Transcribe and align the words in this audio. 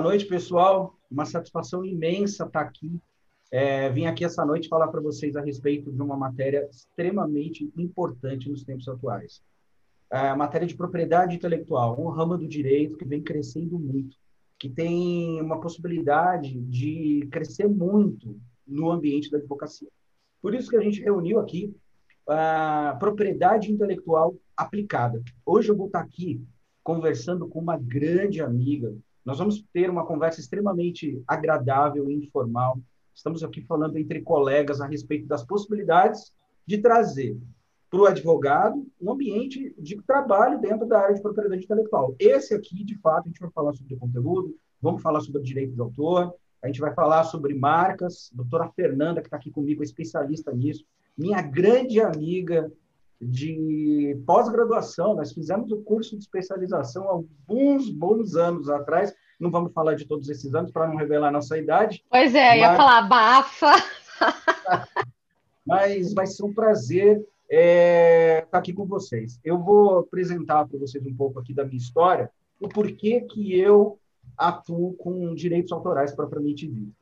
boa 0.00 0.12
noite, 0.12 0.24
pessoal. 0.24 0.98
Uma 1.10 1.26
satisfação 1.26 1.84
imensa 1.84 2.46
estar 2.46 2.62
aqui. 2.62 2.98
É, 3.50 3.90
vim 3.90 4.06
aqui 4.06 4.24
essa 4.24 4.46
noite 4.46 4.66
falar 4.66 4.88
para 4.88 5.02
vocês 5.02 5.36
a 5.36 5.42
respeito 5.42 5.92
de 5.92 6.00
uma 6.00 6.16
matéria 6.16 6.66
extremamente 6.70 7.70
importante 7.76 8.48
nos 8.48 8.64
tempos 8.64 8.88
atuais. 8.88 9.42
É 10.10 10.30
a 10.30 10.36
matéria 10.36 10.66
de 10.66 10.74
propriedade 10.74 11.36
intelectual, 11.36 12.00
um 12.00 12.08
ramo 12.08 12.38
do 12.38 12.48
direito 12.48 12.96
que 12.96 13.04
vem 13.04 13.20
crescendo 13.20 13.78
muito, 13.78 14.16
que 14.58 14.70
tem 14.70 15.38
uma 15.38 15.60
possibilidade 15.60 16.58
de 16.58 17.28
crescer 17.30 17.68
muito 17.68 18.40
no 18.66 18.90
ambiente 18.90 19.30
da 19.30 19.36
advocacia. 19.36 19.88
Por 20.40 20.54
isso 20.54 20.70
que 20.70 20.78
a 20.78 20.82
gente 20.82 21.02
reuniu 21.02 21.38
aqui 21.38 21.76
a 22.26 22.96
propriedade 22.98 23.70
intelectual 23.70 24.34
aplicada. 24.56 25.22
Hoje 25.44 25.68
eu 25.68 25.76
vou 25.76 25.88
estar 25.88 26.00
aqui 26.00 26.42
conversando 26.82 27.46
com 27.46 27.58
uma 27.58 27.76
grande 27.76 28.40
amiga, 28.40 28.96
nós 29.30 29.38
vamos 29.38 29.62
ter 29.72 29.88
uma 29.88 30.04
conversa 30.04 30.40
extremamente 30.40 31.22
agradável 31.24 32.10
e 32.10 32.14
informal. 32.16 32.80
Estamos 33.14 33.44
aqui 33.44 33.60
falando 33.60 33.96
entre 33.96 34.22
colegas 34.22 34.80
a 34.80 34.88
respeito 34.88 35.28
das 35.28 35.44
possibilidades 35.44 36.32
de 36.66 36.78
trazer 36.78 37.38
para 37.88 38.00
o 38.00 38.06
advogado 38.06 38.84
um 39.00 39.12
ambiente 39.12 39.72
de 39.78 40.02
trabalho 40.02 40.60
dentro 40.60 40.84
da 40.84 40.98
área 40.98 41.14
de 41.14 41.22
propriedade 41.22 41.62
intelectual. 41.62 42.12
Esse 42.18 42.54
aqui, 42.54 42.82
de 42.82 42.98
fato, 42.98 43.26
a 43.26 43.28
gente 43.28 43.38
vai 43.38 43.50
falar 43.52 43.72
sobre 43.72 43.94
conteúdo, 43.94 44.52
vamos 44.82 45.00
falar 45.00 45.20
sobre 45.20 45.42
direito 45.42 45.74
de 45.74 45.80
autor, 45.80 46.34
a 46.60 46.66
gente 46.66 46.80
vai 46.80 46.92
falar 46.92 47.22
sobre 47.22 47.54
marcas. 47.54 48.32
A 48.32 48.36
doutora 48.36 48.68
Fernanda, 48.70 49.20
que 49.20 49.28
está 49.28 49.36
aqui 49.36 49.52
comigo, 49.52 49.80
é 49.80 49.84
especialista 49.84 50.50
nisso, 50.52 50.84
minha 51.16 51.40
grande 51.40 52.00
amiga, 52.00 52.68
de 53.20 54.18
pós-graduação. 54.24 55.14
Nós 55.14 55.32
fizemos 55.32 55.70
o 55.70 55.82
curso 55.82 56.16
de 56.16 56.22
especialização 56.22 57.06
alguns 57.08 57.90
bons 57.90 58.34
anos 58.34 58.68
atrás. 58.68 59.14
Não 59.40 59.50
vamos 59.50 59.72
falar 59.72 59.94
de 59.94 60.04
todos 60.04 60.28
esses 60.28 60.54
anos 60.54 60.70
para 60.70 60.86
não 60.86 60.96
revelar 60.96 61.28
a 61.28 61.32
nossa 61.32 61.56
idade. 61.56 62.04
Pois 62.10 62.34
é, 62.34 62.50
mas... 62.50 62.58
ia 62.58 62.76
falar 62.76 63.02
bafa. 63.08 63.72
mas 65.66 66.12
vai 66.12 66.26
ser 66.26 66.44
um 66.44 66.52
prazer 66.52 67.26
é, 67.50 68.42
estar 68.44 68.58
aqui 68.58 68.72
com 68.72 68.84
vocês. 68.84 69.40
Eu 69.42 69.58
vou 69.58 70.00
apresentar 70.00 70.68
para 70.68 70.78
vocês 70.78 71.04
um 71.06 71.14
pouco 71.14 71.40
aqui 71.40 71.54
da 71.54 71.64
minha 71.64 71.78
história, 71.78 72.30
o 72.60 72.68
porquê 72.68 73.22
que 73.22 73.58
eu 73.58 73.98
atuo 74.36 74.94
com 74.94 75.34
direitos 75.34 75.72
autorais 75.72 76.14
propriamente 76.14 76.68
dito. 76.68 76.92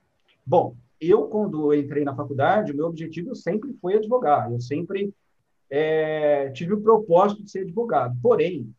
Bom, 0.47 0.77
eu, 1.01 1.25
quando 1.25 1.75
entrei 1.75 2.05
na 2.05 2.15
faculdade, 2.15 2.73
o 2.73 2.77
meu 2.77 2.87
objetivo 2.87 3.35
sempre 3.35 3.73
foi 3.81 3.97
advogar. 3.97 4.51
Eu 4.51 4.61
sempre 4.61 5.13
é, 5.71 6.51
tive 6.51 6.75
o 6.75 6.81
propósito 6.81 7.43
de 7.43 7.51
ser 7.51 7.61
advogado. 7.61 8.17
Porém, 8.23 8.73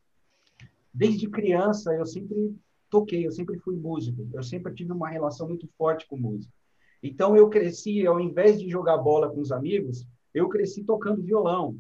desde 0.94 1.30
criança, 1.30 1.94
eu 1.94 2.06
sempre 2.06 2.56
toquei, 2.90 3.26
eu 3.26 3.32
sempre 3.32 3.58
fui 3.60 3.76
músico, 3.76 4.28
eu 4.34 4.44
sempre 4.44 4.74
tive 4.74 4.92
uma 4.92 5.10
relação 5.10 5.48
muito 5.48 5.68
forte 5.78 6.08
com 6.08 6.18
música. 6.18 6.54
Então, 7.02 7.36
eu 7.36 7.50
cresci, 7.50 8.06
ao 8.06 8.20
invés 8.20 8.60
de 8.60 8.70
jogar 8.70 8.98
bola 8.98 9.30
com 9.30 9.40
os 9.40 9.52
amigos, 9.52 10.08
eu 10.34 10.50
cresci 10.50 10.84
tocando 10.84 11.24
violão. 11.24 11.80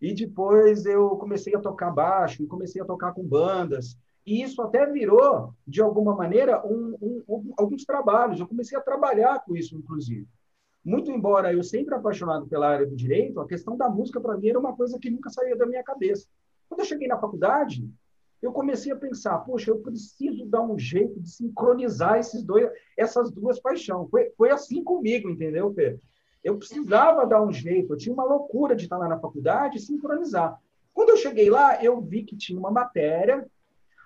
E 0.00 0.14
depois 0.14 0.86
eu 0.86 1.10
comecei 1.16 1.54
a 1.54 1.60
tocar 1.60 1.90
baixo, 1.90 2.46
comecei 2.46 2.80
a 2.80 2.84
tocar 2.84 3.12
com 3.12 3.22
bandas. 3.22 3.98
E 4.24 4.42
isso 4.42 4.62
até 4.62 4.86
virou, 4.86 5.52
de 5.66 5.82
alguma 5.82 6.14
maneira, 6.14 6.64
um, 6.66 6.96
um, 7.00 7.22
um, 7.28 7.52
alguns 7.58 7.84
trabalhos. 7.84 8.40
Eu 8.40 8.46
comecei 8.46 8.78
a 8.78 8.82
trabalhar 8.82 9.40
com 9.44 9.56
isso, 9.56 9.76
inclusive. 9.76 10.26
Muito 10.82 11.10
embora 11.10 11.52
eu 11.52 11.62
sempre 11.62 11.94
apaixonado 11.94 12.46
pela 12.46 12.68
área 12.68 12.86
do 12.86 12.96
direito, 12.96 13.38
a 13.40 13.46
questão 13.46 13.76
da 13.76 13.88
música 13.88 14.20
para 14.20 14.36
mim 14.38 14.48
era 14.48 14.58
uma 14.58 14.74
coisa 14.74 14.98
que 14.98 15.10
nunca 15.10 15.28
saía 15.28 15.56
da 15.56 15.66
minha 15.66 15.82
cabeça. 15.82 16.26
Quando 16.68 16.80
eu 16.80 16.86
cheguei 16.86 17.06
na 17.06 17.18
faculdade, 17.18 17.86
eu 18.42 18.52
comecei 18.52 18.90
a 18.90 18.96
pensar, 18.96 19.38
poxa, 19.38 19.70
eu 19.70 19.78
preciso 19.78 20.46
dar 20.46 20.62
um 20.62 20.78
jeito 20.78 21.20
de 21.20 21.30
sincronizar 21.30 22.18
esses 22.18 22.42
dois, 22.42 22.70
essas 22.96 23.30
duas 23.30 23.60
paixões. 23.60 24.08
Foi, 24.10 24.30
foi 24.36 24.50
assim 24.50 24.82
comigo, 24.82 25.28
entendeu, 25.28 25.72
Pedro? 25.72 26.00
Eu 26.42 26.56
precisava 26.56 27.26
dar 27.26 27.42
um 27.42 27.52
jeito, 27.52 27.92
eu 27.92 27.98
tinha 27.98 28.14
uma 28.14 28.24
loucura 28.24 28.74
de 28.74 28.84
estar 28.84 28.96
lá 28.96 29.06
na 29.06 29.18
faculdade 29.18 29.76
e 29.76 29.80
sincronizar. 29.80 30.58
Quando 30.94 31.10
eu 31.10 31.16
cheguei 31.16 31.50
lá, 31.50 31.82
eu 31.84 32.00
vi 32.00 32.24
que 32.24 32.36
tinha 32.36 32.58
uma 32.58 32.70
matéria 32.70 33.46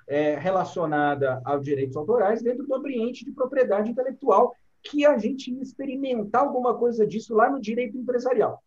é, 0.07 0.35
relacionada 0.35 1.41
aos 1.45 1.65
direitos 1.65 1.97
autorais 1.97 2.43
dentro 2.43 2.67
do 2.67 2.75
ambiente 2.75 3.25
de 3.25 3.33
propriedade 3.33 3.91
intelectual 3.91 4.55
que 4.83 5.07
a 5.07 5.17
gente 5.17 5.51
ia 5.51 5.63
experimentar 5.63 6.43
alguma 6.43 6.77
coisa 6.77 7.07
disso 7.07 7.35
lá 7.35 7.49
no 7.49 7.61
direito 7.61 7.97
empresarial. 7.97 8.63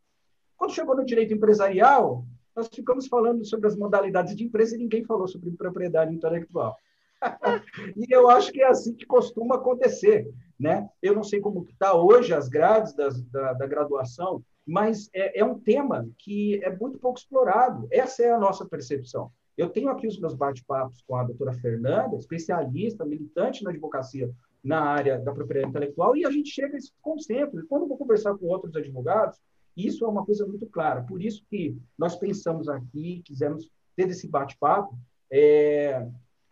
Quando 0.57 0.73
chegou 0.73 0.95
no 0.95 1.05
direito 1.05 1.33
empresarial, 1.33 2.25
nós 2.57 2.67
ficamos 2.73 3.07
falando 3.07 3.45
sobre 3.45 3.67
as 3.67 3.75
modalidades 3.75 4.35
de 4.35 4.43
empresa 4.43 4.75
e 4.75 4.79
ninguém 4.79 5.05
falou 5.05 5.27
sobre 5.27 5.51
propriedade 5.51 6.13
intelectual. 6.13 6.75
e 7.95 8.11
eu 8.11 8.29
acho 8.31 8.51
que 8.51 8.61
é 8.61 8.67
assim 8.67 8.95
que 8.95 9.05
costuma 9.05 9.55
acontecer. 9.55 10.27
Né? 10.59 10.89
Eu 10.99 11.13
não 11.13 11.23
sei 11.23 11.39
como 11.39 11.67
está 11.69 11.93
hoje 11.93 12.33
as 12.33 12.49
grades 12.49 12.95
das, 12.95 13.21
da, 13.25 13.53
da 13.53 13.67
graduação, 13.67 14.43
mas 14.65 15.07
é, 15.13 15.39
é, 15.39 15.45
um 15.45 15.59
tema 15.59 16.09
que 16.17 16.59
é 16.63 16.75
muito 16.75 16.97
pouco 16.97 17.19
explorado. 17.19 17.87
Essa 17.91 18.23
é 18.23 18.31
a 18.31 18.39
nossa 18.39 18.65
percepção. 18.65 19.31
Eu 19.55 19.69
tenho 19.69 19.89
aqui 19.89 20.07
os 20.07 20.19
meus 20.19 20.33
bate-papos 20.33 21.03
com 21.07 21.15
a 21.15 21.23
doutora 21.23 21.53
Fernanda, 21.53 22.15
especialista, 22.17 23.05
militante 23.05 23.63
na 23.63 23.69
advocacia 23.69 24.31
na 24.63 24.81
área 24.81 25.19
da 25.19 25.31
propriedade 25.31 25.69
intelectual 25.69 26.17
e 26.17 26.25
a 26.25 26.31
gente 26.31 26.49
chega 26.49 26.75
a 26.75 26.77
esse 26.77 26.91
consenso. 27.01 27.65
Quando 27.67 27.83
eu 27.83 27.87
vou 27.87 27.97
conversar 27.97 28.35
com 28.35 28.47
outros 28.47 28.75
advogados, 28.75 29.39
isso 29.85 30.03
é 30.03 30.07
uma 30.07 30.25
coisa 30.25 30.45
muito 30.45 30.65
clara. 30.65 31.03
Por 31.03 31.21
isso 31.21 31.45
que 31.49 31.77
nós 31.97 32.15
pensamos 32.15 32.67
aqui, 32.67 33.21
quisemos 33.23 33.69
ter 33.95 34.09
esse 34.09 34.27
bate-papo, 34.27 34.97
é, 35.31 36.07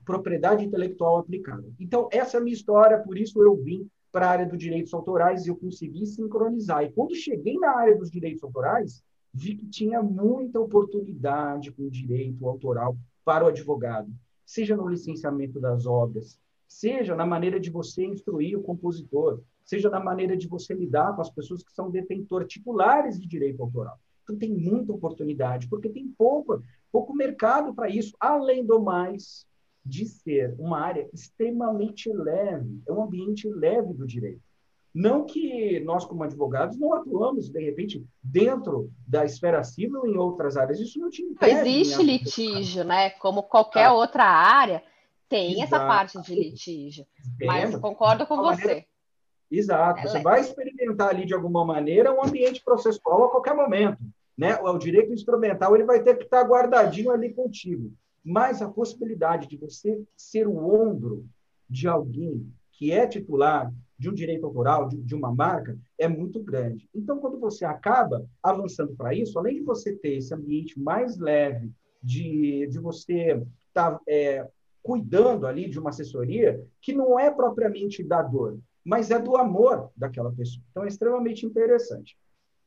propriedade 0.05 0.63
intelectual 0.63 1.17
aplicada. 1.17 1.65
Então, 1.79 2.07
essa 2.11 2.37
é 2.37 2.39
a 2.39 2.43
minha 2.43 2.53
história, 2.53 2.99
por 2.99 3.17
isso 3.17 3.41
eu 3.41 3.55
vim 3.55 3.89
para 4.11 4.27
a 4.27 4.29
área 4.29 4.45
dos 4.45 4.59
direitos 4.59 4.93
autorais 4.93 5.45
e 5.45 5.49
eu 5.49 5.55
consegui 5.55 6.05
sincronizar. 6.05 6.83
E 6.83 6.91
quando 6.91 7.15
cheguei 7.15 7.55
na 7.57 7.75
área 7.75 7.97
dos 7.97 8.09
direitos 8.09 8.43
autorais, 8.43 9.03
vi 9.33 9.55
que 9.55 9.67
tinha 9.67 10.01
muita 10.01 10.59
oportunidade 10.59 11.71
com 11.71 11.83
o 11.83 11.91
direito 11.91 12.47
autoral 12.47 12.95
para 13.25 13.43
o 13.43 13.47
advogado, 13.47 14.09
seja 14.45 14.77
no 14.77 14.87
licenciamento 14.87 15.59
das 15.59 15.85
obras, 15.85 16.39
seja 16.67 17.15
na 17.15 17.25
maneira 17.25 17.59
de 17.59 17.69
você 17.69 18.05
instruir 18.05 18.57
o 18.57 18.63
compositor, 18.63 19.41
seja 19.65 19.89
na 19.89 19.99
maneira 19.99 20.37
de 20.37 20.47
você 20.47 20.73
lidar 20.73 21.15
com 21.15 21.21
as 21.21 21.29
pessoas 21.29 21.63
que 21.63 21.73
são 21.73 21.89
detentores 21.89 22.47
titulares 22.47 23.19
de 23.19 23.27
direito 23.27 23.61
autoral. 23.61 23.99
Então 24.23 24.37
tem 24.37 24.51
muita 24.51 24.93
oportunidade, 24.93 25.67
porque 25.67 25.89
tem 25.89 26.07
pouco, 26.17 26.61
pouco 26.91 27.13
mercado 27.13 27.73
para 27.73 27.89
isso, 27.89 28.15
além 28.19 28.65
do 28.65 28.79
mais 28.81 29.45
de 29.85 30.05
ser 30.05 30.55
uma 30.57 30.79
área 30.79 31.07
extremamente 31.13 32.11
leve, 32.11 32.81
é 32.87 32.91
um 32.91 33.03
ambiente 33.03 33.47
leve 33.47 33.93
do 33.93 34.05
direito. 34.05 34.41
Não 34.93 35.25
que 35.25 35.79
nós, 35.81 36.05
como 36.05 36.23
advogados, 36.23 36.77
não 36.79 36.93
atuamos, 36.93 37.49
de 37.49 37.61
repente, 37.61 38.03
dentro 38.23 38.89
da 39.05 39.25
esfera 39.25 39.61
civil 39.61 40.07
em 40.07 40.15
outras 40.15 40.55
áreas. 40.55 40.79
Isso 40.79 40.97
não 40.99 41.09
te 41.09 41.21
impede. 41.21 41.69
Existe 41.69 42.01
litígio, 42.01 42.85
né? 42.85 43.09
Como 43.09 43.43
qualquer 43.43 43.87
ah. 43.87 43.93
outra 43.93 44.23
área, 44.23 44.81
tem 45.27 45.55
Exato. 45.55 45.75
essa 45.75 45.79
parte 45.85 46.21
de 46.21 46.33
litígio. 46.33 47.05
Mas 47.41 47.75
concordo 47.75 48.25
com 48.25 48.37
você. 48.37 48.61
Maneira... 48.61 48.85
Exato. 49.57 49.99
Ela 49.99 50.09
você 50.09 50.17
é... 50.17 50.21
vai 50.21 50.41
experimentar 50.41 51.09
ali 51.09 51.25
de 51.25 51.33
alguma 51.33 51.65
maneira 51.65 52.13
um 52.13 52.23
ambiente 52.23 52.63
processual 52.63 53.25
a 53.25 53.31
qualquer 53.31 53.55
momento. 53.55 53.99
Né? 54.37 54.55
O 54.61 54.77
direito 54.77 55.13
instrumental 55.13 55.75
ele 55.75 55.85
vai 55.85 56.03
ter 56.03 56.17
que 56.17 56.25
estar 56.25 56.43
guardadinho 56.43 57.11
ali 57.11 57.33
contigo. 57.33 57.91
Mas 58.23 58.61
a 58.61 58.69
possibilidade 58.69 59.47
de 59.47 59.57
você 59.57 60.01
ser 60.17 60.47
o 60.47 60.57
ombro 60.57 61.25
de 61.69 61.87
alguém 61.87 62.51
que 62.71 62.91
é 62.91 63.07
titular 63.07 63.71
de 63.97 64.09
um 64.09 64.13
direito 64.13 64.45
autoral, 64.45 64.89
de, 64.89 64.97
de 64.97 65.15
uma 65.15 65.33
marca, 65.33 65.77
é 65.97 66.07
muito 66.07 66.43
grande. 66.43 66.89
Então, 66.93 67.19
quando 67.19 67.39
você 67.39 67.63
acaba 67.63 68.25
avançando 68.43 68.93
para 68.95 69.13
isso, 69.13 69.39
além 69.39 69.55
de 69.55 69.61
você 69.61 69.95
ter 69.95 70.17
esse 70.17 70.33
ambiente 70.33 70.77
mais 70.77 71.17
leve, 71.17 71.71
de, 72.03 72.67
de 72.67 72.77
você 72.77 73.41
estar 73.69 73.91
tá, 73.91 74.01
é, 74.07 74.45
cuidando 74.83 75.47
ali 75.47 75.69
de 75.69 75.79
uma 75.79 75.89
assessoria 75.89 76.63
que 76.81 76.93
não 76.93 77.19
é 77.19 77.31
propriamente 77.31 78.03
da 78.03 78.21
dor, 78.21 78.59
mas 78.85 79.09
é 79.09 79.17
do 79.17 79.35
amor 79.35 79.89
daquela 79.97 80.31
pessoa. 80.31 80.63
Então, 80.69 80.83
é 80.83 80.87
extremamente 80.87 81.45
interessante. 81.45 82.15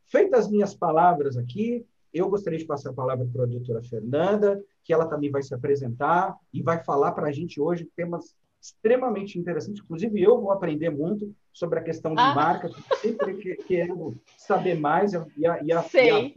Feitas 0.07 0.47
as 0.47 0.51
minhas 0.51 0.75
palavras 0.75 1.37
aqui, 1.37 1.87
eu 2.13 2.29
gostaria 2.29 2.59
de 2.59 2.65
passar 2.65 2.91
a 2.91 2.95
palavra 2.95 3.27
para 3.33 3.45
a 3.45 3.47
doutora 3.47 3.83
Fernanda, 3.83 4.63
que 4.83 4.93
ela 4.93 5.07
também 5.07 5.31
vai 5.31 5.43
se 5.43 5.55
apresentar 5.55 6.37
e 6.53 6.63
vai 6.63 6.83
falar 6.83 7.13
para 7.13 7.29
a 7.29 7.33
gente 7.33 7.61
hoje 7.61 7.89
temas 7.95 8.35
extremamente 8.61 9.39
interessantes. 9.39 9.83
Inclusive, 9.83 10.21
eu 10.21 10.41
vou 10.41 10.51
aprender 10.51 10.91
muito 10.91 11.33
sobre 11.53 11.79
a 11.79 11.83
questão 11.83 12.15
de 12.15 12.21
ah. 12.21 12.35
marca, 12.35 12.71
sempre 13.01 13.57
quero 13.69 14.17
saber 14.37 14.75
mais. 14.75 15.13
E 15.13 15.17
a, 15.17 15.27
e 15.37 15.47
a, 15.47 15.63
e 15.65 15.73
a 15.73 15.83
Fê, 15.83 16.33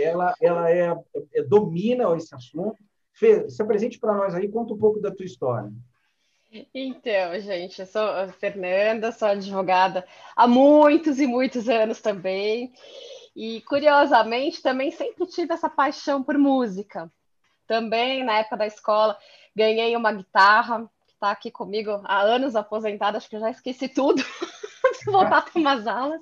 ela, 0.00 0.34
ela 0.40 0.70
é, 0.70 0.96
é, 1.34 1.42
domina 1.42 2.16
esse 2.16 2.34
assunto. 2.34 2.82
Fê, 3.12 3.48
se 3.48 3.62
apresente 3.62 3.98
para 3.98 4.16
nós 4.16 4.34
aí, 4.34 4.48
conta 4.48 4.74
um 4.74 4.78
pouco 4.78 5.00
da 5.00 5.10
tua 5.10 5.26
história. 5.26 5.70
Então, 6.74 7.40
gente, 7.40 7.80
eu 7.80 7.86
sou 7.86 8.02
a 8.02 8.28
Fernanda, 8.28 9.10
sou 9.10 9.28
advogada 9.28 10.06
há 10.36 10.46
muitos 10.46 11.18
e 11.18 11.26
muitos 11.26 11.66
anos 11.66 12.02
também. 12.02 12.74
E, 13.34 13.62
curiosamente, 13.62 14.60
também 14.60 14.90
sempre 14.90 15.26
tive 15.26 15.54
essa 15.54 15.70
paixão 15.70 16.22
por 16.22 16.36
música. 16.36 17.10
Também, 17.66 18.22
na 18.22 18.40
época 18.40 18.58
da 18.58 18.66
escola, 18.66 19.16
ganhei 19.56 19.96
uma 19.96 20.12
guitarra, 20.12 20.90
que 21.06 21.14
está 21.14 21.30
aqui 21.30 21.50
comigo 21.50 22.02
há 22.04 22.20
anos 22.20 22.54
aposentada, 22.54 23.16
acho 23.16 23.30
que 23.30 23.36
eu 23.36 23.40
já 23.40 23.50
esqueci 23.50 23.88
tudo, 23.88 24.22
voltar 25.06 25.46
para 25.46 25.58
umas 25.58 25.86
aulas. 25.86 26.20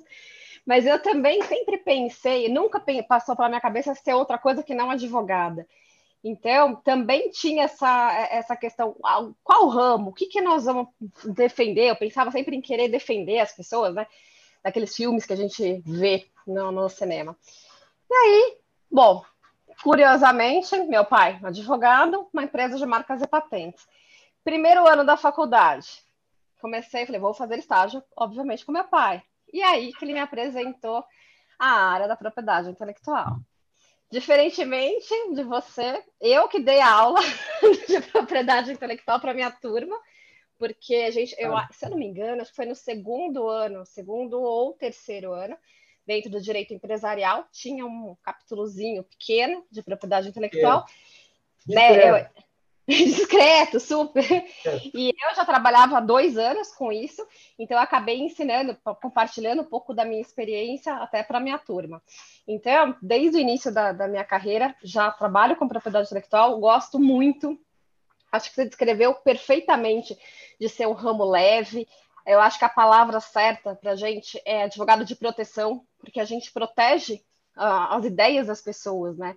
Mas 0.65 0.85
eu 0.85 1.01
também 1.01 1.41
sempre 1.41 1.77
pensei, 1.79 2.47
nunca 2.47 2.81
passou 3.05 3.35
pela 3.35 3.49
minha 3.49 3.59
cabeça 3.59 3.93
ser 3.95 4.13
outra 4.13 4.37
coisa 4.37 4.63
que 4.63 4.73
não 4.73 4.91
advogada. 4.91 5.67
Então, 6.23 6.75
também 6.75 7.31
tinha 7.31 7.63
essa, 7.63 8.11
essa 8.29 8.55
questão, 8.55 8.95
qual 9.43 9.67
ramo, 9.69 10.11
o 10.11 10.13
que, 10.13 10.27
que 10.27 10.39
nós 10.39 10.65
vamos 10.65 10.87
defender? 11.25 11.89
Eu 11.89 11.95
pensava 11.95 12.29
sempre 12.31 12.55
em 12.55 12.61
querer 12.61 12.89
defender 12.89 13.39
as 13.39 13.51
pessoas, 13.51 13.95
né? 13.95 14.05
Daqueles 14.63 14.95
filmes 14.95 15.25
que 15.25 15.33
a 15.33 15.35
gente 15.37 15.81
vê 15.83 16.27
no, 16.45 16.71
no 16.71 16.87
cinema. 16.89 17.35
E 18.09 18.13
aí, 18.13 18.57
bom, 18.89 19.25
curiosamente, 19.81 20.77
meu 20.83 21.03
pai, 21.03 21.39
advogado, 21.43 22.27
uma 22.31 22.43
empresa 22.43 22.77
de 22.77 22.85
marcas 22.85 23.21
e 23.21 23.27
patentes. 23.27 23.87
Primeiro 24.43 24.87
ano 24.87 25.03
da 25.03 25.17
faculdade, 25.17 26.03
comecei, 26.59 27.05
falei, 27.05 27.19
vou 27.19 27.33
fazer 27.33 27.57
estágio, 27.57 28.03
obviamente, 28.15 28.63
com 28.63 28.71
meu 28.71 28.83
pai. 28.83 29.23
E 29.51 29.61
aí 29.63 29.91
que 29.93 30.05
ele 30.05 30.13
me 30.13 30.19
apresentou 30.19 31.03
a 31.57 31.67
área 31.67 32.07
da 32.07 32.15
propriedade 32.15 32.69
intelectual. 32.69 33.37
Diferentemente 34.11 35.07
de 35.33 35.43
você, 35.43 36.03
eu 36.19 36.49
que 36.49 36.59
dei 36.59 36.81
aula 36.81 37.21
de 37.87 38.01
propriedade 38.11 38.71
intelectual 38.71 39.21
para 39.21 39.33
minha 39.33 39.49
turma, 39.49 39.97
porque 40.59 40.95
a 40.95 41.11
gente, 41.11 41.33
eu, 41.39 41.53
se 41.71 41.85
eu 41.85 41.91
não 41.91 41.97
me 41.97 42.07
engano, 42.07 42.41
acho 42.41 42.51
que 42.51 42.55
foi 42.57 42.65
no 42.65 42.75
segundo 42.75 43.47
ano, 43.47 43.85
segundo 43.85 44.41
ou 44.41 44.73
terceiro 44.73 45.31
ano, 45.31 45.57
dentro 46.05 46.29
do 46.29 46.41
direito 46.41 46.73
empresarial, 46.73 47.47
tinha 47.53 47.85
um 47.85 48.15
capítulozinho 48.21 49.03
pequeno 49.03 49.65
de 49.71 49.81
propriedade 49.81 50.27
intelectual. 50.27 50.85
É. 51.69 51.73
Né, 51.73 52.09
eu, 52.09 52.25
discreto, 52.87 53.79
super. 53.79 54.25
É. 54.65 54.81
E 54.93 55.09
eu 55.09 55.35
já 55.35 55.45
trabalhava 55.45 55.97
há 55.97 56.01
dois 56.01 56.37
anos 56.37 56.71
com 56.71 56.91
isso, 56.91 57.25
então 57.57 57.77
eu 57.77 57.83
acabei 57.83 58.19
ensinando, 58.19 58.77
compartilhando 59.01 59.61
um 59.61 59.65
pouco 59.65 59.93
da 59.93 60.03
minha 60.03 60.21
experiência 60.21 60.93
até 60.95 61.23
para 61.23 61.37
a 61.37 61.41
minha 61.41 61.59
turma. 61.59 62.01
Então, 62.47 62.95
desde 63.01 63.37
o 63.37 63.39
início 63.39 63.71
da, 63.73 63.91
da 63.91 64.07
minha 64.07 64.23
carreira, 64.23 64.75
já 64.83 65.11
trabalho 65.11 65.55
com 65.55 65.67
propriedade 65.67 66.07
intelectual, 66.07 66.59
gosto 66.59 66.99
muito. 66.99 67.59
Acho 68.31 68.49
que 68.49 68.55
você 68.55 68.65
descreveu 68.65 69.13
perfeitamente 69.15 70.17
de 70.59 70.69
ser 70.69 70.87
um 70.87 70.93
ramo 70.93 71.23
leve. 71.25 71.87
Eu 72.25 72.39
acho 72.39 72.57
que 72.57 72.65
a 72.65 72.69
palavra 72.69 73.19
certa 73.19 73.75
para 73.75 73.91
a 73.91 73.95
gente 73.95 74.41
é 74.45 74.63
advogado 74.63 75.03
de 75.03 75.15
proteção, 75.15 75.85
porque 75.99 76.19
a 76.19 76.25
gente 76.25 76.51
protege 76.51 77.15
uh, 77.57 77.93
as 77.95 78.05
ideias 78.05 78.47
das 78.47 78.61
pessoas, 78.61 79.17
né? 79.17 79.35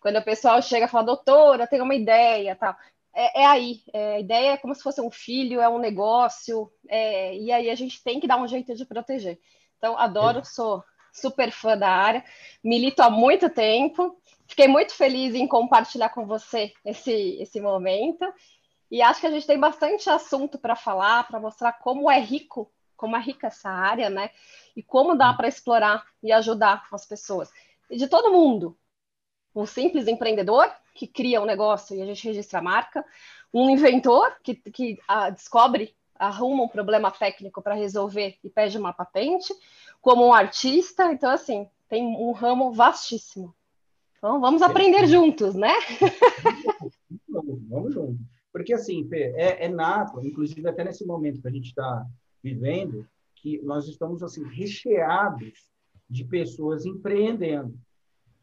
Quando 0.00 0.16
o 0.16 0.24
pessoal 0.24 0.60
chega 0.62 0.86
e 0.86 0.88
fala, 0.88 1.06
doutora, 1.06 1.66
tenho 1.66 1.84
uma 1.84 1.94
ideia, 1.94 2.54
tal. 2.56 2.76
É, 3.14 3.42
é 3.42 3.46
aí, 3.46 3.82
é, 3.92 4.14
a 4.14 4.20
ideia 4.20 4.52
é 4.52 4.56
como 4.56 4.74
se 4.74 4.82
fosse 4.82 5.00
um 5.00 5.10
filho, 5.10 5.60
é 5.60 5.68
um 5.68 5.78
negócio, 5.78 6.70
é, 6.88 7.34
e 7.36 7.50
aí 7.50 7.70
a 7.70 7.74
gente 7.74 8.02
tem 8.02 8.20
que 8.20 8.28
dar 8.28 8.36
um 8.36 8.46
jeito 8.46 8.74
de 8.74 8.84
proteger. 8.84 9.38
Então, 9.76 9.98
adoro, 9.98 10.44
sou 10.44 10.84
super 11.12 11.50
fã 11.50 11.76
da 11.76 11.90
área, 11.90 12.24
milito 12.62 13.02
há 13.02 13.10
muito 13.10 13.48
tempo, 13.50 14.20
fiquei 14.46 14.68
muito 14.68 14.94
feliz 14.94 15.34
em 15.34 15.46
compartilhar 15.46 16.10
com 16.10 16.26
você 16.26 16.72
esse, 16.84 17.36
esse 17.40 17.60
momento, 17.60 18.24
e 18.90 19.02
acho 19.02 19.20
que 19.20 19.26
a 19.26 19.30
gente 19.30 19.46
tem 19.46 19.58
bastante 19.58 20.08
assunto 20.08 20.58
para 20.58 20.74
falar, 20.74 21.26
para 21.26 21.40
mostrar 21.40 21.72
como 21.72 22.10
é 22.10 22.20
rico, 22.20 22.70
como 22.96 23.16
é 23.16 23.20
rica 23.20 23.48
essa 23.48 23.68
área, 23.68 24.08
né? 24.08 24.30
E 24.74 24.82
como 24.82 25.14
dá 25.14 25.32
para 25.34 25.48
explorar 25.48 26.04
e 26.22 26.32
ajudar 26.32 26.86
as 26.90 27.06
pessoas. 27.06 27.50
E 27.90 27.96
de 27.96 28.08
todo 28.08 28.32
mundo, 28.32 28.76
um 29.54 29.66
simples 29.66 30.06
empreendedor 30.06 30.70
que 30.94 31.06
cria 31.06 31.40
um 31.40 31.46
negócio 31.46 31.96
e 31.96 32.02
a 32.02 32.06
gente 32.06 32.26
registra 32.26 32.58
a 32.58 32.62
marca, 32.62 33.04
um 33.52 33.70
inventor 33.70 34.36
que, 34.42 34.54
que 34.54 34.98
ah, 35.06 35.30
descobre, 35.30 35.94
arruma 36.18 36.64
um 36.64 36.68
problema 36.68 37.10
técnico 37.10 37.62
para 37.62 37.74
resolver 37.74 38.36
e 38.42 38.50
pede 38.50 38.76
uma 38.76 38.92
patente, 38.92 39.54
como 40.00 40.26
um 40.26 40.32
artista. 40.32 41.12
Então, 41.12 41.30
assim, 41.30 41.68
tem 41.88 42.04
um 42.04 42.32
ramo 42.32 42.72
vastíssimo. 42.72 43.54
Então, 44.18 44.40
vamos 44.40 44.62
aprender 44.62 45.06
juntos, 45.06 45.54
né? 45.54 45.72
Vamos, 47.28 47.62
vamos 47.68 47.94
juntos. 47.94 48.26
Porque, 48.52 48.74
assim, 48.74 49.06
Fê, 49.08 49.32
é, 49.36 49.66
é 49.66 49.68
nato, 49.68 50.20
inclusive 50.26 50.68
até 50.68 50.82
nesse 50.82 51.06
momento 51.06 51.40
que 51.40 51.46
a 51.46 51.52
gente 51.52 51.68
está 51.68 52.04
vivendo, 52.42 53.06
que 53.36 53.62
nós 53.62 53.86
estamos, 53.86 54.22
assim, 54.22 54.42
recheados 54.48 55.70
de 56.10 56.24
pessoas 56.24 56.84
empreendendo. 56.84 57.78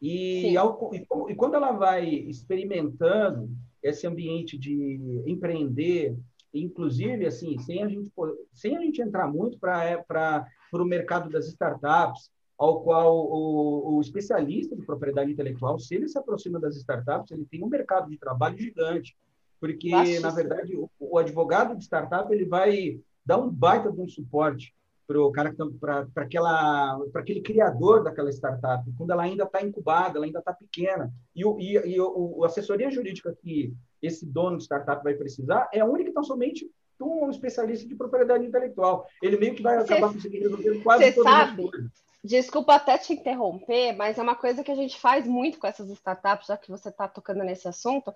E, 0.00 0.56
ao, 0.56 0.90
e, 0.94 1.34
quando 1.34 1.54
ela 1.54 1.72
vai 1.72 2.06
experimentando 2.06 3.48
esse 3.82 4.06
ambiente 4.06 4.58
de 4.58 5.00
empreender, 5.26 6.16
inclusive 6.52 7.26
assim, 7.26 7.58
sem 7.58 7.82
a 7.82 7.88
gente 7.88 8.10
sem 8.52 8.76
a 8.76 8.80
gente 8.80 9.00
entrar 9.00 9.26
muito 9.26 9.58
para 9.58 10.04
para 10.04 10.82
o 10.82 10.84
mercado 10.84 11.30
das 11.30 11.46
startups, 11.46 12.30
ao 12.58 12.82
qual 12.82 13.16
o, 13.16 13.96
o, 13.96 14.00
especialista 14.00 14.74
de 14.74 14.82
propriedade 14.82 15.30
intelectual, 15.30 15.78
se 15.78 15.94
ele 15.94 16.08
se 16.08 16.18
aproxima 16.18 16.58
das 16.58 16.76
startups, 16.76 17.30
ele 17.30 17.46
tem 17.46 17.62
um 17.62 17.68
mercado 17.68 18.10
de 18.10 18.18
trabalho 18.18 18.58
gigante, 18.58 19.16
porque 19.60 19.90
na 20.20 20.30
verdade 20.30 20.76
o, 20.76 20.90
o 20.98 21.18
advogado 21.18 21.76
de 21.76 21.84
startup 21.84 22.32
ele 22.32 22.44
vai 22.44 22.98
dar 23.24 23.38
um 23.38 23.50
baita 23.50 23.90
de 23.90 24.00
um 24.00 24.08
suporte 24.08 24.74
para 25.06 25.20
o 25.20 25.30
cara 25.30 25.54
para 25.80 26.06
aquela 26.16 26.98
para 27.12 27.22
aquele 27.22 27.40
criador 27.40 28.02
daquela 28.02 28.30
startup 28.30 28.84
quando 28.98 29.10
ela 29.10 29.22
ainda 29.22 29.44
está 29.44 29.62
incubada 29.62 30.18
ela 30.18 30.26
ainda 30.26 30.40
está 30.40 30.52
pequena. 30.52 31.12
E 31.34 31.44
o 31.44 31.58
e, 31.58 31.74
e 31.74 32.00
o, 32.00 32.42
a 32.42 32.46
assessoria 32.46 32.90
jurídica 32.90 33.36
que 33.40 33.72
esse 34.02 34.26
dono 34.26 34.56
de 34.56 34.64
startup 34.64 35.02
vai 35.02 35.14
precisar 35.14 35.68
é 35.72 35.84
única 35.84 36.12
tão 36.12 36.24
somente 36.24 36.68
um 37.00 37.28
especialista 37.30 37.86
de 37.86 37.94
propriedade 37.94 38.46
intelectual. 38.46 39.06
Ele 39.22 39.36
meio 39.36 39.54
que 39.54 39.62
vai 39.62 39.76
acabar 39.76 40.12
conseguindo 40.12 40.44
resolver 40.44 40.82
quase 40.82 41.12
todas 41.12 41.32
sabe, 41.32 41.62
as 41.62 41.70
coisas 41.70 42.05
Desculpa 42.26 42.74
até 42.74 42.98
te 42.98 43.12
interromper, 43.12 43.92
mas 43.92 44.18
é 44.18 44.22
uma 44.22 44.34
coisa 44.34 44.64
que 44.64 44.70
a 44.72 44.74
gente 44.74 44.98
faz 44.98 45.28
muito 45.28 45.60
com 45.60 45.66
essas 45.68 45.88
startups, 45.90 46.48
já 46.48 46.56
que 46.56 46.68
você 46.68 46.88
está 46.88 47.06
tocando 47.06 47.44
nesse 47.44 47.68
assunto, 47.68 48.12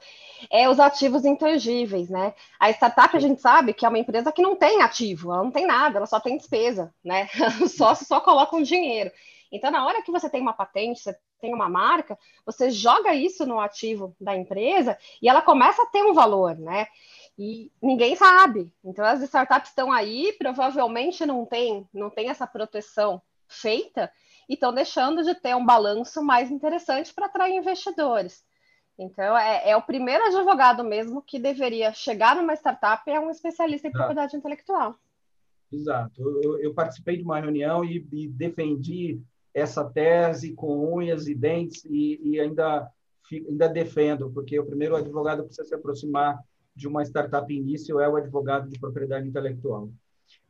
é 0.51 0.69
os 0.69 0.81
ativos 0.81 1.25
intangíveis, 1.25 2.11
né? 2.11 2.35
A 2.59 2.71
startup 2.71 3.17
a 3.17 3.21
gente 3.21 3.41
sabe 3.41 3.73
que 3.73 3.87
é 3.87 3.89
uma 3.89 4.01
empresa 4.01 4.33
que 4.33 4.43
não 4.43 4.57
tem 4.57 4.83
ativo, 4.83 5.33
ela 5.33 5.45
não 5.45 5.53
tem 5.53 5.65
nada, 5.65 5.99
ela 5.99 6.07
só 6.07 6.19
tem 6.19 6.37
despesa, 6.37 6.93
né? 7.05 7.29
Os 7.63 7.73
sócios 7.79 8.09
só 8.09 8.21
colocam 8.21 8.61
dinheiro. 8.63 9.13
Então, 9.53 9.71
na 9.71 9.87
hora 9.87 10.03
que 10.03 10.11
você 10.11 10.29
tem 10.29 10.41
uma 10.41 10.53
patente, 10.55 11.01
você 11.01 11.17
tem 11.41 11.55
uma 11.55 11.69
marca, 11.69 12.19
você 12.45 12.69
joga 12.69 13.15
isso 13.15 13.47
no 13.47 13.61
ativo 13.61 14.15
da 14.21 14.35
empresa 14.35 14.99
e 15.23 15.29
ela 15.29 15.41
começa 15.41 15.83
a 15.85 15.87
ter 15.87 16.03
um 16.03 16.13
valor, 16.15 16.59
né? 16.59 16.89
E 17.39 17.71
ninguém 17.81 18.17
sabe. 18.17 18.73
Então, 18.85 19.05
as 19.05 19.23
startups 19.23 19.71
estão 19.71 19.93
aí, 19.93 20.33
provavelmente 20.33 21.25
não 21.25 21.47
tem, 21.47 21.89
não 21.95 22.11
tem 22.11 22.29
essa 22.29 22.47
proteção 22.47 23.23
feita 23.51 24.11
e 24.49 24.55
estão 24.55 24.73
deixando 24.73 25.23
de 25.23 25.35
ter 25.35 25.55
um 25.55 25.65
balanço 25.65 26.23
mais 26.23 26.51
interessante 26.51 27.13
para 27.13 27.27
atrair 27.27 27.57
investidores. 27.57 28.45
Então, 28.99 29.37
é, 29.37 29.71
é, 29.71 29.77
o 29.77 29.83
primeiro 29.83 30.25
advogado 30.25 30.85
mesmo 30.85 31.23
que 31.23 31.39
deveria 31.39 31.93
chegar 31.93 32.37
numa 32.37 32.55
startup 32.55 33.09
é 33.11 33.19
um 33.19 33.31
especialista 33.31 33.89
em 33.89 33.93
propriedade 33.93 34.37
intelectual. 34.37 34.95
Exato. 35.73 36.21
Eu, 36.43 36.61
eu, 36.61 36.75
participei 36.75 37.17
de 37.17 37.23
uma 37.23 37.41
reunião 37.41 37.85
e, 37.85 38.07
e, 38.13 38.29
defendi 38.29 39.21
essa 39.55 39.85
tese 39.85 40.53
com 40.53 40.95
unhas 40.95 41.29
e 41.29 41.35
dentes 41.35 41.85
e, 41.85 42.21
e 42.23 42.41
ainda, 42.41 42.91
ainda 43.33 43.69
defendo, 43.69 44.31
porque 44.31 44.59
o 44.59 44.67
primeiro 44.67 44.97
advogado 44.97 45.45
precisa 45.45 45.69
se 45.69 45.75
aproximar 45.75 46.39
de 46.75 46.87
uma 46.87 47.03
startup 47.03 47.53
início 47.53 48.01
é 48.01 48.09
o 48.09 48.17
advogado 48.17 48.69
de 48.69 48.79
propriedade 48.79 49.29
intelectual. 49.29 49.91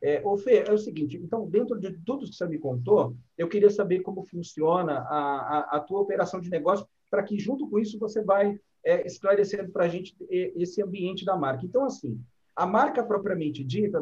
É, 0.01 0.21
ô 0.25 0.35
Fê, 0.35 0.63
é 0.67 0.71
o 0.71 0.77
seguinte, 0.77 1.15
então, 1.17 1.47
dentro 1.47 1.79
de 1.79 1.91
tudo 2.03 2.25
que 2.25 2.33
você 2.33 2.47
me 2.47 2.57
contou, 2.57 3.15
eu 3.37 3.47
queria 3.47 3.69
saber 3.69 3.99
como 3.99 4.25
funciona 4.25 4.93
a, 4.93 5.75
a, 5.75 5.77
a 5.77 5.79
tua 5.79 5.99
operação 5.99 6.41
de 6.41 6.49
negócio, 6.49 6.87
para 7.09 7.21
que, 7.21 7.37
junto 7.37 7.69
com 7.69 7.77
isso, 7.77 7.99
você 7.99 8.23
vai 8.23 8.57
é, 8.83 9.05
esclarecendo 9.05 9.71
para 9.71 9.85
a 9.85 9.87
gente 9.87 10.15
esse 10.29 10.81
ambiente 10.81 11.23
da 11.23 11.37
marca. 11.37 11.65
Então, 11.65 11.85
assim, 11.85 12.19
a 12.55 12.65
marca 12.65 13.03
propriamente 13.03 13.63
dita, 13.63 13.99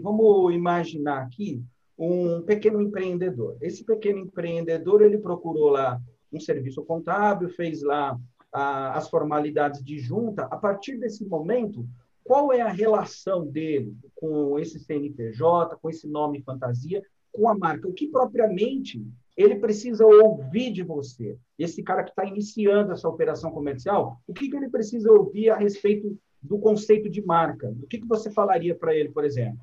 vamos 0.00 0.54
imaginar 0.54 1.22
aqui 1.22 1.62
um 1.98 2.42
pequeno 2.42 2.80
empreendedor. 2.80 3.56
Esse 3.60 3.84
pequeno 3.84 4.18
empreendedor, 4.18 5.02
ele 5.02 5.18
procurou 5.18 5.70
lá 5.70 6.00
um 6.32 6.40
serviço 6.40 6.82
contábil, 6.84 7.48
fez 7.48 7.82
lá 7.82 8.18
a, 8.52 8.96
as 8.96 9.08
formalidades 9.08 9.82
de 9.82 9.98
junta. 9.98 10.44
A 10.44 10.56
partir 10.56 10.96
desse 10.96 11.24
momento, 11.24 11.86
qual 12.24 12.52
é 12.52 12.62
a 12.62 12.68
relação 12.68 13.46
dele 13.46 13.94
com 14.14 14.58
esse 14.58 14.80
CNPJ, 14.80 15.76
com 15.76 15.90
esse 15.90 16.08
nome 16.08 16.42
fantasia, 16.42 17.02
com 17.30 17.48
a 17.48 17.54
marca? 17.56 17.86
O 17.86 17.92
que 17.92 18.08
propriamente 18.08 19.06
ele 19.36 19.56
precisa 19.56 20.06
ouvir 20.06 20.72
de 20.72 20.82
você? 20.82 21.36
Esse 21.58 21.82
cara 21.82 22.02
que 22.02 22.10
está 22.10 22.24
iniciando 22.24 22.92
essa 22.92 23.08
operação 23.08 23.50
comercial, 23.50 24.18
o 24.26 24.32
que, 24.32 24.48
que 24.48 24.56
ele 24.56 24.70
precisa 24.70 25.12
ouvir 25.12 25.50
a 25.50 25.56
respeito 25.56 26.18
do 26.42 26.58
conceito 26.58 27.10
de 27.10 27.24
marca? 27.24 27.68
O 27.82 27.86
que, 27.86 27.98
que 27.98 28.06
você 28.06 28.30
falaria 28.30 28.74
para 28.74 28.94
ele, 28.94 29.10
por 29.10 29.24
exemplo? 29.24 29.60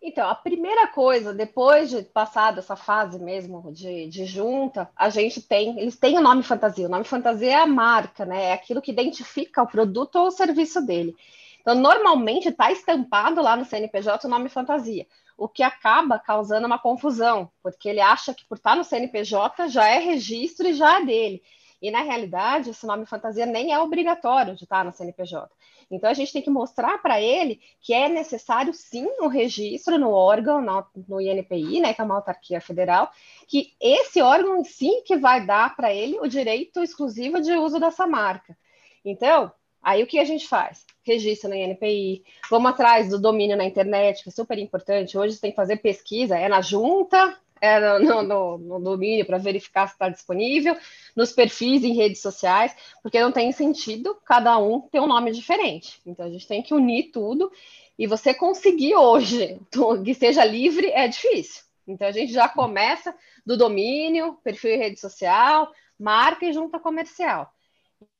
Então, 0.00 0.28
a 0.28 0.34
primeira 0.34 0.88
coisa, 0.88 1.32
depois 1.32 1.88
de 1.88 2.02
passar 2.02 2.52
dessa 2.52 2.74
fase 2.74 3.22
mesmo 3.22 3.70
de, 3.72 4.08
de, 4.08 4.24
junta, 4.24 4.90
a 4.96 5.08
gente 5.08 5.40
tem, 5.40 5.78
eles 5.78 5.96
têm 5.96 6.18
o 6.18 6.22
nome 6.22 6.42
fantasia. 6.42 6.86
O 6.86 6.90
nome 6.90 7.04
fantasia 7.04 7.52
é 7.52 7.54
a 7.54 7.66
marca, 7.66 8.26
né? 8.26 8.46
É 8.46 8.52
aquilo 8.52 8.82
que 8.82 8.90
identifica 8.90 9.62
o 9.62 9.66
produto 9.66 10.16
ou 10.16 10.26
o 10.26 10.32
serviço 10.32 10.84
dele. 10.84 11.14
Então, 11.62 11.74
normalmente 11.74 12.48
está 12.48 12.70
estampado 12.70 13.40
lá 13.40 13.56
no 13.56 13.64
CNPJ 13.64 14.26
o 14.26 14.30
nome 14.30 14.50
fantasia, 14.50 15.06
o 15.38 15.48
que 15.48 15.62
acaba 15.62 16.18
causando 16.18 16.66
uma 16.66 16.78
confusão, 16.78 17.50
porque 17.62 17.88
ele 17.88 18.00
acha 18.00 18.34
que 18.34 18.44
por 18.44 18.56
estar 18.58 18.76
no 18.76 18.84
CNPJ 18.84 19.68
já 19.68 19.88
é 19.88 19.98
registro 19.98 20.68
e 20.68 20.74
já 20.74 21.00
é 21.00 21.04
dele. 21.04 21.42
E 21.80 21.90
na 21.90 22.00
realidade, 22.02 22.70
esse 22.70 22.86
nome 22.86 23.06
fantasia 23.06 23.44
nem 23.44 23.72
é 23.72 23.78
obrigatório 23.78 24.54
de 24.54 24.62
estar 24.62 24.84
no 24.84 24.92
CNPJ. 24.92 25.50
Então 25.90 26.08
a 26.08 26.14
gente 26.14 26.32
tem 26.32 26.40
que 26.40 26.48
mostrar 26.48 27.02
para 27.02 27.20
ele 27.20 27.60
que 27.80 27.92
é 27.92 28.08
necessário 28.08 28.72
sim 28.72 29.06
um 29.20 29.26
registro 29.26 29.98
no 29.98 30.10
órgão, 30.10 30.62
no, 30.62 30.86
no 31.08 31.20
INPI, 31.20 31.80
né, 31.80 31.92
que 31.92 32.00
é 32.00 32.04
uma 32.04 32.14
autarquia 32.14 32.60
federal, 32.60 33.10
que 33.48 33.74
esse 33.80 34.22
órgão 34.22 34.64
sim 34.64 35.02
que 35.02 35.16
vai 35.16 35.44
dar 35.44 35.74
para 35.74 35.92
ele 35.92 36.20
o 36.20 36.28
direito 36.28 36.82
exclusivo 36.82 37.40
de 37.40 37.52
uso 37.52 37.80
dessa 37.80 38.06
marca. 38.06 38.56
Então, 39.04 39.52
aí 39.82 40.02
o 40.02 40.06
que 40.06 40.18
a 40.18 40.24
gente 40.24 40.46
faz? 40.46 40.84
Registro 41.02 41.50
no 41.50 41.56
INPI, 41.56 42.22
vamos 42.48 42.70
atrás 42.70 43.08
do 43.08 43.20
domínio 43.20 43.56
na 43.56 43.64
internet, 43.64 44.22
que 44.22 44.28
é 44.28 44.32
super 44.32 44.58
importante. 44.58 45.18
Hoje 45.18 45.34
você 45.34 45.40
tem 45.40 45.50
que 45.50 45.56
fazer 45.56 45.76
pesquisa, 45.78 46.38
é 46.38 46.48
na 46.48 46.60
junta, 46.60 47.36
é, 47.62 47.98
no, 48.00 48.22
no, 48.22 48.58
no 48.58 48.80
domínio 48.80 49.24
para 49.24 49.38
verificar 49.38 49.86
se 49.86 49.94
está 49.94 50.08
disponível, 50.08 50.76
nos 51.14 51.32
perfis 51.32 51.84
em 51.84 51.94
redes 51.94 52.20
sociais, 52.20 52.74
porque 53.02 53.20
não 53.20 53.30
tem 53.30 53.52
sentido 53.52 54.16
cada 54.24 54.58
um 54.58 54.80
ter 54.80 55.00
um 55.00 55.06
nome 55.06 55.30
diferente. 55.30 56.00
Então 56.04 56.26
a 56.26 56.30
gente 56.30 56.46
tem 56.46 56.60
que 56.60 56.74
unir 56.74 57.12
tudo 57.12 57.52
e 57.96 58.06
você 58.06 58.34
conseguir 58.34 58.96
hoje 58.96 59.60
que 60.04 60.12
seja 60.12 60.44
livre 60.44 60.88
é 60.88 61.06
difícil. 61.06 61.62
Então 61.86 62.08
a 62.08 62.12
gente 62.12 62.32
já 62.32 62.48
começa 62.48 63.14
do 63.46 63.56
domínio, 63.56 64.36
perfil 64.42 64.72
em 64.72 64.78
rede 64.78 64.98
social, 64.98 65.70
marca 65.98 66.44
e 66.44 66.52
junta 66.52 66.80
comercial. 66.80 67.52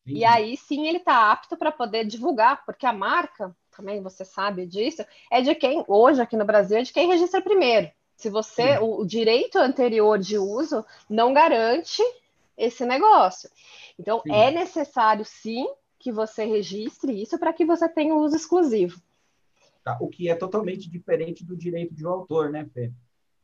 E 0.07 0.25
aí 0.25 0.57
sim 0.57 0.89
ele 0.89 0.99
está 0.99 1.31
apto 1.31 1.57
para 1.57 1.71
poder 1.71 2.05
divulgar, 2.05 2.65
porque 2.65 2.85
a 2.85 2.93
marca, 2.93 3.55
também 3.75 4.03
você 4.03 4.25
sabe 4.25 4.67
disso, 4.67 5.05
é 5.31 5.41
de 5.41 5.55
quem, 5.55 5.85
hoje 5.87 6.21
aqui 6.21 6.37
no 6.37 6.45
Brasil, 6.45 6.79
é 6.79 6.83
de 6.83 6.93
quem 6.93 7.09
registra 7.09 7.41
primeiro. 7.41 7.91
Se 8.17 8.29
você, 8.29 8.79
o, 8.79 9.01
o 9.01 9.07
direito 9.07 9.59
anterior 9.59 10.19
de 10.19 10.39
uso 10.39 10.85
não 11.09 11.33
garante 11.33 12.03
esse 12.57 12.85
negócio. 12.85 13.51
Então, 13.99 14.21
sim. 14.21 14.33
é 14.33 14.51
necessário, 14.51 15.25
sim, 15.25 15.67
que 15.99 16.13
você 16.13 16.45
registre 16.45 17.21
isso 17.21 17.39
para 17.39 17.53
que 17.53 17.65
você 17.65 17.89
tenha 17.89 18.15
o 18.15 18.21
uso 18.21 18.37
exclusivo. 18.37 19.01
Tá, 19.85 19.97
o 20.01 20.09
que 20.09 20.29
é 20.29 20.35
totalmente 20.35 20.91
diferente 20.91 21.45
do 21.45 21.57
direito 21.57 21.95
de 21.95 22.05
autor, 22.05 22.51
né, 22.51 22.69
Fê? 22.73 22.93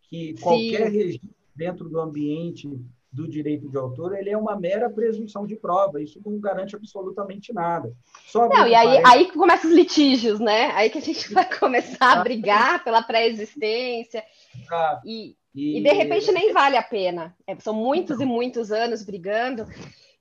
Que 0.02 0.34
qualquer 0.40 0.90
sim. 0.90 0.96
registro 0.96 1.30
dentro 1.54 1.88
do 1.88 2.00
ambiente 2.00 2.68
do 3.10 3.26
direito 3.28 3.68
de 3.68 3.76
autor, 3.76 4.16
ele 4.16 4.30
é 4.30 4.36
uma 4.36 4.58
mera 4.58 4.90
presunção 4.90 5.46
de 5.46 5.56
prova, 5.56 6.02
isso 6.02 6.20
não 6.24 6.38
garante 6.38 6.76
absolutamente 6.76 7.52
nada. 7.52 7.92
Só 8.26 8.48
não, 8.48 8.66
e 8.66 8.74
aí, 8.74 9.02
parece... 9.02 9.06
aí 9.06 9.24
que 9.26 9.32
começam 9.32 9.70
os 9.70 9.76
litígios, 9.76 10.38
né? 10.38 10.70
Aí 10.72 10.90
que 10.90 10.98
a 10.98 11.02
gente 11.02 11.32
vai 11.32 11.48
começar 11.58 12.18
a 12.18 12.22
brigar 12.22 12.84
pela 12.84 13.02
pré-existência, 13.02 14.22
ah, 14.70 15.00
e, 15.04 15.34
e... 15.54 15.78
e, 15.78 15.82
de 15.82 15.92
repente 15.92 16.30
nem 16.30 16.52
vale 16.52 16.76
a 16.76 16.82
pena. 16.82 17.34
É, 17.46 17.56
são 17.56 17.72
muitos 17.72 18.20
e 18.20 18.26
muitos 18.26 18.70
anos 18.70 19.02
brigando, 19.02 19.66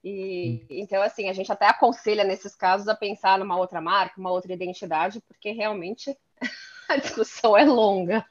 e 0.04 0.66
então, 0.70 1.02
assim, 1.02 1.28
a 1.28 1.34
gente 1.34 1.52
até 1.52 1.68
aconselha 1.68 2.24
nesses 2.24 2.56
casos 2.56 2.88
a 2.88 2.96
pensar 2.96 3.38
numa 3.38 3.58
outra 3.58 3.82
marca, 3.82 4.20
uma 4.20 4.32
outra 4.32 4.54
identidade, 4.54 5.22
porque 5.28 5.52
realmente 5.52 6.18
a 6.88 6.96
discussão 6.96 7.58
é 7.58 7.66
longa. 7.66 8.26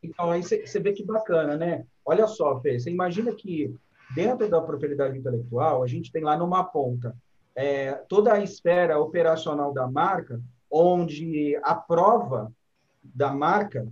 Então, 0.00 0.30
aí 0.30 0.42
você 0.42 0.78
vê 0.78 0.92
que 0.92 1.04
bacana, 1.04 1.56
né? 1.56 1.84
Olha 2.04 2.28
só, 2.28 2.60
Fê, 2.60 2.78
você 2.78 2.90
imagina 2.90 3.34
que 3.34 3.74
dentro 4.14 4.48
da 4.48 4.60
propriedade 4.60 5.18
intelectual, 5.18 5.82
a 5.82 5.86
gente 5.86 6.10
tem 6.10 6.22
lá 6.22 6.36
numa 6.36 6.64
ponta 6.64 7.14
é, 7.54 7.92
toda 8.08 8.32
a 8.32 8.42
esfera 8.42 8.98
operacional 8.98 9.72
da 9.72 9.86
marca, 9.86 10.40
onde 10.70 11.58
a 11.62 11.74
prova 11.74 12.52
da 13.02 13.32
marca, 13.32 13.86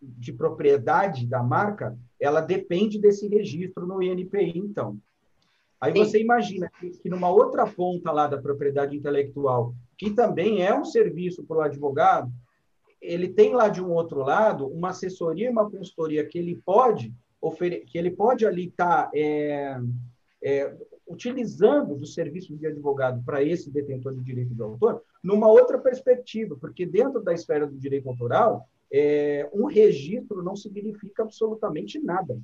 de 0.00 0.32
propriedade 0.32 1.26
da 1.26 1.42
marca, 1.42 1.98
ela 2.20 2.40
depende 2.40 2.98
desse 2.98 3.26
registro 3.26 3.86
no 3.86 4.02
INPI, 4.02 4.58
então. 4.58 4.96
Aí 5.80 5.92
Sim. 5.92 5.98
você 5.98 6.20
imagina 6.20 6.70
que, 6.78 6.90
que, 6.90 7.08
numa 7.08 7.28
outra 7.28 7.66
ponta 7.66 8.12
lá 8.12 8.26
da 8.26 8.38
propriedade 8.38 8.96
intelectual, 8.96 9.74
que 9.96 10.10
também 10.10 10.62
é 10.62 10.72
um 10.72 10.84
serviço 10.84 11.44
para 11.44 11.56
o 11.56 11.62
advogado, 11.62 12.30
ele 13.00 13.28
tem 13.28 13.54
lá 13.54 13.68
de 13.68 13.82
um 13.82 13.90
outro 13.90 14.20
lado 14.20 14.66
uma 14.66 14.90
assessoria, 14.90 15.50
uma 15.50 15.70
consultoria 15.70 16.26
que 16.26 16.38
ele 16.38 16.60
pode 16.64 17.12
que 17.86 17.98
ele 17.98 18.10
pode 18.10 18.46
ali 18.46 18.66
estar 18.66 19.04
tá, 19.04 19.10
é, 19.14 19.78
é, 20.42 20.76
utilizando 21.06 21.96
do 21.96 22.06
serviço 22.06 22.56
de 22.56 22.66
advogado 22.66 23.22
para 23.24 23.42
esse 23.42 23.70
detentor 23.70 24.14
de 24.14 24.22
direito 24.22 24.54
de 24.54 24.62
autor 24.62 25.02
numa 25.22 25.48
outra 25.48 25.78
perspectiva, 25.78 26.56
porque 26.60 26.84
dentro 26.84 27.20
da 27.20 27.32
esfera 27.32 27.66
do 27.66 27.78
direito 27.78 28.08
autoral, 28.08 28.68
é, 28.92 29.48
um 29.52 29.66
registro 29.66 30.42
não 30.42 30.56
significa 30.56 31.22
absolutamente 31.22 31.98
nada. 31.98 32.34
Né? 32.34 32.40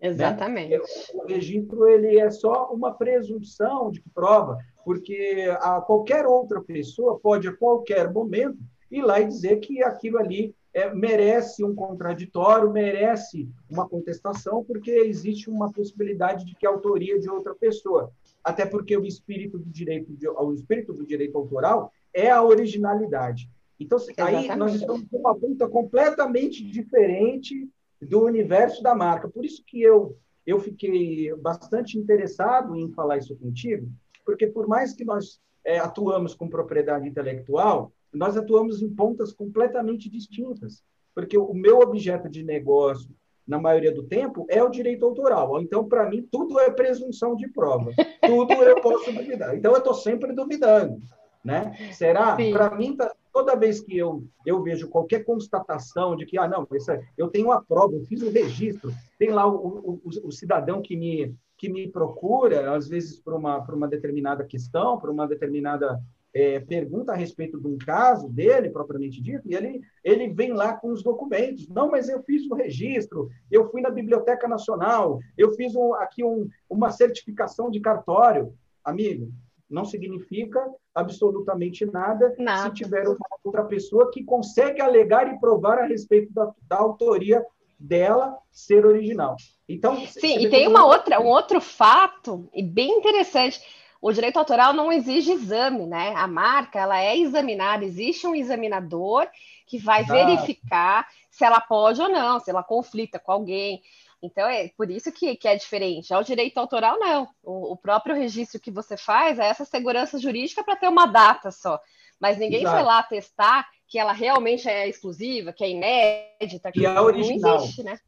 Exatamente. 0.00 0.70
Né? 0.70 0.80
O 1.14 1.26
registro 1.26 1.86
ele 1.88 2.18
é 2.18 2.30
só 2.30 2.72
uma 2.72 2.92
presunção 2.92 3.90
de 3.90 4.02
prova, 4.14 4.58
porque 4.84 5.44
a 5.60 5.80
qualquer 5.80 6.26
outra 6.26 6.60
pessoa 6.60 7.18
pode 7.18 7.48
a 7.48 7.56
qualquer 7.56 8.12
momento 8.12 8.58
ir 8.90 9.02
lá 9.02 9.20
e 9.20 9.26
dizer 9.26 9.56
que 9.56 9.82
aquilo 9.82 10.18
ali 10.18 10.54
é, 10.74 10.92
merece 10.92 11.64
um 11.64 11.72
contraditório, 11.72 12.72
merece 12.72 13.48
uma 13.70 13.88
contestação, 13.88 14.64
porque 14.64 14.90
existe 14.90 15.48
uma 15.48 15.72
possibilidade 15.72 16.44
de 16.44 16.56
que 16.56 16.66
a 16.66 16.70
autoria 16.70 17.18
de 17.18 17.30
outra 17.30 17.54
pessoa. 17.54 18.12
Até 18.42 18.66
porque 18.66 18.96
o 18.96 19.06
espírito 19.06 19.56
do 19.56 19.70
direito, 19.70 20.12
de, 20.12 20.28
o 20.28 20.52
espírito 20.52 20.92
do 20.92 21.06
direito 21.06 21.38
autoral 21.38 21.92
é 22.12 22.28
a 22.28 22.42
originalidade. 22.42 23.48
Então, 23.78 23.98
Exatamente. 23.98 24.50
aí 24.50 24.56
nós 24.56 24.74
estamos 24.74 25.06
com 25.08 25.18
uma 25.18 25.34
ponta 25.34 25.68
completamente 25.68 26.64
diferente 26.64 27.68
do 28.02 28.24
universo 28.24 28.82
da 28.82 28.94
marca. 28.94 29.28
Por 29.28 29.44
isso 29.44 29.62
que 29.64 29.80
eu, 29.80 30.16
eu 30.44 30.58
fiquei 30.58 31.32
bastante 31.36 31.96
interessado 31.96 32.76
em 32.76 32.90
falar 32.92 33.18
isso 33.18 33.36
contigo, 33.36 33.88
porque 34.24 34.46
por 34.46 34.66
mais 34.66 34.92
que 34.92 35.04
nós 35.04 35.40
é, 35.64 35.78
atuamos 35.78 36.34
com 36.34 36.48
propriedade 36.48 37.08
intelectual, 37.08 37.92
nós 38.14 38.36
atuamos 38.36 38.82
em 38.82 38.88
pontas 38.88 39.32
completamente 39.32 40.08
distintas, 40.08 40.82
porque 41.14 41.36
o 41.36 41.54
meu 41.54 41.80
objeto 41.80 42.28
de 42.28 42.42
negócio, 42.42 43.10
na 43.46 43.58
maioria 43.58 43.92
do 43.92 44.02
tempo, 44.02 44.46
é 44.48 44.62
o 44.62 44.70
direito 44.70 45.04
autoral. 45.04 45.60
Então, 45.60 45.86
para 45.86 46.08
mim, 46.08 46.26
tudo 46.30 46.58
é 46.58 46.70
presunção 46.70 47.36
de 47.36 47.48
prova. 47.48 47.92
Tudo 48.24 48.52
eu 48.54 48.80
posso 48.80 49.12
duvidar. 49.12 49.54
Então, 49.54 49.72
eu 49.72 49.78
estou 49.78 49.94
sempre 49.94 50.32
duvidando. 50.32 50.98
Né? 51.44 51.76
Será? 51.92 52.34
Para 52.34 52.74
mim, 52.74 52.96
tá, 52.96 53.14
toda 53.30 53.54
vez 53.54 53.80
que 53.80 53.98
eu, 53.98 54.24
eu 54.46 54.62
vejo 54.62 54.88
qualquer 54.88 55.24
constatação 55.24 56.16
de 56.16 56.24
que, 56.24 56.38
ah, 56.38 56.48
não, 56.48 56.62
é, 56.62 57.02
eu 57.18 57.28
tenho 57.28 57.52
a 57.52 57.60
prova, 57.60 57.94
eu 57.94 58.04
fiz 58.06 58.22
o 58.22 58.30
registro, 58.30 58.90
tem 59.18 59.30
lá 59.30 59.46
o, 59.46 59.56
o, 59.56 60.00
o, 60.04 60.28
o 60.28 60.32
cidadão 60.32 60.80
que 60.80 60.96
me, 60.96 61.36
que 61.58 61.68
me 61.68 61.86
procura, 61.86 62.74
às 62.74 62.88
vezes 62.88 63.20
por 63.20 63.34
uma, 63.34 63.60
por 63.60 63.74
uma 63.74 63.86
determinada 63.88 64.44
questão, 64.44 64.98
por 64.98 65.10
uma 65.10 65.26
determinada 65.26 66.00
é, 66.34 66.58
pergunta 66.58 67.12
a 67.12 67.16
respeito 67.16 67.60
de 67.60 67.68
um 67.68 67.78
caso 67.78 68.28
dele, 68.28 68.68
propriamente 68.68 69.22
dito, 69.22 69.48
e 69.48 69.54
ele, 69.54 69.80
ele 70.02 70.28
vem 70.28 70.52
lá 70.52 70.74
com 70.74 70.90
os 70.90 71.02
documentos. 71.02 71.68
Não, 71.68 71.88
mas 71.88 72.08
eu 72.08 72.22
fiz 72.24 72.44
o 72.50 72.54
registro, 72.54 73.30
eu 73.50 73.70
fui 73.70 73.80
na 73.80 73.90
Biblioteca 73.90 74.48
Nacional, 74.48 75.20
eu 75.38 75.52
fiz 75.52 75.76
um, 75.76 75.94
aqui 75.94 76.24
um, 76.24 76.48
uma 76.68 76.90
certificação 76.90 77.70
de 77.70 77.78
cartório. 77.78 78.52
Amigo, 78.84 79.32
não 79.70 79.84
significa 79.84 80.60
absolutamente 80.92 81.86
nada, 81.86 82.34
nada, 82.36 82.68
se 82.68 82.82
tiver 82.82 83.04
outra 83.44 83.64
pessoa 83.64 84.10
que 84.10 84.24
consegue 84.24 84.80
alegar 84.80 85.32
e 85.32 85.38
provar 85.38 85.78
a 85.78 85.86
respeito 85.86 86.32
da, 86.32 86.52
da 86.68 86.78
autoria 86.78 87.44
dela 87.78 88.36
ser 88.50 88.84
original. 88.84 89.36
Então, 89.68 89.96
sim, 90.06 90.38
e 90.38 90.50
tem 90.50 90.66
uma 90.66 90.86
outra, 90.86 91.20
um 91.20 91.26
outro 91.26 91.60
fato 91.60 92.48
e 92.52 92.62
bem 92.62 92.98
interessante 92.98 93.60
o 94.04 94.12
direito 94.12 94.38
autoral 94.38 94.74
não 94.74 94.92
exige 94.92 95.32
exame, 95.32 95.86
né? 95.86 96.12
A 96.14 96.26
marca 96.26 96.78
ela 96.78 97.00
é 97.00 97.16
examinada, 97.16 97.86
existe 97.86 98.26
um 98.26 98.34
examinador 98.34 99.26
que 99.66 99.78
vai 99.78 100.04
verificar 100.04 101.08
se 101.30 101.42
ela 101.42 101.58
pode 101.58 102.02
ou 102.02 102.08
não, 102.10 102.38
se 102.38 102.50
ela 102.50 102.62
conflita 102.62 103.18
com 103.18 103.32
alguém. 103.32 103.80
Então 104.22 104.46
é 104.46 104.68
por 104.76 104.90
isso 104.90 105.10
que, 105.10 105.34
que 105.36 105.48
é 105.48 105.56
diferente. 105.56 106.12
Ao 106.12 106.22
direito 106.22 106.58
autoral, 106.58 107.00
não. 107.00 107.26
O, 107.42 107.72
o, 107.72 107.76
próprio 107.78 108.14
registro 108.14 108.60
que 108.60 108.70
você 108.70 108.94
faz 108.94 109.38
é 109.38 109.46
essa 109.46 109.64
segurança 109.64 110.18
jurídica 110.18 110.62
para 110.62 110.76
ter 110.76 110.88
uma 110.88 111.06
data 111.06 111.50
só. 111.50 111.80
Mas 112.20 112.36
ninguém 112.36 112.60
Exato. 112.60 112.76
foi 112.76 112.84
lá 112.84 113.02
testar 113.04 113.66
que 113.88 113.98
ela 113.98 114.12
realmente 114.12 114.68
é 114.68 114.86
exclusiva, 114.86 115.50
que 115.50 115.64
é 115.64 115.70
inédita, 115.70 116.70
que, 116.70 116.80
que 116.80 116.86
é 116.86 117.00
original. 117.00 117.56
não 117.56 117.64
existe, 117.64 117.82
né? 117.82 117.98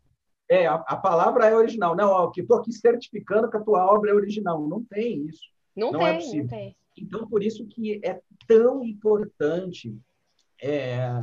É, 0.47 0.67
a, 0.67 0.75
a 0.75 0.97
palavra 0.97 1.47
é 1.47 1.57
original. 1.57 1.97
Não, 1.97 2.11
ó, 2.11 2.31
que 2.31 2.43
estou 2.43 2.59
aqui 2.59 2.71
certificando 2.71 3.51
que 3.51 3.57
a 3.57 3.63
tua 3.63 3.91
obra 3.91 4.11
é 4.11 4.15
original. 4.15 4.61
Não 4.61 4.85
tem 4.85 5.25
isso. 5.25 5.56
Não, 5.77 5.93
não 5.93 6.07
é 6.07 6.13
tem, 6.13 6.17
é 6.17 6.21
possível. 6.21 6.43
não 6.43 6.49
tem. 6.49 6.77
Então, 6.99 7.29
por 7.29 7.43
isso 7.43 7.67
que 7.67 8.01
é 8.03 8.21
tão 8.49 8.83
importante 8.83 9.95
é, 10.63 11.21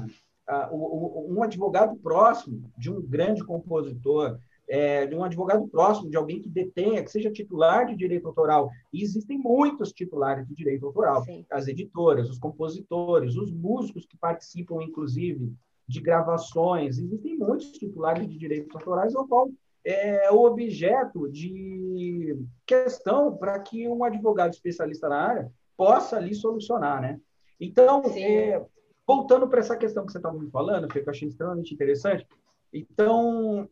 a, 0.48 0.70
o, 0.72 1.34
um 1.34 1.42
advogado 1.42 1.96
próximo 1.98 2.72
de 2.78 2.92
um 2.92 3.02
grande 3.02 3.44
compositor, 3.44 4.38
é, 4.70 5.06
de 5.06 5.16
um 5.16 5.24
advogado 5.24 5.68
próximo, 5.68 6.10
de 6.10 6.16
alguém 6.16 6.42
que 6.42 6.50
detenha, 6.50 7.04
que 7.04 7.12
seja 7.12 7.32
titular 7.32 7.86
de 7.88 7.96
direito 7.96 8.28
autoral. 8.28 8.70
E 8.92 9.02
existem 9.02 9.38
muitos 9.38 9.92
titulares 9.92 10.48
de 10.48 10.56
direito 10.56 10.86
autoral: 10.86 11.24
Sim. 11.24 11.46
as 11.50 11.68
editoras, 11.68 12.30
os 12.30 12.38
compositores, 12.38 13.36
os 13.36 13.52
músicos 13.52 14.06
que 14.06 14.18
participam, 14.18 14.82
inclusive, 14.84 15.54
de 15.88 16.02
gravações. 16.02 16.98
Existem 16.98 17.38
muitos 17.38 17.72
titulares 17.72 18.28
de 18.28 18.38
direitos 18.38 18.74
autorais, 18.76 19.16
ao 19.16 19.28
qual 19.28 19.50
é 19.86 20.32
o 20.32 20.44
objeto 20.44 21.30
de 21.30 22.38
questão 22.66 23.36
para 23.36 23.60
que 23.60 23.88
um 23.88 24.04
advogado 24.04 24.54
especialista 24.54 25.10
na 25.10 25.18
área 25.18 25.52
possa 25.76 26.18
ali 26.18 26.34
solucionar, 26.34 27.02
né? 27.02 27.20
Então, 27.60 28.02
é, 28.16 28.64
voltando 29.06 29.48
para 29.48 29.60
essa 29.60 29.76
questão 29.76 30.06
que 30.06 30.12
você 30.12 30.18
estava 30.18 30.38
me 30.38 30.50
falando, 30.50 30.88
que 30.88 31.00
eu 31.00 31.04
achei 31.08 31.28
extremamente 31.28 31.74
interessante. 31.74 32.28
Então, 32.72 33.70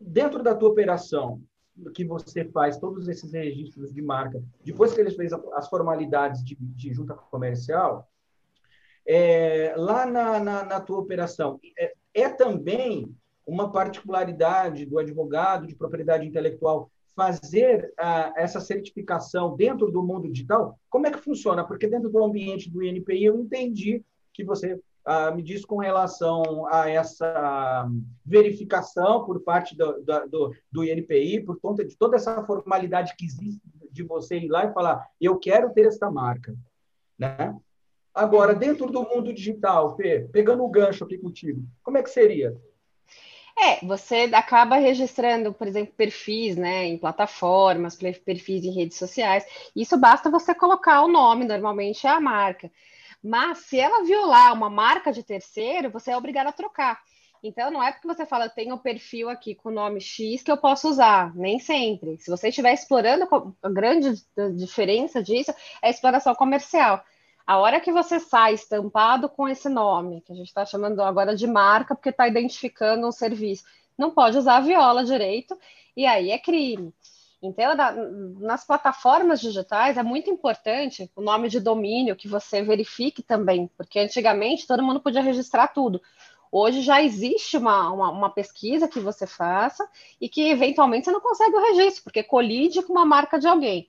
dentro 0.00 0.42
da 0.42 0.54
tua 0.54 0.68
operação, 0.68 1.42
que 1.94 2.04
você 2.04 2.44
faz 2.44 2.78
todos 2.78 3.08
esses 3.08 3.32
registros 3.32 3.92
de 3.92 4.02
marca, 4.02 4.42
depois 4.64 4.92
que 4.92 5.00
eles 5.00 5.14
fez 5.14 5.32
as 5.32 5.68
formalidades 5.68 6.44
de, 6.44 6.56
de 6.56 6.92
junta 6.92 7.14
comercial, 7.14 8.08
é, 9.06 9.74
lá 9.76 10.04
na, 10.04 10.38
na, 10.38 10.64
na, 10.64 10.80
tua 10.80 10.98
operação, 10.98 11.58
é, 11.78 11.94
é 12.12 12.28
também 12.28 13.14
uma 13.48 13.72
particularidade 13.72 14.84
do 14.84 14.98
advogado 14.98 15.66
de 15.66 15.74
propriedade 15.74 16.26
intelectual 16.26 16.90
fazer 17.16 17.92
ah, 17.98 18.32
essa 18.36 18.60
certificação 18.60 19.56
dentro 19.56 19.90
do 19.90 20.02
mundo 20.02 20.30
digital? 20.30 20.78
Como 20.90 21.06
é 21.06 21.10
que 21.10 21.18
funciona? 21.18 21.64
Porque 21.64 21.88
dentro 21.88 22.10
do 22.10 22.22
ambiente 22.22 22.70
do 22.70 22.82
INPI 22.82 23.24
eu 23.24 23.40
entendi 23.40 24.04
que 24.34 24.44
você 24.44 24.78
ah, 25.04 25.30
me 25.30 25.42
diz 25.42 25.64
com 25.64 25.78
relação 25.78 26.66
a 26.70 26.90
essa 26.90 27.88
verificação 28.24 29.24
por 29.24 29.40
parte 29.40 29.74
do, 29.74 30.04
do, 30.30 30.54
do 30.70 30.84
INPI, 30.84 31.40
por 31.40 31.58
conta 31.58 31.82
de 31.84 31.96
toda 31.96 32.16
essa 32.16 32.44
formalidade 32.44 33.16
que 33.16 33.24
existe 33.24 33.62
de 33.90 34.02
você 34.02 34.38
ir 34.38 34.48
lá 34.48 34.66
e 34.66 34.72
falar, 34.74 35.08
eu 35.18 35.38
quero 35.38 35.72
ter 35.72 35.86
esta 35.86 36.10
marca, 36.10 36.54
né? 37.18 37.56
Agora, 38.14 38.54
dentro 38.54 38.86
do 38.86 39.02
mundo 39.02 39.32
digital, 39.32 39.96
Fê, 39.96 40.28
pegando 40.30 40.62
o 40.62 40.68
gancho 40.68 41.04
aqui 41.04 41.16
contigo, 41.16 41.64
como 41.82 41.96
é 41.96 42.02
que 42.02 42.10
seria? 42.10 42.54
É, 43.60 43.84
você 43.84 44.30
acaba 44.32 44.76
registrando, 44.76 45.52
por 45.52 45.66
exemplo, 45.66 45.92
perfis, 45.96 46.56
né, 46.56 46.86
em 46.86 46.96
plataformas, 46.96 47.96
perfis 47.96 48.64
em 48.64 48.72
redes 48.72 48.96
sociais. 48.96 49.44
Isso 49.74 49.96
basta 49.98 50.30
você 50.30 50.54
colocar 50.54 51.02
o 51.02 51.08
nome, 51.08 51.44
normalmente 51.44 52.06
é 52.06 52.10
a 52.10 52.20
marca. 52.20 52.70
Mas 53.22 53.58
se 53.58 53.78
ela 53.78 54.04
violar 54.04 54.52
uma 54.54 54.70
marca 54.70 55.12
de 55.12 55.24
terceiro, 55.24 55.90
você 55.90 56.12
é 56.12 56.16
obrigado 56.16 56.46
a 56.48 56.52
trocar. 56.52 57.00
Então, 57.42 57.70
não 57.70 57.82
é 57.82 57.92
porque 57.92 58.06
você 58.06 58.26
fala, 58.26 58.46
eu 58.46 58.50
tenho 58.50 58.74
um 58.74 58.78
perfil 58.78 59.28
aqui 59.28 59.54
com 59.54 59.68
o 59.70 59.72
nome 59.72 60.00
X 60.00 60.42
que 60.42 60.50
eu 60.50 60.56
posso 60.56 60.88
usar, 60.88 61.34
nem 61.36 61.58
sempre. 61.58 62.16
Se 62.18 62.30
você 62.30 62.48
estiver 62.48 62.72
explorando, 62.72 63.28
a 63.62 63.68
grande 63.68 64.22
diferença 64.56 65.22
disso 65.22 65.52
é 65.82 65.88
a 65.88 65.90
exploração 65.90 66.34
comercial. 66.34 67.02
A 67.48 67.56
hora 67.56 67.80
que 67.80 67.90
você 67.90 68.20
sai 68.20 68.52
estampado 68.52 69.26
com 69.26 69.48
esse 69.48 69.70
nome, 69.70 70.20
que 70.20 70.30
a 70.30 70.34
gente 70.34 70.48
está 70.48 70.66
chamando 70.66 71.00
agora 71.00 71.34
de 71.34 71.46
marca, 71.46 71.94
porque 71.94 72.10
está 72.10 72.28
identificando 72.28 73.06
um 73.08 73.10
serviço, 73.10 73.64
não 73.96 74.10
pode 74.10 74.36
usar 74.36 74.58
a 74.58 74.60
viola 74.60 75.02
direito, 75.02 75.58
e 75.96 76.04
aí 76.04 76.30
é 76.30 76.38
crime. 76.38 76.92
Então, 77.42 77.74
nas 78.38 78.66
plataformas 78.66 79.40
digitais 79.40 79.96
é 79.96 80.02
muito 80.02 80.28
importante 80.28 81.10
o 81.16 81.22
nome 81.22 81.48
de 81.48 81.58
domínio 81.58 82.16
que 82.16 82.28
você 82.28 82.60
verifique 82.60 83.22
também, 83.22 83.66
porque 83.78 83.98
antigamente 83.98 84.66
todo 84.66 84.82
mundo 84.82 85.00
podia 85.00 85.22
registrar 85.22 85.68
tudo. 85.68 86.02
Hoje 86.52 86.82
já 86.82 87.02
existe 87.02 87.56
uma, 87.56 87.90
uma, 87.90 88.10
uma, 88.10 88.30
pesquisa 88.30 88.86
que 88.86 89.00
você 89.00 89.26
faça 89.26 89.88
e 90.20 90.28
que 90.28 90.50
eventualmente 90.50 91.06
você 91.06 91.12
não 91.12 91.20
consegue 91.22 91.56
o 91.56 91.62
registro, 91.62 92.04
porque 92.04 92.22
colide 92.22 92.82
com 92.82 92.92
uma 92.92 93.06
marca 93.06 93.38
de 93.38 93.48
alguém. 93.48 93.88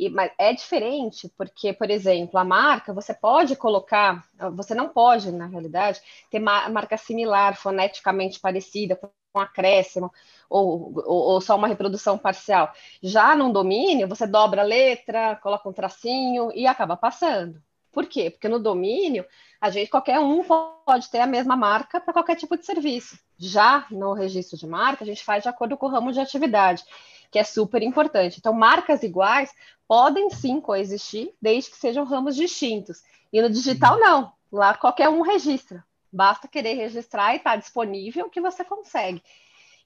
E, 0.00 0.08
mas 0.08 0.32
é 0.38 0.50
diferente, 0.54 1.30
porque, 1.36 1.74
por 1.74 1.90
exemplo, 1.90 2.40
a 2.40 2.44
marca, 2.44 2.90
você 2.90 3.12
pode 3.12 3.54
colocar, 3.54 4.24
você 4.54 4.74
não 4.74 4.88
pode, 4.88 5.30
na 5.30 5.44
realidade, 5.44 6.00
ter 6.30 6.38
marca 6.38 6.96
similar, 6.96 7.54
foneticamente 7.54 8.40
parecida, 8.40 8.96
com 8.96 9.10
acréscimo, 9.38 10.10
ou, 10.48 10.94
ou, 10.96 11.32
ou, 11.32 11.40
só 11.42 11.54
uma 11.54 11.68
reprodução 11.68 12.16
parcial. 12.16 12.72
Já 13.02 13.36
num 13.36 13.52
domínio, 13.52 14.08
você 14.08 14.26
dobra 14.26 14.62
a 14.62 14.64
letra, 14.64 15.36
coloca 15.36 15.68
um 15.68 15.72
tracinho 15.72 16.50
e 16.54 16.66
acaba 16.66 16.96
passando. 16.96 17.62
Por 17.92 18.06
quê? 18.06 18.30
Porque 18.30 18.48
no 18.48 18.58
domínio, 18.58 19.26
a 19.60 19.68
gente, 19.68 19.90
qualquer 19.90 20.18
um 20.18 20.42
pode 20.42 21.10
ter 21.10 21.20
a 21.20 21.26
mesma 21.26 21.56
marca 21.56 22.00
para 22.00 22.14
qualquer 22.14 22.36
tipo 22.36 22.56
de 22.56 22.64
serviço. 22.64 23.18
Já 23.36 23.86
no 23.90 24.14
registro 24.14 24.56
de 24.56 24.66
marca, 24.66 25.04
a 25.04 25.06
gente 25.06 25.22
faz 25.22 25.42
de 25.42 25.50
acordo 25.50 25.76
com 25.76 25.86
o 25.86 25.90
ramo 25.90 26.10
de 26.10 26.20
atividade 26.20 26.84
que 27.30 27.38
é 27.38 27.44
super 27.44 27.82
importante. 27.82 28.38
Então, 28.38 28.52
marcas 28.52 29.02
iguais 29.02 29.52
podem 29.86 30.30
sim 30.30 30.60
coexistir, 30.60 31.32
desde 31.40 31.70
que 31.70 31.76
sejam 31.76 32.04
ramos 32.04 32.34
distintos. 32.34 33.02
E 33.32 33.40
no 33.40 33.48
digital, 33.48 33.98
não. 33.98 34.32
Lá 34.50 34.74
qualquer 34.74 35.08
um 35.08 35.22
registra. 35.22 35.84
Basta 36.12 36.48
querer 36.48 36.74
registrar 36.74 37.34
e 37.34 37.36
está 37.36 37.54
disponível 37.54 38.28
que 38.28 38.40
você 38.40 38.64
consegue. 38.64 39.22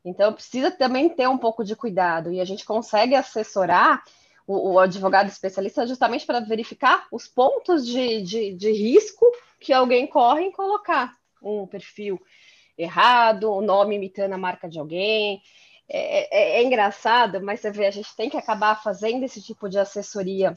Então, 0.05 0.33
precisa 0.33 0.71
também 0.71 1.09
ter 1.09 1.29
um 1.29 1.39
pouco 1.39 1.65
de 1.65 1.77
cuidado. 1.77 2.33
E 2.33 2.41
a 2.41 2.45
gente 2.45 2.65
consegue 2.65 3.15
assessorar 3.15 4.03
o, 4.47 4.73
o 4.73 4.79
advogado 4.79 5.29
especialista 5.29 5.87
justamente 5.87 6.27
para 6.27 6.41
verificar 6.41 7.07
os 7.13 7.27
pontos 7.27 7.87
de, 7.87 8.23
de, 8.23 8.55
de 8.55 8.73
risco 8.73 9.27
que 9.61 9.73
alguém 9.73 10.07
corre 10.07 10.45
em 10.45 10.53
colocar 10.53 11.15
um 11.43 11.67
perfil 11.67 12.21
errado, 12.77 13.51
o 13.51 13.61
nome 13.61 13.97
imitando 13.97 14.33
a 14.33 14.39
marca 14.39 14.69
de 14.69 14.79
alguém. 14.79 15.43
É, 15.89 16.57
é, 16.57 16.61
é, 16.61 16.63
engraçado, 16.63 17.43
mas 17.43 17.61
você 17.61 17.71
vê, 17.71 17.87
a 17.87 17.91
gente 17.91 18.15
tem 18.17 18.31
que 18.31 18.37
acabar 18.37 18.83
fazendo 18.83 19.23
esse 19.25 19.43
tipo 19.43 19.69
de 19.69 19.79
assessoria 19.79 20.57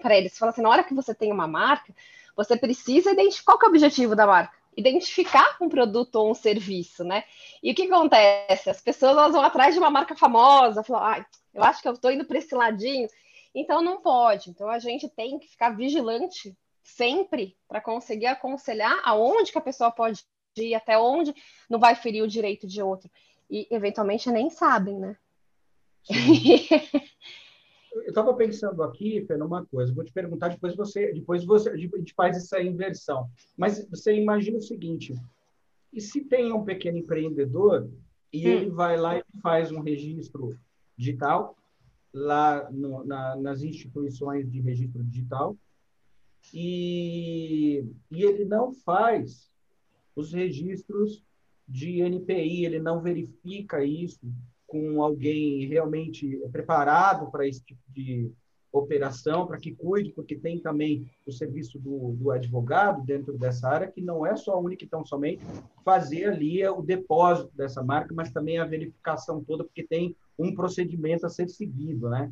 para 0.00 0.16
eles. 0.16 0.32
Você 0.32 0.38
fala 0.38 0.50
assim, 0.50 0.62
na 0.62 0.68
hora 0.68 0.84
que 0.84 0.94
você 0.94 1.14
tem 1.14 1.32
uma 1.32 1.46
marca, 1.46 1.94
você 2.36 2.56
precisa 2.56 3.12
identificar 3.12 3.56
qual 3.56 3.62
é 3.62 3.66
o 3.66 3.68
objetivo 3.68 4.16
da 4.16 4.26
marca. 4.26 4.56
Identificar 4.76 5.56
um 5.60 5.68
produto 5.68 6.16
ou 6.16 6.30
um 6.30 6.34
serviço, 6.34 7.02
né? 7.02 7.24
E 7.62 7.72
o 7.72 7.74
que 7.74 7.90
acontece? 7.90 8.70
As 8.70 8.80
pessoas 8.80 9.12
elas 9.12 9.32
vão 9.32 9.42
atrás 9.42 9.74
de 9.74 9.80
uma 9.80 9.90
marca 9.90 10.16
famosa, 10.16 10.84
falam, 10.84 11.04
ah, 11.04 11.26
eu 11.52 11.64
acho 11.64 11.82
que 11.82 11.88
eu 11.88 11.92
estou 11.92 12.10
indo 12.10 12.24
para 12.24 12.38
esse 12.38 12.54
ladinho. 12.54 13.08
Então 13.54 13.82
não 13.82 14.00
pode. 14.00 14.50
Então 14.50 14.68
a 14.68 14.78
gente 14.78 15.08
tem 15.08 15.38
que 15.38 15.48
ficar 15.48 15.70
vigilante 15.70 16.56
sempre 16.82 17.56
para 17.66 17.80
conseguir 17.80 18.26
aconselhar 18.26 19.00
aonde 19.04 19.50
que 19.50 19.58
a 19.58 19.62
pessoa 19.62 19.90
pode 19.90 20.24
ir, 20.56 20.74
até 20.74 20.98
onde 20.98 21.34
não 21.68 21.78
vai 21.78 21.94
ferir 21.94 22.22
o 22.22 22.28
direito 22.28 22.66
de 22.66 22.82
outro 22.82 23.10
e 23.50 23.66
eventualmente 23.70 24.30
nem 24.30 24.50
sabem, 24.50 24.98
né? 24.98 25.16
Eu 27.92 28.02
estava 28.08 28.34
pensando 28.34 28.82
aqui, 28.82 29.24
Fê, 29.26 29.36
numa 29.36 29.64
coisa. 29.66 29.92
Vou 29.92 30.04
te 30.04 30.12
perguntar 30.12 30.48
depois 30.48 30.74
você, 30.76 31.12
depois 31.12 31.44
você, 31.44 31.70
a 31.70 31.76
gente 31.76 32.14
faz 32.14 32.36
essa 32.36 32.62
inversão. 32.62 33.28
Mas 33.56 33.88
você 33.88 34.14
imagina 34.14 34.58
o 34.58 34.62
seguinte: 34.62 35.14
e 35.92 36.00
se 36.00 36.24
tem 36.24 36.52
um 36.52 36.64
pequeno 36.64 36.98
empreendedor 36.98 37.90
e 38.32 38.46
hum. 38.46 38.50
ele 38.50 38.70
vai 38.70 38.96
lá 38.96 39.18
e 39.18 39.24
faz 39.42 39.72
um 39.72 39.80
registro 39.80 40.58
digital 40.96 41.56
lá 42.12 42.70
no, 42.70 43.04
na, 43.04 43.36
nas 43.36 43.62
instituições 43.62 44.50
de 44.50 44.60
registro 44.60 45.02
digital 45.04 45.56
e, 46.52 47.84
e 48.10 48.22
ele 48.22 48.44
não 48.44 48.72
faz 48.72 49.50
os 50.16 50.32
registros 50.32 51.22
de 51.68 52.00
NPI, 52.00 52.64
ele 52.64 52.78
não 52.78 53.00
verifica 53.00 53.84
isso 53.84 54.20
com 54.66 55.02
alguém 55.02 55.66
realmente 55.66 56.40
preparado 56.50 57.30
para 57.30 57.46
esse 57.46 57.62
tipo 57.64 57.80
de 57.88 58.30
operação, 58.70 59.46
para 59.46 59.58
que 59.58 59.74
cuide, 59.74 60.10
porque 60.10 60.36
tem 60.36 60.58
também 60.58 61.10
o 61.26 61.32
serviço 61.32 61.78
do, 61.78 62.12
do 62.12 62.30
advogado 62.30 63.02
dentro 63.02 63.36
dessa 63.36 63.68
área, 63.68 63.90
que 63.90 64.00
não 64.00 64.26
é 64.26 64.36
só 64.36 64.60
única 64.60 64.84
e 64.84 64.88
tão 64.88 65.04
somente 65.04 65.42
fazer 65.84 66.26
ali 66.26 66.66
o 66.68 66.82
depósito 66.82 67.50
dessa 67.56 67.82
marca, 67.82 68.14
mas 68.14 68.30
também 68.30 68.58
a 68.58 68.66
verificação 68.66 69.42
toda, 69.42 69.64
porque 69.64 69.82
tem 69.82 70.14
um 70.38 70.54
procedimento 70.54 71.24
a 71.24 71.30
ser 71.30 71.48
seguido, 71.48 72.08
né? 72.10 72.30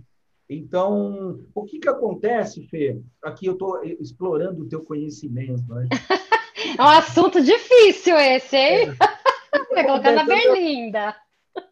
Então, 0.48 1.40
o 1.54 1.64
que, 1.64 1.80
que 1.80 1.88
acontece, 1.88 2.66
Fê? 2.68 3.00
Aqui 3.22 3.46
eu 3.46 3.54
estou 3.54 3.82
explorando 3.82 4.62
o 4.62 4.68
teu 4.68 4.82
conhecimento, 4.82 5.74
né? 5.74 5.88
É 6.78 6.82
um 6.82 6.88
assunto 6.88 7.40
difícil 7.42 8.16
esse, 8.16 8.56
hein? 8.56 8.88
É. 8.90 9.15
Vai 9.76 9.84
colocar 9.84 10.12
na 10.12 10.24
berlinda. 10.24 11.14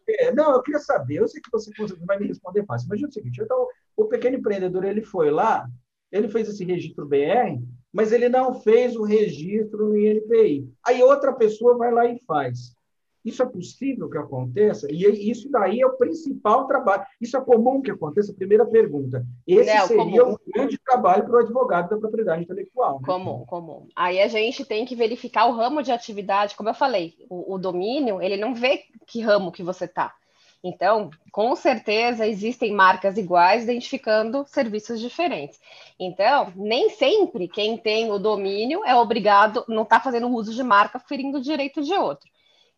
É, 0.07 0.31
não, 0.31 0.53
eu 0.53 0.61
queria 0.61 0.79
saber, 0.79 1.15
eu 1.15 1.27
sei 1.27 1.41
que 1.41 1.51
você 1.51 1.71
vai 2.05 2.19
me 2.19 2.27
responder 2.27 2.63
fácil. 2.65 2.85
Imagina 2.87 3.09
o 3.09 3.11
seguinte, 3.11 3.41
então, 3.41 3.67
o 3.97 4.05
pequeno 4.05 4.37
empreendedor, 4.37 4.83
ele 4.83 5.01
foi 5.01 5.31
lá, 5.31 5.67
ele 6.11 6.29
fez 6.29 6.47
esse 6.47 6.63
registro 6.63 7.05
BR, 7.05 7.59
mas 7.91 8.11
ele 8.11 8.29
não 8.29 8.53
fez 8.61 8.95
o 8.95 9.03
registro 9.03 9.89
no 9.89 9.97
INPI. 9.97 10.69
Aí 10.85 11.01
outra 11.01 11.33
pessoa 11.33 11.77
vai 11.77 11.91
lá 11.91 12.05
e 12.05 12.19
faz. 12.27 12.75
Isso 13.25 13.41
é 13.41 13.45
possível 13.45 14.07
que 14.07 14.17
aconteça? 14.19 14.87
E 14.91 15.31
isso 15.31 15.49
daí 15.49 15.81
é 15.81 15.87
o 15.87 15.97
principal 15.97 16.67
trabalho. 16.67 17.03
Isso 17.19 17.35
é 17.35 17.41
comum 17.41 17.81
que 17.81 17.89
aconteça? 17.89 18.33
Primeira 18.33 18.65
pergunta. 18.65 19.25
Esse 19.47 19.73
Não, 19.73 19.87
seria 19.87 20.23
comum. 20.23 20.33
um 20.33 20.51
grande 20.53 20.77
trabalho 20.77 21.25
para 21.25 21.35
o 21.35 21.39
advogado 21.39 21.89
da 21.89 21.97
propriedade 21.97 22.43
intelectual. 22.43 22.99
Né? 22.99 23.05
Comum, 23.07 23.43
comum. 23.45 23.87
Aí 23.95 24.21
a 24.21 24.27
gente 24.27 24.63
tem 24.63 24.85
que 24.85 24.95
verificar 24.95 25.47
o 25.47 25.53
ramo 25.53 25.81
de 25.81 25.91
atividade. 25.91 26.55
Como 26.55 26.69
eu 26.69 26.75
falei, 26.75 27.15
o, 27.27 27.55
o 27.55 27.57
domínio, 27.57 28.21
ele 28.21 28.37
não 28.37 28.53
vê 28.53 28.83
que 29.07 29.21
ramo 29.21 29.51
que 29.51 29.63
você 29.63 29.85
está. 29.85 30.13
Então, 30.63 31.11
com 31.31 31.55
certeza 31.55 32.25
existem 32.25 32.73
marcas 32.73 33.17
iguais 33.17 33.63
identificando 33.63 34.45
serviços 34.47 34.99
diferentes. 34.99 35.59
Então, 35.99 36.51
nem 36.55 36.89
sempre 36.89 37.47
quem 37.47 37.77
tem 37.77 38.11
o 38.11 38.17
domínio 38.17 38.83
é 38.83 38.95
obrigado, 38.95 39.63
não 39.67 39.83
está 39.83 39.99
fazendo 39.99 40.27
uso 40.27 40.53
de 40.55 40.63
marca 40.63 40.97
ferindo 40.97 41.37
o 41.37 41.41
direito 41.41 41.83
de 41.83 41.93
outro. 41.93 42.27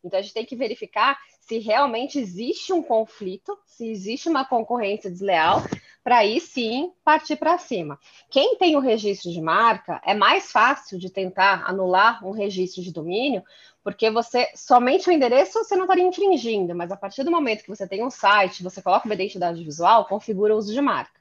Então, 0.03 0.19
a 0.19 0.21
gente 0.21 0.33
tem 0.33 0.45
que 0.45 0.55
verificar 0.55 1.17
se 1.39 1.59
realmente 1.59 2.19
existe 2.19 2.73
um 2.73 2.83
conflito, 2.83 3.57
se 3.65 3.89
existe 3.89 4.27
uma 4.27 4.43
concorrência 4.43 5.09
desleal, 5.09 5.63
para 6.03 6.17
aí 6.17 6.39
sim 6.39 6.91
partir 7.03 7.37
para 7.37 7.57
cima. 7.57 7.99
Quem 8.29 8.57
tem 8.57 8.75
o 8.75 8.81
registro 8.81 9.31
de 9.31 9.41
marca 9.41 10.01
é 10.05 10.13
mais 10.13 10.51
fácil 10.51 10.99
de 10.99 11.09
tentar 11.09 11.63
anular 11.65 12.25
um 12.25 12.31
registro 12.31 12.81
de 12.81 12.91
domínio, 12.91 13.43
porque 13.83 14.09
você 14.09 14.49
somente 14.55 15.09
o 15.09 15.11
endereço 15.11 15.63
você 15.63 15.75
não 15.75 15.83
estaria 15.83 16.03
infringindo, 16.03 16.75
mas 16.75 16.91
a 16.91 16.97
partir 16.97 17.23
do 17.23 17.31
momento 17.31 17.63
que 17.63 17.69
você 17.69 17.87
tem 17.87 18.03
um 18.03 18.09
site, 18.09 18.63
você 18.63 18.81
coloca 18.81 19.05
uma 19.05 19.15
identidade 19.15 19.63
visual, 19.63 20.05
configura 20.05 20.53
o 20.53 20.57
uso 20.57 20.73
de 20.73 20.81
marca. 20.81 21.17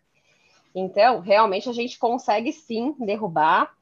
Então, 0.74 1.20
realmente 1.20 1.68
a 1.68 1.72
gente 1.72 1.98
consegue 1.98 2.52
sim 2.52 2.94
derrubar 2.98 3.72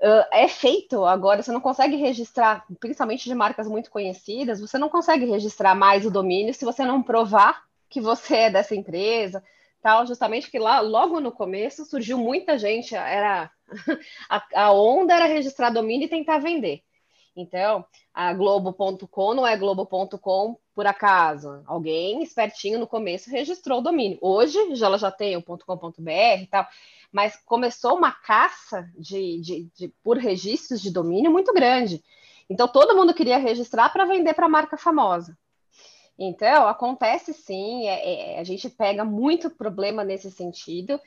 uh, 0.00 0.26
é 0.32 0.48
feito 0.48 1.04
agora, 1.04 1.42
você 1.42 1.52
não 1.52 1.60
consegue 1.60 1.96
registrar, 1.96 2.64
principalmente 2.80 3.24
de 3.24 3.34
marcas 3.34 3.68
muito 3.68 3.90
conhecidas, 3.90 4.60
você 4.60 4.78
não 4.78 4.88
consegue 4.88 5.24
registrar 5.24 5.74
mais 5.74 6.04
o 6.04 6.10
domínio 6.10 6.54
se 6.54 6.64
você 6.64 6.84
não 6.84 7.02
provar 7.02 7.62
que 7.88 8.00
você 8.00 8.36
é 8.36 8.50
dessa 8.50 8.74
empresa, 8.74 9.42
tal, 9.80 10.06
justamente 10.06 10.44
porque 10.44 10.58
lá, 10.58 10.80
logo 10.80 11.20
no 11.20 11.30
começo, 11.30 11.84
surgiu 11.84 12.18
muita 12.18 12.58
gente, 12.58 12.94
era 12.94 13.50
a, 14.28 14.44
a 14.54 14.72
onda 14.72 15.14
era 15.14 15.26
registrar 15.26 15.70
domínio 15.70 16.06
e 16.06 16.10
tentar 16.10 16.38
vender. 16.38 16.82
Então, 17.36 17.84
a 18.12 18.32
Globo.com 18.32 19.34
não 19.34 19.46
é 19.46 19.56
Globo.com 19.56 20.56
por 20.72 20.86
acaso. 20.86 21.62
Alguém 21.66 22.22
espertinho 22.22 22.78
no 22.78 22.86
começo 22.86 23.28
registrou 23.28 23.80
o 23.80 23.82
domínio. 23.82 24.18
Hoje 24.20 24.74
já 24.76 24.86
ela 24.86 24.98
já 24.98 25.10
tem 25.10 25.36
o 25.36 25.42
.com.br 25.42 26.10
e 26.10 26.46
tal 26.46 26.66
mas 27.14 27.36
começou 27.46 27.96
uma 27.96 28.10
caça 28.10 28.90
de, 28.98 29.40
de, 29.40 29.68
de, 29.76 29.88
por 30.02 30.18
registros 30.18 30.82
de 30.82 30.90
domínio 30.90 31.30
muito 31.30 31.54
grande. 31.54 32.02
Então, 32.50 32.66
todo 32.66 32.96
mundo 32.96 33.14
queria 33.14 33.38
registrar 33.38 33.88
para 33.90 34.04
vender 34.04 34.34
para 34.34 34.48
marca 34.48 34.76
famosa. 34.76 35.38
Então, 36.18 36.66
acontece 36.66 37.32
sim, 37.32 37.86
é, 37.86 38.34
é, 38.34 38.40
a 38.40 38.44
gente 38.44 38.68
pega 38.68 39.04
muito 39.04 39.48
problema 39.48 40.02
nesse 40.02 40.28
sentido 40.28 41.00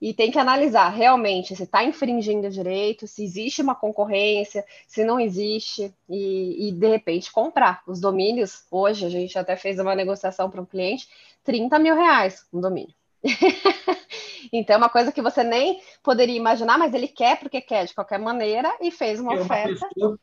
e 0.00 0.14
tem 0.14 0.30
que 0.30 0.38
analisar 0.38 0.90
realmente 0.90 1.56
se 1.56 1.64
está 1.64 1.82
infringindo 1.82 2.48
direito, 2.48 3.08
se 3.08 3.24
existe 3.24 3.60
uma 3.60 3.74
concorrência, 3.74 4.64
se 4.86 5.02
não 5.04 5.18
existe, 5.18 5.92
e, 6.08 6.68
e, 6.68 6.72
de 6.72 6.88
repente 6.88 7.32
comprar. 7.32 7.82
Os 7.84 8.00
domínios, 8.00 8.64
hoje, 8.70 9.04
a 9.04 9.08
gente 9.08 9.36
até 9.36 9.56
fez 9.56 9.80
uma 9.80 9.96
negociação 9.96 10.48
para 10.48 10.60
um 10.60 10.66
cliente, 10.66 11.08
30 11.42 11.78
mil 11.80 11.96
reais 11.96 12.46
um 12.52 12.60
domínio. 12.60 12.94
então, 14.52 14.74
é 14.74 14.78
uma 14.78 14.88
coisa 14.88 15.12
que 15.12 15.22
você 15.22 15.42
nem 15.42 15.80
poderia 16.02 16.36
imaginar, 16.36 16.78
mas 16.78 16.94
ele 16.94 17.08
quer 17.08 17.38
porque 17.38 17.60
quer 17.60 17.86
de 17.86 17.94
qualquer 17.94 18.18
maneira 18.18 18.72
e 18.80 18.90
fez 18.90 19.20
uma 19.20 19.30
porque 19.30 19.44
oferta. 19.44 19.70
Uma 19.70 19.88
pessoa, 19.88 20.18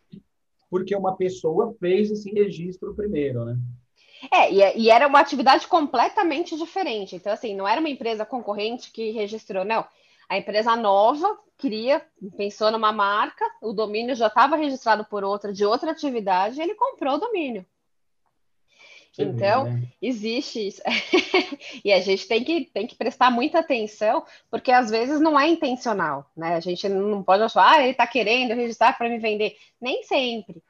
porque 0.69 0.95
uma 0.95 1.15
pessoa 1.15 1.75
fez 1.79 2.11
esse 2.11 2.31
registro 2.31 2.93
primeiro, 2.93 3.45
né? 3.45 3.57
É 4.31 4.51
e, 4.51 4.61
é, 4.61 4.77
e, 4.77 4.89
era 4.89 5.07
uma 5.07 5.19
atividade 5.19 5.67
completamente 5.67 6.57
diferente. 6.57 7.15
Então, 7.15 7.31
assim, 7.31 7.55
não 7.55 7.67
era 7.67 7.79
uma 7.79 7.89
empresa 7.89 8.25
concorrente 8.25 8.91
que 8.91 9.11
registrou, 9.11 9.63
não. 9.63 9.85
A 10.27 10.37
empresa 10.37 10.75
nova 10.75 11.37
queria, 11.57 12.01
pensou 12.35 12.71
numa 12.71 12.91
marca, 12.91 13.45
o 13.61 13.71
domínio 13.71 14.15
já 14.15 14.27
estava 14.27 14.55
registrado 14.55 15.05
por 15.05 15.23
outra, 15.23 15.53
de 15.53 15.65
outra 15.65 15.91
atividade, 15.91 16.59
e 16.59 16.63
ele 16.63 16.73
comprou 16.73 17.15
o 17.15 17.19
domínio. 17.19 17.65
Então, 19.17 19.65
né? 19.65 19.87
existe 20.01 20.67
isso. 20.67 20.81
e 21.83 21.91
a 21.91 22.01
gente 22.01 22.27
tem 22.27 22.43
que, 22.43 22.65
tem 22.65 22.85
que 22.85 22.95
prestar 22.95 23.31
muita 23.31 23.59
atenção, 23.59 24.25
porque 24.49 24.71
às 24.71 24.89
vezes 24.89 25.19
não 25.21 25.39
é 25.39 25.47
intencional, 25.47 26.29
né? 26.35 26.55
A 26.55 26.59
gente 26.59 26.87
não 26.89 27.23
pode 27.23 27.43
achar, 27.43 27.71
ah, 27.71 27.81
ele 27.81 27.91
está 27.91 28.05
querendo 28.05 28.53
registrar 28.53 28.97
para 28.97 29.09
me 29.09 29.17
vender. 29.17 29.55
Nem 29.79 30.03
sempre. 30.03 30.61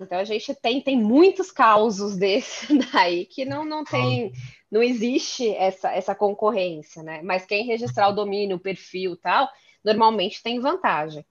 Então, 0.00 0.18
a 0.18 0.24
gente 0.24 0.54
tem, 0.54 0.80
tem 0.80 0.96
muitos 0.96 1.50
causos 1.50 2.16
desse 2.16 2.66
daí 2.92 3.24
que 3.24 3.44
não, 3.44 3.64
não 3.64 3.84
tem, 3.84 4.32
não 4.70 4.82
existe 4.82 5.48
essa, 5.54 5.90
essa 5.92 6.14
concorrência, 6.14 7.02
né? 7.02 7.20
Mas 7.22 7.46
quem 7.46 7.66
registrar 7.66 8.08
o 8.08 8.14
domínio, 8.14 8.56
o 8.56 8.60
perfil 8.60 9.16
tal, 9.16 9.48
normalmente 9.84 10.42
tem 10.42 10.60
vantagem. 10.60 11.24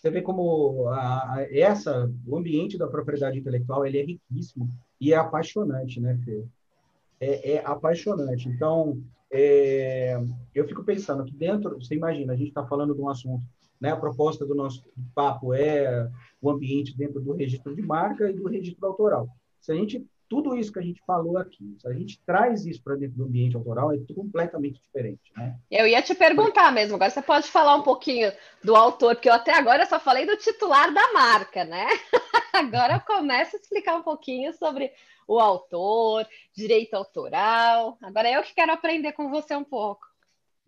Você 0.00 0.10
vê 0.10 0.22
como 0.22 0.88
a, 0.88 1.34
a, 1.34 1.46
essa, 1.50 2.10
o 2.26 2.38
ambiente 2.38 2.78
da 2.78 2.88
propriedade 2.88 3.38
intelectual 3.38 3.84
ele 3.84 3.98
é 3.98 4.02
riquíssimo 4.02 4.66
e 4.98 5.12
é 5.12 5.16
apaixonante, 5.16 6.00
né, 6.00 6.18
Fê? 6.24 6.42
É, 7.20 7.52
é 7.52 7.66
apaixonante. 7.66 8.48
Então, 8.48 8.98
é, 9.30 10.18
eu 10.54 10.66
fico 10.66 10.82
pensando 10.82 11.22
que 11.22 11.34
dentro, 11.34 11.78
você 11.78 11.94
imagina, 11.94 12.32
a 12.32 12.36
gente 12.36 12.48
está 12.48 12.66
falando 12.66 12.94
de 12.94 13.00
um 13.02 13.10
assunto, 13.10 13.44
né? 13.78 13.90
A 13.90 13.96
proposta 13.96 14.46
do 14.46 14.54
nosso 14.54 14.82
papo 15.14 15.52
é 15.52 16.10
o 16.40 16.48
ambiente 16.50 16.96
dentro 16.96 17.20
do 17.20 17.32
registro 17.32 17.76
de 17.76 17.82
marca 17.82 18.30
e 18.30 18.32
do 18.32 18.48
registro 18.48 18.86
autoral. 18.86 19.28
Se 19.60 19.70
a 19.70 19.74
gente 19.74 20.02
tudo 20.30 20.56
isso 20.56 20.72
que 20.72 20.78
a 20.78 20.82
gente 20.82 21.02
falou 21.04 21.36
aqui, 21.36 21.76
se 21.76 21.88
a 21.88 21.92
gente 21.92 22.22
traz 22.24 22.64
isso 22.64 22.80
para 22.84 22.94
dentro 22.94 23.16
do 23.16 23.24
ambiente 23.24 23.56
autoral, 23.56 23.92
é 23.92 23.98
completamente 24.14 24.80
diferente, 24.80 25.32
né? 25.36 25.58
Eu 25.68 25.88
ia 25.88 26.00
te 26.00 26.14
perguntar 26.14 26.72
mesmo, 26.72 26.94
agora 26.94 27.10
você 27.10 27.20
pode 27.20 27.48
falar 27.48 27.74
um 27.74 27.82
pouquinho 27.82 28.30
do 28.62 28.76
autor, 28.76 29.16
porque 29.16 29.28
eu 29.28 29.34
até 29.34 29.52
agora 29.52 29.84
só 29.86 29.98
falei 29.98 30.24
do 30.24 30.36
titular 30.36 30.94
da 30.94 31.12
marca, 31.12 31.64
né? 31.64 31.84
agora 32.54 32.94
eu 32.94 33.00
começo 33.00 33.56
a 33.56 33.58
explicar 33.58 33.96
um 33.96 34.04
pouquinho 34.04 34.54
sobre 34.54 34.92
o 35.26 35.40
autor, 35.40 36.24
direito 36.54 36.94
autoral. 36.94 37.98
Agora 38.00 38.30
eu 38.30 38.44
que 38.44 38.54
quero 38.54 38.70
aprender 38.70 39.12
com 39.12 39.30
você 39.30 39.56
um 39.56 39.64
pouco. 39.64 40.06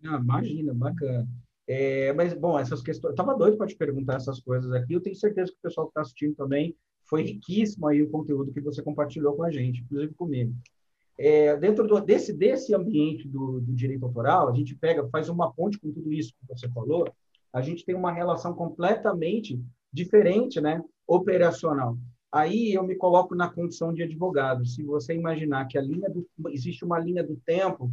Ah, 0.05 0.19
imagina, 0.21 0.73
bacana. 0.73 1.25
É, 1.65 2.11
mas, 2.11 2.33
bom, 2.33 2.59
essas 2.59 2.81
questões. 2.81 3.11
Eu 3.11 3.11
estava 3.11 3.37
doido 3.37 3.55
para 3.55 3.67
te 3.67 3.77
perguntar 3.77 4.15
essas 4.15 4.41
coisas 4.41 4.69
aqui. 4.73 4.93
Eu 4.93 5.01
tenho 5.01 5.15
certeza 5.15 5.51
que 5.53 5.57
o 5.57 5.61
pessoal 5.61 5.87
que 5.87 5.91
está 5.91 6.01
assistindo 6.01 6.35
também 6.35 6.75
foi 7.13 7.21
riquíssimo 7.21 7.87
aí 7.87 8.01
o 8.01 8.09
conteúdo 8.09 8.51
que 8.51 8.59
você 8.59 8.81
compartilhou 8.81 9.35
com 9.35 9.43
a 9.43 9.51
gente, 9.51 9.83
inclusive 9.83 10.15
comigo. 10.15 10.51
É, 11.15 11.55
dentro 11.57 11.85
do, 11.85 12.01
desse, 12.01 12.33
desse 12.33 12.73
ambiente 12.73 13.27
do, 13.27 13.61
do, 13.61 13.71
direito 13.71 14.03
autoral, 14.03 14.49
a 14.49 14.53
gente 14.55 14.75
pega, 14.75 15.07
faz 15.09 15.29
uma 15.29 15.53
ponte 15.53 15.77
com 15.77 15.91
tudo 15.91 16.11
isso 16.11 16.33
que 16.33 16.47
você 16.47 16.67
falou, 16.69 17.07
a 17.53 17.61
gente 17.61 17.85
tem 17.85 17.93
uma 17.93 18.11
relação 18.11 18.55
completamente 18.55 19.61
diferente, 19.93 20.59
né, 20.59 20.83
operacional. 21.05 21.95
Aí 22.31 22.73
eu 22.73 22.81
me 22.81 22.95
coloco 22.95 23.35
na 23.35 23.47
condição 23.47 23.93
de 23.93 24.01
advogado. 24.01 24.65
Se 24.65 24.81
você 24.81 25.13
imaginar 25.13 25.67
que 25.67 25.77
a 25.77 25.81
linha 25.83 26.09
do, 26.09 26.27
existe 26.49 26.83
uma 26.83 26.97
linha 26.97 27.23
do 27.23 27.35
tempo 27.45 27.91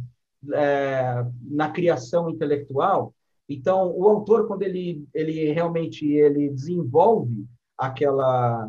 é, 0.51 1.23
na 1.43 1.69
criação 1.69 2.27
intelectual, 2.27 3.13
então 3.47 3.95
o 3.95 4.07
autor 4.07 4.47
quando 4.47 4.63
ele 4.63 5.05
ele 5.13 5.53
realmente 5.53 6.07
ele 6.07 6.49
desenvolve 6.49 7.45
aquela 7.77 8.67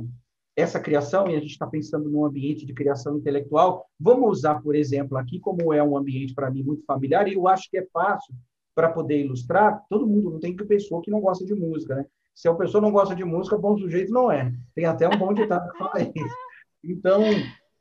essa 0.54 0.78
criação, 0.78 1.28
e 1.28 1.34
a 1.34 1.40
gente 1.40 1.52
está 1.52 1.66
pensando 1.66 2.10
num 2.10 2.24
ambiente 2.24 2.66
de 2.66 2.74
criação 2.74 3.16
intelectual, 3.16 3.86
vamos 3.98 4.38
usar, 4.38 4.60
por 4.60 4.74
exemplo, 4.74 5.16
aqui, 5.16 5.40
como 5.40 5.72
é 5.72 5.82
um 5.82 5.96
ambiente 5.96 6.34
para 6.34 6.50
mim 6.50 6.62
muito 6.62 6.84
familiar, 6.84 7.26
e 7.26 7.34
eu 7.34 7.48
acho 7.48 7.70
que 7.70 7.78
é 7.78 7.86
fácil 7.92 8.34
para 8.74 8.90
poder 8.90 9.20
ilustrar, 9.24 9.82
todo 9.88 10.06
mundo 10.06 10.30
não 10.30 10.40
tem 10.40 10.56
que 10.56 10.64
pessoa 10.64 11.02
que 11.02 11.10
não 11.10 11.20
gosta 11.20 11.44
de 11.44 11.54
música, 11.54 11.94
né? 11.94 12.06
Se 12.34 12.48
a 12.48 12.54
pessoa 12.54 12.80
não 12.80 12.90
gosta 12.90 13.14
de 13.14 13.24
música, 13.24 13.58
bom 13.58 13.76
sujeito 13.76 14.12
não 14.12 14.32
é. 14.32 14.52
Tem 14.74 14.86
até 14.86 15.06
um 15.06 15.18
bom 15.18 15.34
ditado 15.34 15.70
que 15.70 15.78
fala 15.78 16.00
isso. 16.00 16.36
Então, 16.82 17.22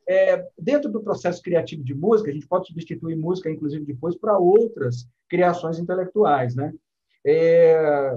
é, 0.06 0.46
dentro 0.58 0.90
do 0.90 1.02
processo 1.02 1.40
criativo 1.40 1.82
de 1.82 1.94
música, 1.94 2.30
a 2.30 2.34
gente 2.34 2.46
pode 2.46 2.66
substituir 2.66 3.16
música, 3.16 3.50
inclusive, 3.50 3.84
depois 3.84 4.14
para 4.14 4.36
outras 4.38 5.08
criações 5.28 5.78
intelectuais, 5.78 6.54
né? 6.54 6.72
É, 7.26 8.14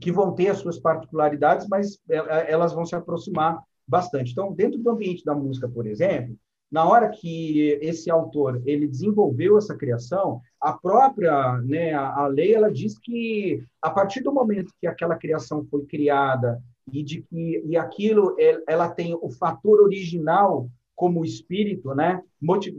que 0.00 0.12
vão 0.12 0.34
ter 0.34 0.48
as 0.48 0.58
suas 0.58 0.78
particularidades, 0.78 1.66
mas 1.68 1.98
é, 2.10 2.52
elas 2.52 2.74
vão 2.74 2.84
se 2.84 2.94
aproximar 2.94 3.62
bastante. 3.86 4.32
Então, 4.32 4.52
dentro 4.52 4.78
do 4.78 4.90
ambiente 4.90 5.24
da 5.24 5.34
música, 5.34 5.68
por 5.68 5.86
exemplo, 5.86 6.36
na 6.74 6.84
hora 6.88 7.08
que 7.08 7.78
esse 7.80 8.10
autor 8.10 8.60
ele 8.66 8.88
desenvolveu 8.88 9.56
essa 9.56 9.76
criação, 9.76 10.40
a 10.60 10.72
própria 10.72 11.58
né, 11.58 11.92
a, 11.94 12.26
lei 12.26 12.52
ela 12.52 12.72
diz 12.72 12.98
que 12.98 13.62
a 13.80 13.90
partir 13.90 14.22
do 14.22 14.32
momento 14.32 14.72
que 14.80 14.86
aquela 14.86 15.16
criação 15.16 15.64
foi 15.70 15.84
criada 15.86 16.60
e 16.92 17.02
de 17.02 17.22
que 17.22 17.62
e 17.64 17.76
aquilo 17.76 18.34
ela 18.66 18.88
tem 18.88 19.16
o 19.20 19.30
fator 19.30 19.80
original 19.80 20.68
como 20.96 21.24
espírito, 21.24 21.94
né, 21.94 22.20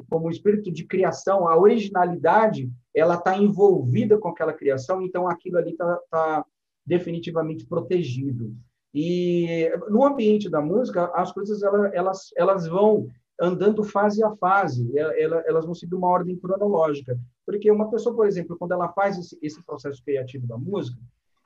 como 0.10 0.30
espírito 0.30 0.72
de 0.72 0.86
criação, 0.86 1.48
a 1.48 1.58
originalidade 1.58 2.70
ela 2.94 3.16
está 3.16 3.38
envolvida 3.38 4.18
com 4.18 4.30
aquela 4.30 4.54
criação, 4.54 5.02
então 5.02 5.28
aquilo 5.28 5.58
ali 5.58 5.72
está 5.72 6.00
tá 6.10 6.46
definitivamente 6.86 7.66
protegido. 7.66 8.54
E 8.98 9.70
no 9.90 10.06
ambiente 10.06 10.50
da 10.50 10.62
música, 10.62 11.12
as 11.14 11.30
coisas 11.34 11.62
elas, 11.62 11.94
elas, 11.94 12.30
elas 12.38 12.66
vão 12.66 13.10
andando 13.40 13.84
fase 13.84 14.24
a 14.24 14.34
fase, 14.38 14.90
elas 14.98 15.66
vão 15.66 15.76
seguir 15.76 15.96
uma 15.96 16.08
ordem 16.08 16.38
cronológica. 16.38 17.20
Porque 17.46 17.70
uma 17.70 17.92
pessoa, 17.92 18.16
por 18.16 18.26
exemplo, 18.26 18.56
quando 18.58 18.72
ela 18.72 18.88
faz 18.94 19.18
esse, 19.18 19.38
esse 19.42 19.62
processo 19.66 20.02
criativo 20.02 20.48
da 20.48 20.58
música, 20.58 20.98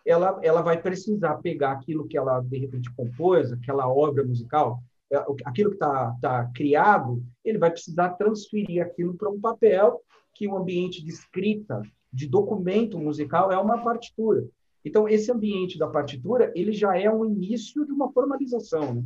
ela, 0.05 0.39
ela 0.43 0.61
vai 0.61 0.79
precisar 0.79 1.37
pegar 1.37 1.71
aquilo 1.71 2.07
que 2.07 2.15
ela, 2.15 2.39
de 2.39 2.59
repente, 2.59 2.93
compôs, 2.93 3.51
aquela 3.51 3.91
obra 3.91 4.23
musical, 4.23 4.79
é, 5.11 5.17
aquilo 5.43 5.71
que 5.71 5.77
está 5.77 6.15
tá 6.21 6.51
criado, 6.53 7.23
ele 7.43 7.57
vai 7.57 7.71
precisar 7.71 8.09
transferir 8.09 8.83
aquilo 8.83 9.15
para 9.15 9.29
um 9.29 9.41
papel 9.41 9.99
que 10.35 10.47
o 10.47 10.55
ambiente 10.55 11.03
de 11.03 11.09
escrita, 11.09 11.81
de 12.13 12.27
documento 12.27 12.99
musical, 12.99 13.51
é 13.51 13.57
uma 13.57 13.83
partitura. 13.83 14.47
Então, 14.89 15.07
esse 15.07 15.31
ambiente 15.31 15.77
da 15.77 15.87
partitura, 15.87 16.51
ele 16.55 16.71
já 16.71 16.97
é 16.97 17.07
um 17.07 17.23
início 17.23 17.85
de 17.85 17.91
uma 17.91 18.11
formalização. 18.11 18.95
Né? 18.95 19.03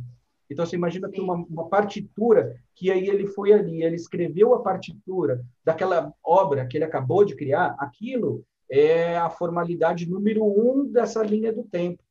Então, 0.48 0.64
você 0.64 0.76
imagina 0.76 1.10
que 1.10 1.20
uma, 1.20 1.34
uma, 1.34 1.68
partitura, 1.68 2.56
que 2.74 2.90
aí 2.90 3.06
ele 3.06 3.26
foi 3.26 3.52
ali, 3.52 3.82
ele 3.82 3.94
escreveu 3.94 4.54
a 4.54 4.62
partitura 4.62 5.44
daquela 5.62 6.10
obra 6.24 6.66
que 6.66 6.78
ele 6.78 6.86
acabou 6.86 7.22
de 7.22 7.36
criar, 7.36 7.76
aquilo 7.78 8.42
é 8.70 9.18
a 9.18 9.28
formalidade 9.28 10.08
número 10.08 10.42
um 10.42 10.86
dessa 10.86 11.22
linha 11.22 11.52
do 11.52 11.64
tempo. 11.64 12.02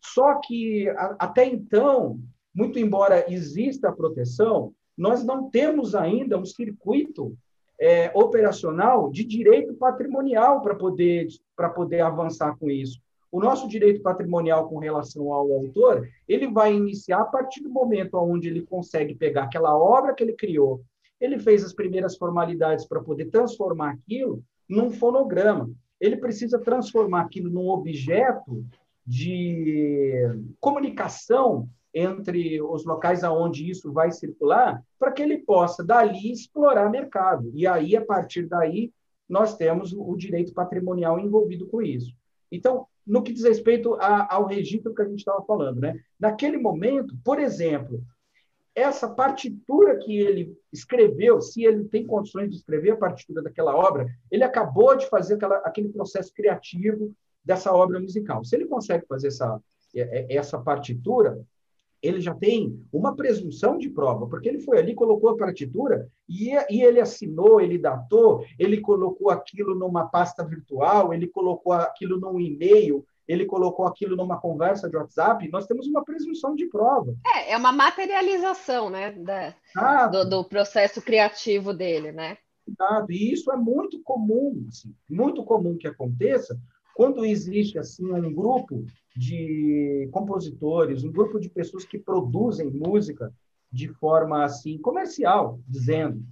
Só 0.00 0.36
que, 0.36 0.88
a, 0.88 1.16
até 1.18 1.44
então, 1.44 2.18
muito 2.54 2.78
embora 2.78 3.30
exista 3.30 3.90
a 3.90 3.92
proteção, 3.92 4.72
nós 4.96 5.22
não 5.22 5.50
temos 5.50 5.94
ainda 5.94 6.38
um 6.38 6.44
circuito 6.46 7.36
é, 7.84 8.10
operacional 8.14 9.10
de 9.10 9.22
direito 9.22 9.74
patrimonial 9.74 10.62
para 10.62 10.74
poder, 10.74 11.28
poder 11.74 12.00
avançar 12.00 12.56
com 12.56 12.70
isso. 12.70 12.98
O 13.30 13.38
nosso 13.38 13.68
direito 13.68 14.00
patrimonial 14.00 14.66
com 14.70 14.78
relação 14.78 15.30
ao 15.30 15.52
autor, 15.52 16.08
ele 16.26 16.48
vai 16.48 16.72
iniciar 16.72 17.20
a 17.20 17.24
partir 17.26 17.62
do 17.62 17.68
momento 17.68 18.14
onde 18.14 18.48
ele 18.48 18.62
consegue 18.62 19.14
pegar 19.14 19.42
aquela 19.42 19.76
obra 19.76 20.14
que 20.14 20.24
ele 20.24 20.32
criou, 20.32 20.82
ele 21.20 21.38
fez 21.38 21.62
as 21.62 21.74
primeiras 21.74 22.16
formalidades 22.16 22.86
para 22.86 23.02
poder 23.02 23.26
transformar 23.26 23.90
aquilo 23.90 24.42
num 24.66 24.90
fonograma. 24.90 25.70
Ele 26.00 26.16
precisa 26.16 26.58
transformar 26.58 27.20
aquilo 27.20 27.50
num 27.50 27.68
objeto 27.68 28.64
de 29.06 30.22
comunicação 30.58 31.68
entre 31.94 32.60
os 32.60 32.84
locais 32.84 33.22
aonde 33.22 33.70
isso 33.70 33.92
vai 33.92 34.10
circular, 34.10 34.82
para 34.98 35.12
que 35.12 35.22
ele 35.22 35.38
possa 35.38 35.84
dali 35.84 36.32
explorar 36.32 36.90
mercado. 36.90 37.50
E 37.54 37.66
aí, 37.66 37.96
a 37.96 38.04
partir 38.04 38.46
daí, 38.46 38.92
nós 39.28 39.56
temos 39.56 39.92
o 39.92 40.16
direito 40.16 40.52
patrimonial 40.52 41.18
envolvido 41.18 41.66
com 41.66 41.80
isso. 41.80 42.12
Então, 42.50 42.86
no 43.06 43.22
que 43.22 43.32
diz 43.32 43.44
respeito 43.44 43.94
a, 43.94 44.34
ao 44.34 44.46
registro 44.46 44.94
que 44.94 45.02
a 45.02 45.06
gente 45.06 45.18
estava 45.18 45.42
falando, 45.44 45.80
né? 45.80 45.98
Naquele 46.18 46.56
momento, 46.56 47.14
por 47.24 47.38
exemplo, 47.38 48.02
essa 48.74 49.08
partitura 49.08 49.96
que 49.98 50.18
ele 50.18 50.56
escreveu, 50.72 51.40
se 51.40 51.64
ele 51.64 51.84
tem 51.84 52.06
condições 52.06 52.50
de 52.50 52.56
escrever 52.56 52.92
a 52.92 52.96
partitura 52.96 53.42
daquela 53.42 53.74
obra, 53.76 54.06
ele 54.30 54.42
acabou 54.42 54.96
de 54.96 55.08
fazer 55.08 55.34
aquela, 55.34 55.58
aquele 55.58 55.88
processo 55.90 56.32
criativo 56.34 57.14
dessa 57.44 57.72
obra 57.72 58.00
musical. 58.00 58.44
Se 58.44 58.56
ele 58.56 58.66
consegue 58.66 59.06
fazer 59.06 59.28
essa, 59.28 59.60
é, 59.94 60.00
é, 60.00 60.36
essa 60.36 60.58
partitura, 60.58 61.40
ele 62.04 62.20
já 62.20 62.34
tem 62.34 62.78
uma 62.92 63.16
presunção 63.16 63.78
de 63.78 63.88
prova, 63.88 64.26
porque 64.26 64.48
ele 64.48 64.60
foi 64.60 64.78
ali, 64.78 64.94
colocou 64.94 65.30
a 65.30 65.36
partitura 65.36 66.08
e, 66.28 66.50
e 66.70 66.82
ele 66.82 67.00
assinou, 67.00 67.60
ele 67.60 67.78
datou, 67.78 68.44
ele 68.58 68.80
colocou 68.80 69.30
aquilo 69.30 69.74
numa 69.74 70.06
pasta 70.06 70.44
virtual, 70.44 71.14
ele 71.14 71.26
colocou 71.26 71.72
aquilo 71.72 72.20
num 72.20 72.38
e-mail, 72.38 73.04
ele 73.26 73.46
colocou 73.46 73.86
aquilo 73.86 74.16
numa 74.16 74.38
conversa 74.38 74.88
de 74.88 74.96
WhatsApp, 74.96 75.48
nós 75.48 75.66
temos 75.66 75.86
uma 75.86 76.04
presunção 76.04 76.54
de 76.54 76.66
prova. 76.66 77.14
É, 77.34 77.52
é 77.52 77.56
uma 77.56 77.72
materialização, 77.72 78.90
né, 78.90 79.12
da, 79.12 80.06
do, 80.08 80.28
do, 80.28 80.44
processo 80.44 81.00
criativo 81.00 81.72
dele, 81.72 82.12
né? 82.12 82.36
Exato. 82.68 83.10
E 83.10 83.32
isso 83.32 83.50
é 83.50 83.56
muito 83.56 84.02
comum, 84.02 84.66
assim, 84.68 84.94
muito 85.08 85.42
comum 85.42 85.76
que 85.76 85.86
aconteça 85.86 86.58
quando 86.94 87.24
existe 87.24 87.78
assim 87.78 88.10
um 88.12 88.32
grupo 88.32 88.84
de 89.16 90.08
compositores, 90.12 91.04
um 91.04 91.12
grupo 91.12 91.38
de 91.40 91.48
pessoas 91.48 91.84
que 91.84 91.98
produzem 91.98 92.70
música 92.70 93.32
de 93.70 93.88
forma 93.88 94.44
assim 94.44 94.78
comercial, 94.78 95.58
dizendo. 95.68 96.22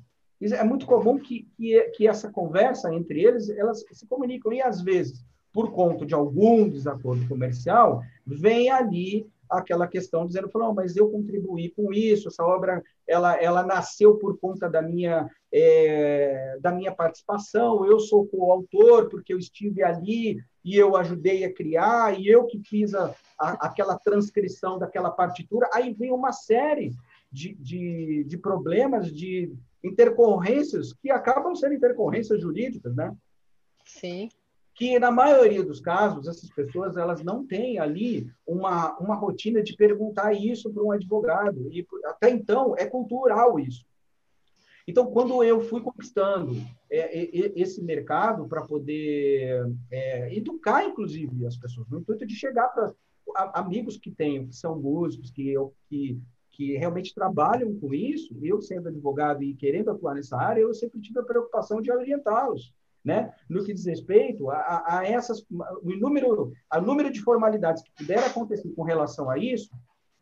É 0.41 0.65
muito 0.65 0.87
comum 0.87 1.19
que, 1.19 1.47
que, 1.57 1.81
que 1.91 2.09
essa 2.09 2.31
conversa 2.31 2.93
entre 2.93 3.23
eles, 3.23 3.49
elas 3.51 3.85
se 3.93 4.07
comunicam 4.07 4.53
e 4.53 4.61
às 4.61 4.81
vezes, 4.83 5.25
por 5.53 5.71
conta 5.71 6.05
de 6.05 6.15
algum 6.15 6.69
desacordo 6.69 7.27
comercial, 7.29 8.03
vem 8.27 8.71
ali 8.71 9.27
aquela 9.59 9.87
questão 9.87 10.27
dizendo, 10.27 10.49
falou, 10.49 10.75
mas 10.75 10.97
eu 10.97 11.11
contribuí 11.11 11.71
com 11.71 11.93
isso, 11.93 12.29
essa 12.29 12.45
obra 12.45 12.83
ela, 13.07 13.41
ela 13.41 13.63
nasceu 13.63 14.17
por 14.17 14.39
conta 14.39 14.69
da 14.69 14.81
minha 14.81 15.31
é, 15.53 16.59
da 16.61 16.73
minha 16.73 16.93
participação, 16.93 17.85
eu 17.85 18.01
sou 18.01 18.27
coautor 18.27 19.09
porque 19.09 19.33
eu 19.33 19.39
estive 19.39 19.83
ali 19.83 20.39
e 20.65 20.77
eu 20.77 20.97
ajudei 20.97 21.45
a 21.45 21.53
criar 21.53 22.19
e 22.19 22.27
eu 22.27 22.47
que 22.47 22.59
fiz 22.61 22.95
a, 22.95 23.15
a, 23.39 23.67
aquela 23.67 23.99
transcrição 23.99 24.79
daquela 24.79 25.11
partitura. 25.11 25.69
Aí 25.73 25.93
vem 25.93 26.13
uma 26.13 26.33
série 26.33 26.93
de, 27.31 27.55
de, 27.55 28.25
de 28.25 28.39
problemas, 28.39 29.13
de 29.13 29.53
intercorrências 29.85 30.93
que 30.93 31.11
acabam 31.11 31.55
sendo 31.55 31.75
intercorrências 31.75 32.41
jurídicas, 32.41 32.95
né? 32.95 33.15
Sim 33.85 34.29
que 34.75 34.99
na 34.99 35.11
maioria 35.11 35.63
dos 35.63 35.81
casos 35.81 36.27
essas 36.27 36.51
pessoas 36.51 36.97
elas 36.97 37.23
não 37.23 37.47
têm 37.47 37.79
ali 37.79 38.31
uma, 38.47 38.97
uma 38.99 39.15
rotina 39.15 39.63
de 39.63 39.77
perguntar 39.77 40.33
isso 40.33 40.73
para 40.73 40.83
um 40.83 40.91
advogado. 40.91 41.69
E 41.71 41.87
até 42.07 42.31
então 42.31 42.75
é 42.77 42.87
cultural 42.87 43.59
isso. 43.59 43.85
Então 44.87 45.07
quando 45.07 45.45
eu 45.45 45.61
fui 45.61 45.81
conquistando 45.81 46.57
é, 46.91 47.19
é, 47.19 47.53
esse 47.55 47.83
mercado 47.83 48.49
para 48.49 48.63
poder 48.63 49.71
é, 49.91 50.35
educar 50.35 50.85
inclusive 50.85 51.47
as 51.47 51.57
pessoas 51.57 51.89
no 51.89 52.01
intuito 52.01 52.27
de 52.27 52.35
chegar 52.35 52.69
para 52.69 52.93
amigos 53.55 53.97
que 53.97 54.11
tenho 54.11 54.49
que 54.49 54.57
são 54.57 54.81
músicos 54.81 55.31
que 55.31 55.49
eu 55.49 55.73
que 55.89 56.21
que 56.51 56.77
realmente 56.77 57.15
trabalham 57.15 57.75
com 57.79 57.95
isso 57.95 58.37
eu 58.43 58.61
sendo 58.61 58.89
advogado 58.89 59.43
e 59.43 59.55
querendo 59.55 59.91
atuar 59.91 60.17
nessa 60.17 60.37
área 60.37 60.61
eu 60.61 60.75
sempre 60.75 61.01
tive 61.01 61.21
a 61.21 61.25
preocupação 61.25 61.81
de 61.81 61.91
orientá-los 61.91 62.75
né? 63.05 63.33
no 63.49 63.65
que 63.65 63.75
diz 63.75 63.85
respeito 63.85 64.51
a, 64.51 64.99
a, 64.99 65.07
essas, 65.07 65.45
o 65.51 65.97
número, 65.99 66.53
a 66.71 66.81
número 66.81 67.11
de 67.11 67.21
formalidades 67.21 67.83
que 67.83 67.93
puder 67.93 68.19
acontecer 68.19 68.71
com 68.75 68.83
relação 68.83 69.29
a 69.29 69.39
isso, 69.39 69.71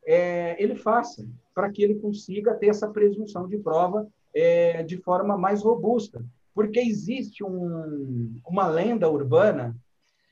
é, 0.06 0.60
ele 0.62 0.74
faça, 0.74 1.26
para 1.54 1.70
que 1.70 1.82
ele 1.82 1.96
consiga 1.96 2.54
ter 2.54 2.68
essa 2.68 2.88
presunção 2.88 3.46
de 3.46 3.58
prova 3.58 4.08
é, 4.34 4.82
de 4.82 4.96
forma 4.96 5.36
mais 5.36 5.62
robusta. 5.62 6.24
Porque 6.54 6.80
existe 6.80 7.44
um, 7.44 8.40
uma 8.46 8.66
lenda 8.66 9.08
urbana 9.08 9.76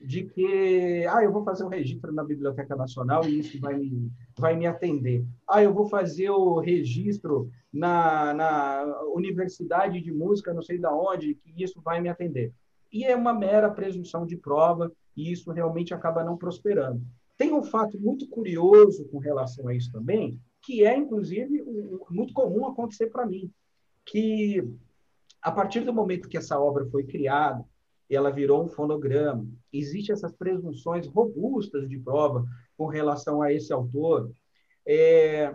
de 0.01 0.23
que 0.23 1.05
ah, 1.09 1.23
eu 1.23 1.31
vou 1.31 1.43
fazer 1.43 1.63
um 1.63 1.69
registro 1.69 2.11
na 2.11 2.23
Biblioteca 2.23 2.75
Nacional 2.75 3.25
e 3.25 3.39
isso 3.39 3.59
vai 3.59 3.75
me, 3.75 4.11
vai 4.39 4.55
me 4.55 4.65
atender. 4.65 5.25
Ah, 5.47 5.61
eu 5.61 5.73
vou 5.73 5.87
fazer 5.87 6.29
o 6.29 6.59
registro 6.59 7.49
na, 7.71 8.33
na 8.33 9.01
Universidade 9.13 10.01
de 10.01 10.11
Música, 10.11 10.53
não 10.53 10.61
sei 10.61 10.79
da 10.79 10.91
onde, 10.91 11.35
que 11.35 11.63
isso 11.63 11.81
vai 11.81 12.01
me 12.01 12.09
atender. 12.09 12.53
E 12.91 13.03
é 13.03 13.15
uma 13.15 13.33
mera 13.33 13.69
presunção 13.69 14.25
de 14.25 14.37
prova 14.37 14.91
e 15.15 15.31
isso 15.31 15.51
realmente 15.51 15.93
acaba 15.93 16.23
não 16.23 16.37
prosperando. 16.37 17.01
Tem 17.37 17.53
um 17.53 17.63
fato 17.63 17.99
muito 17.99 18.27
curioso 18.27 19.05
com 19.09 19.19
relação 19.19 19.67
a 19.67 19.75
isso 19.75 19.91
também, 19.91 20.39
que 20.61 20.83
é, 20.83 20.95
inclusive, 20.97 21.63
muito 22.09 22.33
comum 22.33 22.65
acontecer 22.65 23.07
para 23.07 23.25
mim, 23.25 23.51
que 24.05 24.63
a 25.41 25.51
partir 25.51 25.81
do 25.81 25.93
momento 25.93 26.27
que 26.27 26.37
essa 26.37 26.59
obra 26.59 26.85
foi 26.87 27.03
criada, 27.03 27.63
ela 28.09 28.31
virou 28.31 28.63
um 28.63 28.67
fonograma. 28.67 29.47
Existem 29.71 30.13
essas 30.13 30.33
presunções 30.33 31.07
robustas 31.07 31.87
de 31.87 31.97
prova 31.99 32.45
com 32.79 32.87
relação 32.87 33.41
a 33.41 33.51
esse 33.51 33.73
autor. 33.73 34.31
É, 34.87 35.53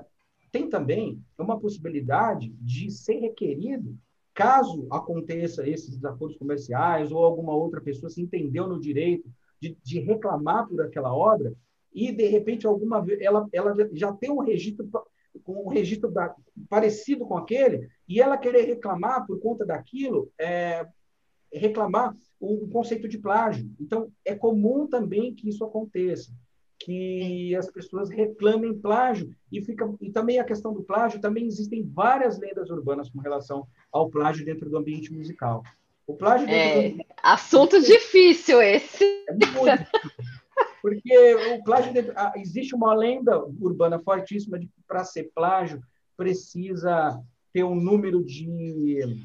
tem 0.52 0.68
também 0.68 1.18
uma 1.38 1.58
possibilidade 1.58 2.50
de 2.60 2.90
ser 2.90 3.14
requerido, 3.14 3.96
caso 4.34 4.86
aconteça 4.90 5.66
esses 5.66 5.96
desacordos 5.96 6.36
comerciais 6.36 7.10
ou 7.10 7.24
alguma 7.24 7.56
outra 7.56 7.80
pessoa 7.80 8.10
se 8.10 8.20
entendeu 8.20 8.68
no 8.68 8.78
direito 8.78 9.26
de, 9.58 9.74
de 9.82 10.00
reclamar 10.00 10.68
por 10.68 10.82
aquela 10.82 11.16
obra 11.16 11.54
e 11.94 12.12
de 12.12 12.26
repente 12.26 12.66
alguma 12.66 13.02
ela 13.20 13.48
ela 13.52 13.74
já 13.94 14.12
tem 14.12 14.30
um 14.30 14.40
registro 14.40 14.86
com 15.44 15.64
um 15.64 15.68
registro 15.68 16.10
da, 16.10 16.34
parecido 16.68 17.24
com 17.24 17.38
aquele 17.38 17.88
e 18.06 18.20
ela 18.20 18.36
querer 18.36 18.66
reclamar 18.66 19.26
por 19.26 19.40
conta 19.40 19.64
daquilo 19.64 20.30
é, 20.38 20.86
reclamar 21.58 22.14
o, 22.40 22.68
conceito 22.68 23.08
de 23.08 23.18
plágio. 23.18 23.70
Então, 23.80 24.10
é 24.24 24.34
comum 24.34 24.86
também 24.86 25.34
que 25.34 25.48
isso 25.48 25.64
aconteça, 25.64 26.32
que 26.78 27.54
as 27.56 27.70
pessoas 27.70 28.10
reclamem 28.10 28.78
plágio 28.78 29.34
e 29.50 29.62
fica 29.62 29.92
e 30.00 30.10
também 30.10 30.38
a 30.38 30.44
questão 30.44 30.72
do 30.72 30.82
plágio 30.82 31.20
também 31.20 31.46
existem 31.46 31.82
várias 31.82 32.38
lendas 32.38 32.68
urbanas 32.70 33.08
com 33.08 33.20
relação 33.20 33.66
ao 33.92 34.10
plágio 34.10 34.44
dentro 34.44 34.68
do 34.68 34.76
ambiente 34.76 35.12
musical. 35.12 35.62
O 36.06 36.14
plágio 36.14 36.48
é, 36.48 36.90
do... 36.90 37.04
assunto 37.22 37.80
difícil 37.80 38.60
esse. 38.60 39.04
É 39.28 39.32
muito 39.32 39.86
Porque 40.82 41.34
o 41.34 41.64
plágio 41.64 41.92
existe 42.36 42.74
uma 42.74 42.94
lenda 42.94 43.42
urbana 43.42 43.98
fortíssima 43.98 44.58
de 44.58 44.66
que 44.66 44.82
para 44.86 45.02
ser 45.02 45.30
plágio 45.34 45.80
precisa 46.16 47.18
ter 47.52 47.64
um 47.64 47.74
número 47.74 48.22
de 48.22 49.16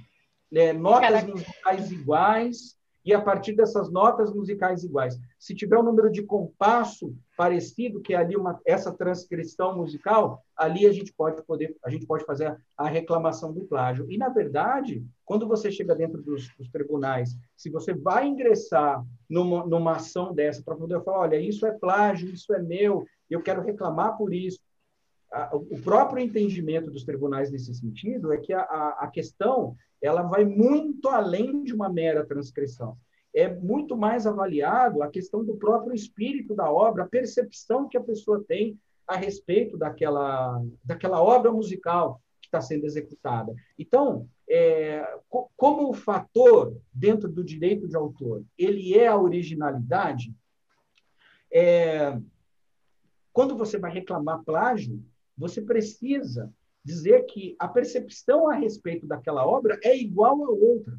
né, 0.49 0.71
notas 0.71 1.25
musicais 1.25 1.91
iguais 1.91 2.78
e 3.05 3.13
a 3.13 3.21
partir 3.21 3.53
dessas 3.53 3.91
notas 3.91 4.33
musicais 4.33 4.83
iguais. 4.83 5.17
Se 5.37 5.55
tiver 5.55 5.77
um 5.77 5.83
número 5.83 6.11
de 6.11 6.21
compasso 6.23 7.15
parecido, 7.37 8.01
que 8.01 8.13
é 8.13 8.17
ali 8.17 8.35
uma, 8.35 8.59
essa 8.65 8.91
transcrição 8.91 9.75
musical, 9.75 10.43
ali 10.55 10.85
a 10.85 10.91
gente 10.91 11.13
pode 11.13 11.41
poder, 11.43 11.75
a 11.83 11.89
gente 11.89 12.05
pode 12.05 12.25
fazer 12.25 12.57
a 12.77 12.87
reclamação 12.87 13.53
do 13.53 13.61
plágio. 13.61 14.05
E 14.09 14.17
na 14.17 14.29
verdade, 14.29 15.03
quando 15.25 15.47
você 15.47 15.71
chega 15.71 15.95
dentro 15.95 16.21
dos, 16.21 16.49
dos 16.57 16.69
tribunais, 16.69 17.37
se 17.55 17.69
você 17.69 17.93
vai 17.93 18.27
ingressar 18.27 19.03
numa, 19.29 19.65
numa 19.65 19.95
ação 19.95 20.33
dessa 20.33 20.61
para 20.61 20.75
poder 20.75 21.01
falar, 21.03 21.19
olha, 21.19 21.39
isso 21.39 21.65
é 21.65 21.71
plágio, 21.71 22.29
isso 22.29 22.53
é 22.53 22.61
meu, 22.61 23.05
eu 23.29 23.41
quero 23.41 23.61
reclamar 23.61 24.17
por 24.17 24.33
isso. 24.33 24.59
O 25.51 25.79
próprio 25.81 26.23
entendimento 26.23 26.89
dos 26.89 27.03
tribunais 27.03 27.51
nesse 27.51 27.73
sentido 27.75 28.33
é 28.33 28.37
que 28.37 28.51
a, 28.51 28.61
a 28.99 29.07
questão 29.07 29.75
ela 30.01 30.23
vai 30.23 30.43
muito 30.45 31.07
além 31.09 31.63
de 31.63 31.73
uma 31.73 31.89
mera 31.89 32.25
transcrição. 32.25 32.97
É 33.33 33.53
muito 33.53 33.95
mais 33.95 34.25
avaliado 34.25 35.03
a 35.03 35.07
questão 35.07 35.43
do 35.45 35.55
próprio 35.55 35.93
espírito 35.93 36.55
da 36.55 36.71
obra, 36.71 37.03
a 37.03 37.07
percepção 37.07 37.87
que 37.87 37.97
a 37.97 38.03
pessoa 38.03 38.43
tem 38.47 38.79
a 39.07 39.15
respeito 39.15 39.77
daquela, 39.77 40.63
daquela 40.83 41.21
obra 41.21 41.51
musical 41.51 42.21
que 42.41 42.47
está 42.47 42.61
sendo 42.61 42.85
executada. 42.85 43.53
Então, 43.77 44.27
é, 44.49 45.03
como 45.55 45.89
o 45.89 45.93
fator 45.93 46.75
dentro 46.91 47.29
do 47.29 47.43
direito 47.43 47.87
de 47.87 47.95
autor 47.95 48.43
ele 48.57 48.97
é 48.97 49.07
a 49.07 49.17
originalidade, 49.17 50.33
é, 51.51 52.19
quando 53.31 53.55
você 53.55 53.77
vai 53.77 53.91
reclamar 53.91 54.43
plágio, 54.43 55.03
você 55.39 55.61
precisa 55.61 56.51
dizer 56.83 57.23
que 57.23 57.55
a 57.57 57.67
percepção 57.67 58.49
a 58.49 58.53
respeito 58.53 59.07
daquela 59.07 59.45
obra 59.45 59.79
é 59.83 59.97
igual 59.97 60.43
a 60.43 60.49
outra. 60.49 60.97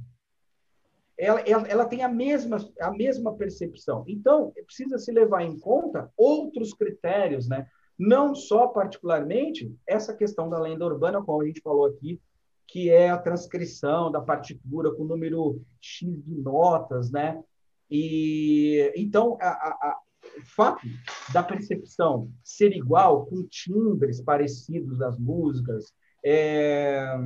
Ela, 1.18 1.40
ela, 1.40 1.68
ela, 1.68 1.84
tem 1.84 2.02
a 2.02 2.08
mesma, 2.08 2.56
a 2.80 2.90
mesma 2.90 3.36
percepção. 3.36 4.04
Então, 4.08 4.52
precisa 4.64 4.98
se 4.98 5.12
levar 5.12 5.42
em 5.42 5.58
conta 5.58 6.10
outros 6.16 6.72
critérios, 6.72 7.46
né? 7.46 7.66
não 8.00 8.34
só 8.34 8.66
particularmente 8.66 9.70
essa 9.86 10.16
questão 10.16 10.48
da 10.48 10.58
lenda 10.58 10.86
urbana, 10.86 11.22
como 11.22 11.42
a 11.42 11.46
gente 11.46 11.60
falou 11.60 11.84
aqui, 11.84 12.18
que 12.66 12.88
é 12.88 13.10
a 13.10 13.18
transcrição 13.18 14.10
da 14.10 14.22
partitura 14.22 14.90
com 14.94 15.04
número 15.04 15.62
X 15.82 16.08
de 16.24 16.34
notas, 16.40 17.10
né? 17.10 17.42
E 17.90 18.90
então 18.96 19.36
a, 19.38 19.48
a, 19.48 19.98
o 20.40 20.46
fato 20.46 20.86
da 21.32 21.42
percepção 21.42 22.30
ser 22.42 22.72
igual, 22.72 23.26
com 23.26 23.42
timbres 23.44 24.20
parecidos 24.20 24.98
das 24.98 25.18
músicas, 25.18 25.92
é, 26.24 27.16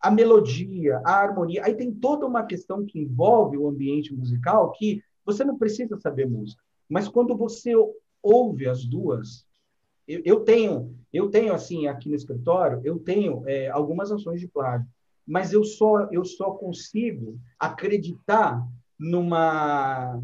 a 0.00 0.10
melodia, 0.10 1.00
a 1.04 1.12
harmonia, 1.12 1.64
aí 1.64 1.74
tem 1.74 1.92
toda 1.92 2.26
uma 2.26 2.44
questão 2.44 2.84
que 2.84 3.00
envolve 3.00 3.56
o 3.56 3.68
ambiente 3.68 4.14
musical 4.14 4.72
que 4.72 5.02
você 5.24 5.44
não 5.44 5.58
precisa 5.58 5.96
saber 5.98 6.28
música, 6.28 6.62
mas 6.88 7.08
quando 7.08 7.36
você 7.36 7.72
ouve 8.22 8.68
as 8.68 8.84
duas, 8.84 9.46
eu, 10.06 10.22
eu 10.24 10.40
tenho, 10.40 10.96
eu 11.12 11.30
tenho 11.30 11.52
assim 11.52 11.86
aqui 11.86 12.08
no 12.08 12.14
escritório, 12.14 12.80
eu 12.84 12.98
tenho 12.98 13.46
é, 13.46 13.68
algumas 13.68 14.10
ações 14.10 14.40
de 14.40 14.48
plágio, 14.48 14.86
mas 15.26 15.52
eu 15.52 15.62
só 15.62 16.08
eu 16.10 16.24
só 16.24 16.52
consigo 16.52 17.38
acreditar 17.58 18.66
numa 18.98 20.20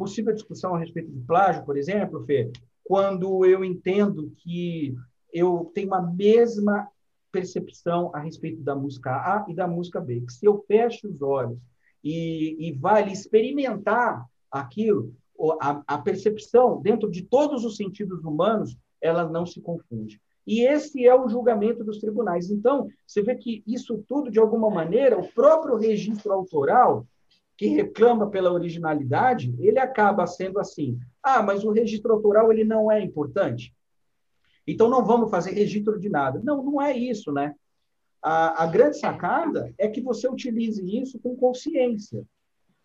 possível 0.00 0.32
discussão 0.32 0.74
a 0.74 0.78
respeito 0.78 1.12
de 1.12 1.20
plágio, 1.20 1.62
por 1.62 1.76
exemplo, 1.76 2.24
Fê, 2.24 2.50
quando 2.82 3.44
eu 3.44 3.62
entendo 3.62 4.32
que 4.38 4.96
eu 5.30 5.70
tenho 5.74 5.92
a 5.92 6.00
mesma 6.00 6.88
percepção 7.30 8.10
a 8.14 8.18
respeito 8.18 8.62
da 8.62 8.74
música 8.74 9.10
A 9.10 9.44
e 9.46 9.54
da 9.54 9.68
música 9.68 10.00
B. 10.00 10.22
Que 10.22 10.32
se 10.32 10.46
eu 10.46 10.64
fecho 10.66 11.06
os 11.06 11.20
olhos 11.20 11.58
e, 12.02 12.56
e 12.58 12.72
vale 12.72 13.12
experimentar 13.12 14.24
aquilo, 14.50 15.14
a, 15.60 15.82
a 15.86 15.98
percepção 15.98 16.80
dentro 16.80 17.10
de 17.10 17.22
todos 17.22 17.62
os 17.62 17.76
sentidos 17.76 18.24
humanos, 18.24 18.76
ela 19.02 19.28
não 19.28 19.44
se 19.44 19.60
confunde. 19.60 20.18
E 20.46 20.62
esse 20.62 21.06
é 21.06 21.14
o 21.14 21.28
julgamento 21.28 21.84
dos 21.84 21.98
tribunais. 21.98 22.50
Então, 22.50 22.88
você 23.06 23.22
vê 23.22 23.36
que 23.36 23.62
isso 23.66 24.02
tudo, 24.08 24.30
de 24.30 24.38
alguma 24.38 24.70
maneira, 24.70 25.18
o 25.18 25.28
próprio 25.32 25.76
registro 25.76 26.32
autoral, 26.32 27.06
que 27.60 27.66
reclama 27.66 28.30
pela 28.30 28.50
originalidade, 28.50 29.54
ele 29.58 29.78
acaba 29.78 30.26
sendo 30.26 30.58
assim: 30.58 30.98
ah, 31.22 31.42
mas 31.42 31.62
o 31.62 31.70
registro 31.70 32.14
autoral 32.14 32.50
ele 32.50 32.64
não 32.64 32.90
é 32.90 33.02
importante. 33.02 33.76
Então 34.66 34.88
não 34.88 35.04
vamos 35.04 35.30
fazer 35.30 35.50
registro 35.50 36.00
de 36.00 36.08
nada. 36.08 36.40
Não, 36.42 36.64
não 36.64 36.80
é 36.80 36.96
isso, 36.96 37.30
né? 37.30 37.54
A, 38.22 38.64
a 38.64 38.66
grande 38.66 38.98
sacada 38.98 39.74
é 39.76 39.88
que 39.88 40.00
você 40.00 40.26
utilize 40.26 40.82
isso 40.82 41.20
com 41.20 41.36
consciência. 41.36 42.24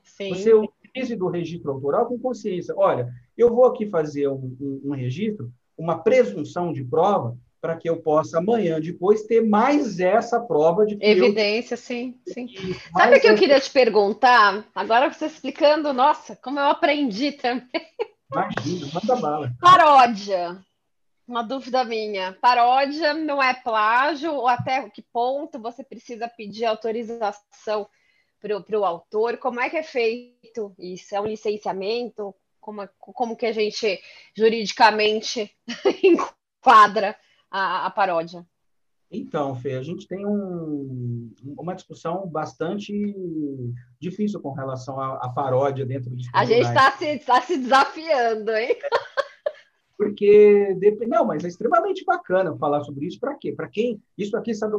Sim. 0.03 0.35
Você 0.35 0.53
utilize 0.53 1.15
do 1.15 1.29
registro 1.29 1.71
autoral 1.71 2.07
com 2.07 2.19
consciência. 2.19 2.75
Olha, 2.77 3.09
eu 3.37 3.55
vou 3.55 3.63
aqui 3.63 3.85
fazer 3.85 4.27
um, 4.27 4.57
um, 4.59 4.81
um 4.87 4.91
registro, 4.91 5.49
uma 5.77 5.99
presunção 5.99 6.73
de 6.73 6.83
prova, 6.83 7.37
para 7.65 7.77
que 7.77 7.89
eu 7.89 7.97
possa 7.97 8.37
amanhã 8.37 8.79
depois 8.79 9.23
ter 9.23 9.41
mais 9.41 9.99
essa 9.99 10.39
prova 10.39 10.85
de 10.85 10.99
evidência, 11.01 11.73
eu... 11.73 11.77
sim, 11.79 12.15
sim. 12.27 12.47
Sabe 12.95 13.17
o 13.17 13.21
que 13.21 13.27
eu 13.27 13.35
queria 13.35 13.59
te 13.59 13.71
perguntar? 13.71 14.63
Agora 14.75 15.11
você 15.11 15.25
explicando, 15.25 15.91
nossa, 15.91 16.35
como 16.35 16.59
eu 16.59 16.65
aprendi 16.65 17.31
também. 17.31 17.67
Imagina, 18.31 18.87
manda 18.93 19.15
bala. 19.15 19.51
Paródia. 19.59 20.63
Uma 21.27 21.41
dúvida 21.41 21.83
minha. 21.83 22.37
Paródia 22.39 23.15
não 23.15 23.41
é 23.41 23.55
plágio 23.55 24.31
ou 24.35 24.47
até 24.47 24.87
que 24.91 25.01
ponto 25.01 25.59
você 25.59 25.83
precisa 25.83 26.27
pedir 26.27 26.65
autorização 26.65 27.89
para 28.39 28.79
o 28.79 28.85
autor? 28.85 29.37
Como 29.37 29.59
é 29.59 29.71
que 29.71 29.77
é 29.77 29.83
feito 29.83 30.71
isso? 30.77 31.15
É 31.15 31.19
um 31.19 31.25
licenciamento? 31.25 32.35
Como, 32.61 32.87
como 32.99 33.35
que 33.35 33.47
a 33.47 33.51
gente 33.51 33.99
juridicamente 34.35 35.51
enquadra 36.03 37.17
a, 37.55 37.85
a 37.85 37.89
paródia? 37.89 38.45
Então, 39.09 39.55
Fê, 39.55 39.75
a 39.75 39.83
gente 39.83 40.07
tem 40.07 40.25
um, 40.25 41.31
uma 41.57 41.75
discussão 41.75 42.27
bastante 42.27 42.93
difícil 43.99 44.41
com 44.41 44.51
relação 44.51 44.99
à, 44.99 45.15
à 45.25 45.29
paródia 45.29 45.85
dentro 45.85 46.09
dos 46.09 46.27
A 46.33 46.43
gente 46.43 46.67
está 46.67 46.91
se, 46.91 47.19
tá 47.19 47.41
se 47.41 47.57
desafiando, 47.57 48.51
hein? 48.51 48.75
Porque, 49.97 50.75
não, 51.07 51.23
mas 51.23 51.45
é 51.45 51.47
extremamente 51.47 52.03
bacana 52.03 52.57
falar 52.57 52.83
sobre 52.83 53.05
isso. 53.05 53.17
Para 53.17 53.35
quê? 53.35 53.53
Para 53.53 53.69
quem. 53.69 54.01
Isso 54.17 54.35
aqui, 54.35 54.53
sabe, 54.53 54.75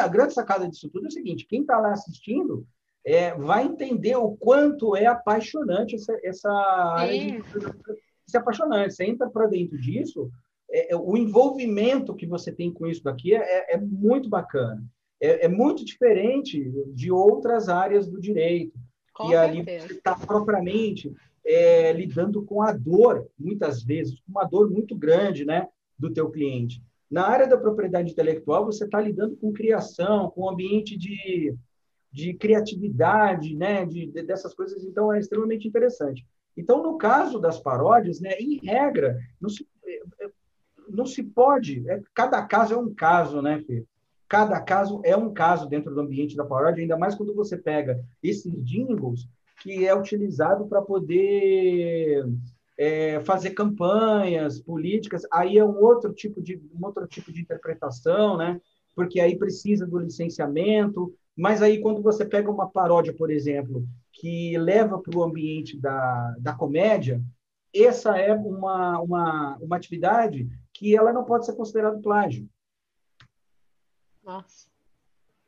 a 0.00 0.06
grande 0.06 0.34
sacada 0.34 0.68
disso 0.68 0.88
tudo 0.88 1.06
é 1.06 1.08
o 1.08 1.12
seguinte: 1.12 1.46
quem 1.48 1.62
está 1.62 1.76
lá 1.80 1.90
assistindo 1.90 2.64
é, 3.04 3.34
vai 3.34 3.64
entender 3.64 4.14
o 4.14 4.36
quanto 4.36 4.94
é 4.94 5.06
apaixonante 5.06 5.96
essa, 5.96 6.16
essa 6.22 6.48
área. 6.48 7.12
De, 7.12 7.38
isso 7.38 8.36
é 8.36 8.38
apaixonante. 8.38 8.94
Você 8.94 9.04
entra 9.04 9.28
para 9.28 9.48
dentro 9.48 9.76
disso, 9.78 10.30
é, 10.76 10.92
é, 10.92 10.96
o 10.96 11.16
envolvimento 11.16 12.14
que 12.14 12.26
você 12.26 12.52
tem 12.52 12.70
com 12.70 12.86
isso 12.86 13.02
daqui 13.02 13.34
é, 13.34 13.74
é 13.74 13.80
muito 13.80 14.28
bacana. 14.28 14.84
É, 15.18 15.46
é, 15.46 15.48
muito 15.48 15.82
diferente 15.82 16.70
de 16.88 17.10
outras 17.10 17.70
áreas 17.70 18.06
do 18.06 18.20
direito, 18.20 18.78
com 19.14 19.28
que 19.28 19.34
ali 19.34 19.62
você 19.62 19.94
está 19.94 20.14
propriamente 20.14 21.10
é, 21.42 21.90
lidando 21.94 22.44
com 22.44 22.60
a 22.60 22.72
dor, 22.72 23.26
muitas 23.38 23.82
vezes, 23.82 24.20
uma 24.28 24.44
dor 24.44 24.70
muito 24.70 24.94
grande 24.94 25.46
né, 25.46 25.66
do 25.98 26.12
teu 26.12 26.30
cliente. 26.30 26.82
Na 27.10 27.26
área 27.26 27.46
da 27.46 27.56
propriedade 27.56 28.12
intelectual, 28.12 28.66
você 28.66 28.84
está 28.84 29.00
lidando 29.00 29.34
com 29.36 29.54
criação, 29.54 30.28
com 30.28 30.50
ambiente 30.50 30.98
de, 30.98 31.56
de 32.12 32.34
criatividade, 32.34 33.56
né, 33.56 33.86
de, 33.86 34.08
de, 34.08 34.22
dessas 34.22 34.52
coisas, 34.52 34.84
então 34.84 35.10
é 35.10 35.18
extremamente 35.18 35.66
interessante. 35.66 36.26
Então, 36.54 36.82
no 36.82 36.98
caso 36.98 37.38
das 37.38 37.58
paródias, 37.58 38.20
né, 38.20 38.32
em 38.38 38.58
regra, 38.58 39.18
não 39.40 39.48
se, 39.48 39.66
não 40.88 41.06
se 41.06 41.22
pode, 41.22 41.88
é, 41.88 42.02
cada 42.14 42.42
caso 42.42 42.74
é 42.74 42.76
um 42.76 42.94
caso, 42.94 43.40
né, 43.42 43.62
Fê? 43.66 43.84
Cada 44.28 44.60
caso 44.60 45.00
é 45.04 45.16
um 45.16 45.32
caso 45.32 45.68
dentro 45.68 45.94
do 45.94 46.00
ambiente 46.00 46.36
da 46.36 46.44
paródia, 46.44 46.82
ainda 46.82 46.96
mais 46.96 47.14
quando 47.14 47.34
você 47.34 47.56
pega 47.56 48.04
esses 48.22 48.52
jingles 48.64 49.28
que 49.62 49.86
é 49.86 49.94
utilizado 49.94 50.66
para 50.66 50.82
poder 50.82 52.26
é, 52.76 53.20
fazer 53.20 53.50
campanhas 53.50 54.60
políticas, 54.60 55.22
aí 55.32 55.58
é 55.58 55.64
um 55.64 55.80
outro 55.82 56.12
tipo 56.12 56.42
de 56.42 56.60
um 56.74 56.84
outro 56.84 57.06
tipo 57.06 57.32
de 57.32 57.40
interpretação, 57.40 58.36
né? 58.36 58.60
Porque 58.94 59.20
aí 59.20 59.36
precisa 59.38 59.86
do 59.86 59.98
licenciamento. 59.98 61.14
Mas 61.36 61.62
aí 61.62 61.80
quando 61.80 62.02
você 62.02 62.24
pega 62.24 62.50
uma 62.50 62.68
paródia, 62.68 63.12
por 63.12 63.30
exemplo, 63.30 63.86
que 64.12 64.56
leva 64.58 64.98
para 64.98 65.16
o 65.16 65.22
ambiente 65.22 65.78
da, 65.78 66.34
da 66.38 66.54
comédia, 66.54 67.22
essa 67.74 68.16
é 68.16 68.32
uma, 68.32 69.00
uma, 69.00 69.58
uma 69.60 69.76
atividade 69.76 70.48
que 70.78 70.96
ela 70.96 71.12
não 71.12 71.24
pode 71.24 71.46
ser 71.46 71.54
considerada 71.54 71.98
plágio. 71.98 72.48
Nossa. 74.22 74.68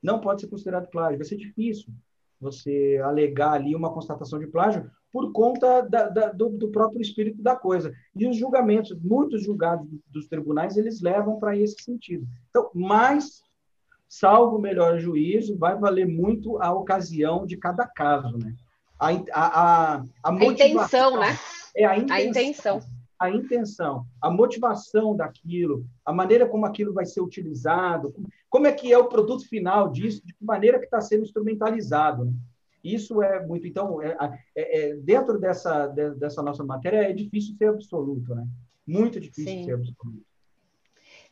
Não 0.03 0.21
pode 0.21 0.41
ser 0.41 0.49
considerado 0.49 0.89
plágio. 0.89 1.19
Vai 1.19 1.27
ser 1.27 1.37
difícil 1.37 1.93
você 2.41 3.01
alegar 3.05 3.53
ali 3.53 3.75
uma 3.75 3.93
constatação 3.93 4.39
de 4.39 4.47
plágio, 4.47 4.89
por 5.13 5.33
conta 5.33 5.81
da, 5.83 6.09
da, 6.09 6.33
do, 6.33 6.51
do, 6.51 6.69
próprio 6.69 7.01
espírito 7.01 7.43
da 7.43 7.57
coisa. 7.57 7.93
E 8.15 8.27
os 8.27 8.37
julgamentos, 8.37 8.97
muitos 9.01 9.43
julgados 9.43 9.89
dos 10.07 10.29
tribunais, 10.29 10.77
eles 10.77 11.01
levam 11.01 11.41
para 11.41 11.57
esse 11.57 11.83
sentido. 11.83 12.27
Então, 12.51 12.71
mais, 12.75 13.43
salvo 14.09 14.57
o 14.57 14.61
melhor 14.61 14.99
juízo, 15.01 15.59
vai 15.59 15.77
valer 15.77 16.07
muito 16.07 16.63
a 16.63 16.73
ocasião 16.73 17.45
de 17.45 17.57
cada 17.57 17.87
caso, 17.87 18.39
né? 18.39 18.55
A, 19.01 19.09
a, 19.11 19.97
a, 19.97 20.05
a, 20.25 20.45
intenção, 20.45 21.19
né? 21.19 21.39
É 21.75 21.85
a 21.85 21.97
intenção. 21.97 22.17
A 22.17 22.23
intenção. 22.23 22.98
A 23.19 23.31
intenção, 23.31 24.07
a 24.21 24.31
motivação 24.31 25.17
daquilo, 25.17 25.85
a 26.05 26.13
maneira 26.13 26.47
como 26.47 26.65
aquilo 26.65 26.93
vai 26.93 27.05
ser 27.05 27.21
utilizado, 27.21 28.15
como 28.49 28.67
é 28.67 28.73
que 28.73 28.93
é 28.93 28.99
o 28.99 29.09
produto 29.09 29.49
final 29.49 29.91
disso, 29.91 30.25
de 30.25 30.33
que 30.33 30.45
maneira 30.45 30.79
que 30.79 30.85
está 30.85 31.01
sendo 31.01 31.25
instrumentalizado. 31.25 32.25
Né? 32.25 32.33
Isso 32.83 33.23
é 33.23 33.45
muito. 33.45 33.67
Então, 33.67 34.01
é, 34.01 34.17
é, 34.57 34.91
é, 34.91 34.95
dentro 34.97 35.39
dessa, 35.39 35.87
de, 35.89 36.15
dessa 36.15 36.43
nossa 36.43 36.65
matéria, 36.65 37.09
é 37.09 37.13
difícil 37.13 37.57
ser 37.57 37.67
absoluto, 37.67 38.35
né? 38.35 38.47
Muito 38.87 39.21
difícil 39.21 39.53
Sim. 39.53 39.65
ser 39.65 39.75
absoluto. 39.75 40.29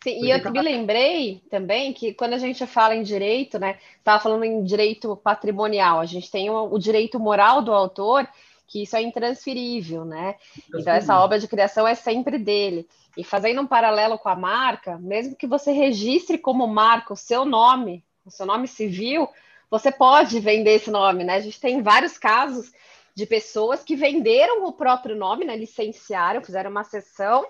Sim, 0.03 0.25
e 0.25 0.31
eu 0.31 0.53
me 0.53 0.63
lembrei 0.63 1.43
também 1.51 1.93
que 1.93 2.13
quando 2.13 2.35
a 2.35 2.39
gente 2.39 2.65
fala 2.67 2.95
em 2.95 3.03
direito, 3.03 3.59
né? 3.59 3.79
Estava 3.99 4.23
falando 4.23 4.45
em 4.45 4.63
direito 4.63 5.17
patrimonial, 5.17 6.01
a 6.01 6.05
gente 6.05 6.31
tem 6.31 6.51
o, 6.51 6.73
o, 6.73 6.79
direito 6.79 7.19
moral 7.19 7.63
do 7.63 7.73
autor, 7.73 8.29
que 8.67 8.83
isso 8.83 8.97
é 8.97 9.03
intransferível, 9.03 10.05
né? 10.05 10.37
Então, 10.75 10.93
essa 10.93 11.19
obra 11.21 11.39
de 11.39 11.47
criação 11.47 11.87
é 11.87 11.95
sempre 11.95 12.39
dele. 12.39 12.89
E 13.17 13.23
fazendo 13.23 13.63
um 13.63 13.67
paralelo 13.67 14.19
com 14.19 14.29
a 14.29 14.37
marca, 14.37 14.99
mesmo 14.99 15.37
que 15.37 15.47
você 15.47 15.73
registre 15.73 16.37
como 16.37 16.67
marca 16.67 17.13
o 17.13 17.17
seu 17.17 17.45
nome, 17.45 18.05
o 18.25 18.31
seu 18.31 18.45
nome 18.45 18.67
civil, 18.67 19.29
você 19.71 19.91
pode 19.91 20.39
vender 20.41 20.75
esse 20.75 20.91
nome, 20.91 21.25
né? 21.25 21.35
A 21.35 21.41
gente 21.41 21.61
tem 21.61 21.83
vários 21.83 22.19
casos 22.19 22.73
de 23.15 23.25
pessoas 23.25 23.83
que 23.83 23.97
venderam 23.97 24.65
o 24.65 24.73
próprio 24.73 25.17
nome, 25.17 25.45
né? 25.45 25.57
Licenciaram, 25.57 26.43
fizeram 26.43 26.71
uma 26.71 26.85
sessão 26.85 27.47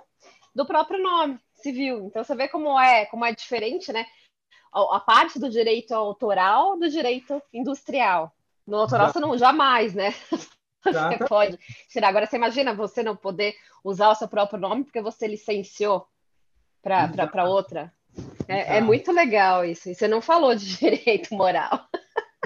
do 0.54 0.64
próprio 0.64 1.02
nome 1.02 1.38
civil. 1.54 2.06
Então 2.06 2.22
você 2.22 2.34
vê 2.34 2.48
como 2.48 2.78
é, 2.78 3.06
como 3.06 3.24
é 3.24 3.34
diferente, 3.34 3.92
né? 3.92 4.06
A, 4.72 5.00
parte 5.00 5.38
do 5.38 5.48
direito 5.48 5.92
autoral 5.92 6.78
do 6.78 6.88
direito 6.88 7.42
industrial. 7.52 8.32
No 8.66 8.76
autoral 8.76 9.12
você 9.12 9.20
não 9.20 9.36
jamais, 9.38 9.94
né? 9.94 10.14
Você 11.18 11.18
pode 11.28 11.58
tirar. 11.88 12.08
Agora 12.08 12.26
você 12.26 12.36
imagina 12.36 12.74
você 12.74 13.02
não 13.02 13.16
poder 13.16 13.54
usar 13.84 14.10
o 14.10 14.14
seu 14.14 14.28
próprio 14.28 14.58
nome 14.58 14.84
porque 14.84 15.00
você 15.00 15.26
licenciou 15.26 16.06
para 16.82 17.44
outra. 17.48 17.92
É, 18.48 18.78
é, 18.78 18.80
muito 18.80 19.12
legal 19.12 19.64
isso. 19.64 19.88
E 19.88 19.94
você 19.94 20.06
não 20.08 20.20
falou 20.20 20.54
de 20.54 20.66
direito 20.78 21.34
moral. 21.34 21.88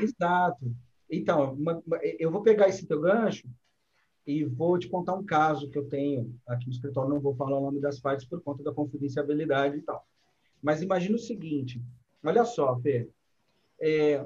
Exato. 0.00 0.72
Então, 1.10 1.54
uma, 1.54 1.82
eu 2.18 2.30
vou 2.30 2.42
pegar 2.42 2.68
esse 2.68 2.86
teu 2.86 3.00
gancho 3.00 3.48
e 4.26 4.44
vou 4.44 4.78
te 4.78 4.88
contar 4.88 5.14
um 5.14 5.24
caso 5.24 5.70
que 5.70 5.78
eu 5.78 5.88
tenho 5.88 6.34
aqui 6.46 6.66
no 6.66 6.72
escritório. 6.72 7.10
Não 7.10 7.20
vou 7.20 7.34
falar 7.34 7.58
o 7.58 7.62
nome 7.62 7.80
das 7.80 8.00
partes 8.00 8.26
por 8.26 8.40
conta 8.42 8.62
da 8.62 8.72
confidencialidade 8.72 9.78
e 9.78 9.82
tal. 9.82 10.06
Mas 10.62 10.82
imagina 10.82 11.16
o 11.16 11.18
seguinte: 11.18 11.82
olha 12.24 12.44
só, 12.44 12.78
Fê. 12.80 13.08
É, 13.80 14.24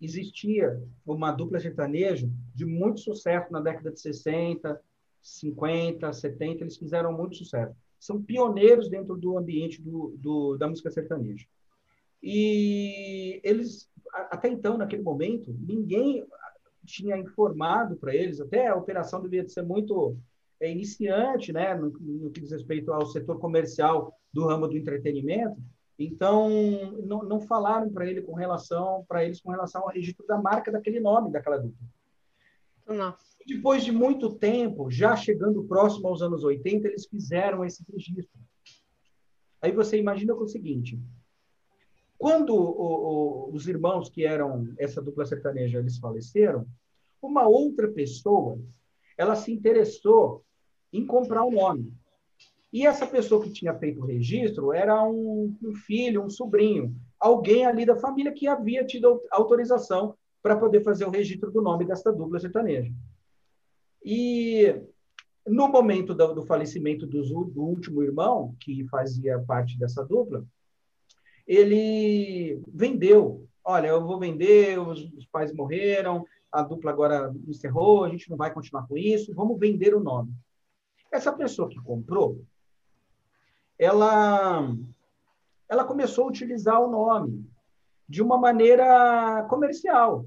existia 0.00 0.82
uma 1.06 1.32
dupla 1.32 1.58
sertanejo 1.60 2.30
de 2.54 2.64
muito 2.64 3.00
sucesso 3.00 3.52
na 3.52 3.60
década 3.60 3.90
de 3.90 4.00
60, 4.00 4.80
50, 5.20 6.12
70. 6.12 6.62
Eles 6.62 6.76
fizeram 6.76 7.12
muito 7.12 7.36
sucesso. 7.36 7.74
São 7.98 8.22
pioneiros 8.22 8.88
dentro 8.88 9.16
do 9.16 9.36
ambiente 9.36 9.82
do, 9.82 10.14
do 10.18 10.56
da 10.56 10.68
música 10.68 10.90
sertaneja. 10.90 11.46
E 12.22 13.40
eles 13.42 13.90
até 14.12 14.48
então, 14.48 14.78
naquele 14.78 15.02
momento, 15.02 15.54
ninguém 15.58 16.24
tinha 16.84 17.16
informado 17.16 17.96
para 17.96 18.14
eles, 18.14 18.40
até 18.40 18.66
a 18.66 18.76
operação 18.76 19.20
devia 19.20 19.46
ser 19.46 19.62
muito 19.62 20.16
é, 20.60 20.70
iniciante, 20.70 21.52
né, 21.52 21.74
no, 21.74 21.90
no, 21.90 22.30
que 22.30 22.40
diz 22.40 22.50
respeito 22.50 22.92
ao 22.92 23.06
setor 23.06 23.38
comercial 23.38 24.18
do 24.32 24.46
ramo 24.46 24.66
do 24.66 24.76
entretenimento. 24.76 25.60
Então, 25.98 26.48
não, 27.04 27.22
não 27.24 27.40
falaram 27.40 27.90
para 27.90 28.06
ele 28.06 28.22
com 28.22 28.34
relação 28.34 29.04
para 29.08 29.24
eles 29.24 29.40
com 29.40 29.50
relação 29.50 29.82
ao 29.82 29.88
registro 29.88 30.24
da 30.26 30.40
marca 30.40 30.70
daquele 30.70 31.00
nome 31.00 31.32
daquela 31.32 31.58
dupla. 31.58 31.86
Nossa. 32.86 33.36
Depois 33.44 33.84
de 33.84 33.90
muito 33.90 34.34
tempo, 34.34 34.90
já 34.90 35.16
chegando 35.16 35.64
próximo 35.64 36.06
aos 36.06 36.22
anos 36.22 36.44
80, 36.44 36.86
eles 36.86 37.06
fizeram 37.06 37.64
esse 37.64 37.84
registro. 37.90 38.38
Aí 39.60 39.72
você 39.72 39.98
imagina 39.98 40.34
o 40.34 40.46
seguinte: 40.46 41.00
quando 42.16 42.54
o, 42.54 43.48
o, 43.48 43.54
os 43.54 43.66
irmãos 43.66 44.08
que 44.08 44.24
eram 44.24 44.72
essa 44.78 45.02
dupla 45.02 45.24
sertaneja 45.24 45.78
eles 45.78 45.98
faleceram, 45.98 46.66
uma 47.20 47.46
outra 47.48 47.88
pessoa 47.88 48.60
ela 49.16 49.34
se 49.34 49.52
interessou 49.52 50.44
em 50.92 51.04
comprar 51.04 51.44
o 51.44 51.50
nome. 51.50 51.92
E 52.72 52.86
essa 52.86 53.06
pessoa 53.06 53.42
que 53.42 53.50
tinha 53.50 53.74
feito 53.74 54.00
o 54.00 54.06
registro 54.06 54.72
era 54.72 55.02
um, 55.02 55.56
um 55.62 55.74
filho, 55.74 56.22
um 56.22 56.28
sobrinho, 56.28 56.94
alguém 57.18 57.64
ali 57.64 57.86
da 57.86 57.96
família 57.96 58.32
que 58.32 58.46
havia 58.46 58.84
tido 58.84 59.22
autorização 59.30 60.14
para 60.42 60.56
poder 60.56 60.82
fazer 60.82 61.04
o 61.04 61.10
registro 61.10 61.50
do 61.50 61.62
nome 61.62 61.86
dessa 61.86 62.12
dupla 62.12 62.38
sertaneja. 62.38 62.92
E 64.04 64.74
no 65.46 65.68
momento 65.68 66.14
do, 66.14 66.34
do 66.34 66.42
falecimento 66.42 67.06
do, 67.06 67.22
do 67.44 67.62
último 67.62 68.02
irmão, 68.02 68.54
que 68.60 68.86
fazia 68.88 69.38
parte 69.40 69.78
dessa 69.78 70.04
dupla, 70.04 70.44
ele 71.46 72.60
vendeu. 72.68 73.48
Olha, 73.64 73.88
eu 73.88 74.06
vou 74.06 74.18
vender, 74.18 74.78
os, 74.78 75.02
os 75.14 75.26
pais 75.26 75.52
morreram, 75.52 76.24
a 76.52 76.62
dupla 76.62 76.90
agora 76.90 77.34
encerrou, 77.46 78.04
a 78.04 78.08
gente 78.10 78.28
não 78.30 78.36
vai 78.36 78.52
continuar 78.52 78.86
com 78.86 78.96
isso, 78.96 79.34
vamos 79.34 79.58
vender 79.58 79.94
o 79.94 80.00
nome. 80.00 80.32
Essa 81.10 81.32
pessoa 81.32 81.68
que 81.68 81.80
comprou, 81.80 82.42
ela, 83.78 84.74
ela 85.68 85.84
começou 85.84 86.24
a 86.24 86.28
utilizar 86.28 86.80
o 86.80 86.90
nome 86.90 87.48
de 88.08 88.22
uma 88.22 88.38
maneira 88.38 89.46
comercial. 89.48 90.26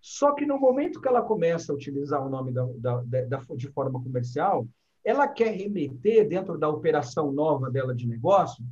Só 0.00 0.32
que 0.32 0.46
no 0.46 0.58
momento 0.58 1.00
que 1.00 1.08
ela 1.08 1.22
começa 1.22 1.72
a 1.72 1.74
utilizar 1.74 2.24
o 2.24 2.30
nome 2.30 2.52
da, 2.52 2.66
da, 2.76 3.24
da, 3.24 3.42
de 3.56 3.68
forma 3.68 4.02
comercial, 4.02 4.66
ela 5.04 5.28
quer 5.28 5.52
remeter 5.52 6.26
dentro 6.28 6.58
da 6.58 6.68
operação 6.68 7.30
nova 7.32 7.70
dela 7.70 7.94
de 7.94 8.06
negócio 8.06 8.64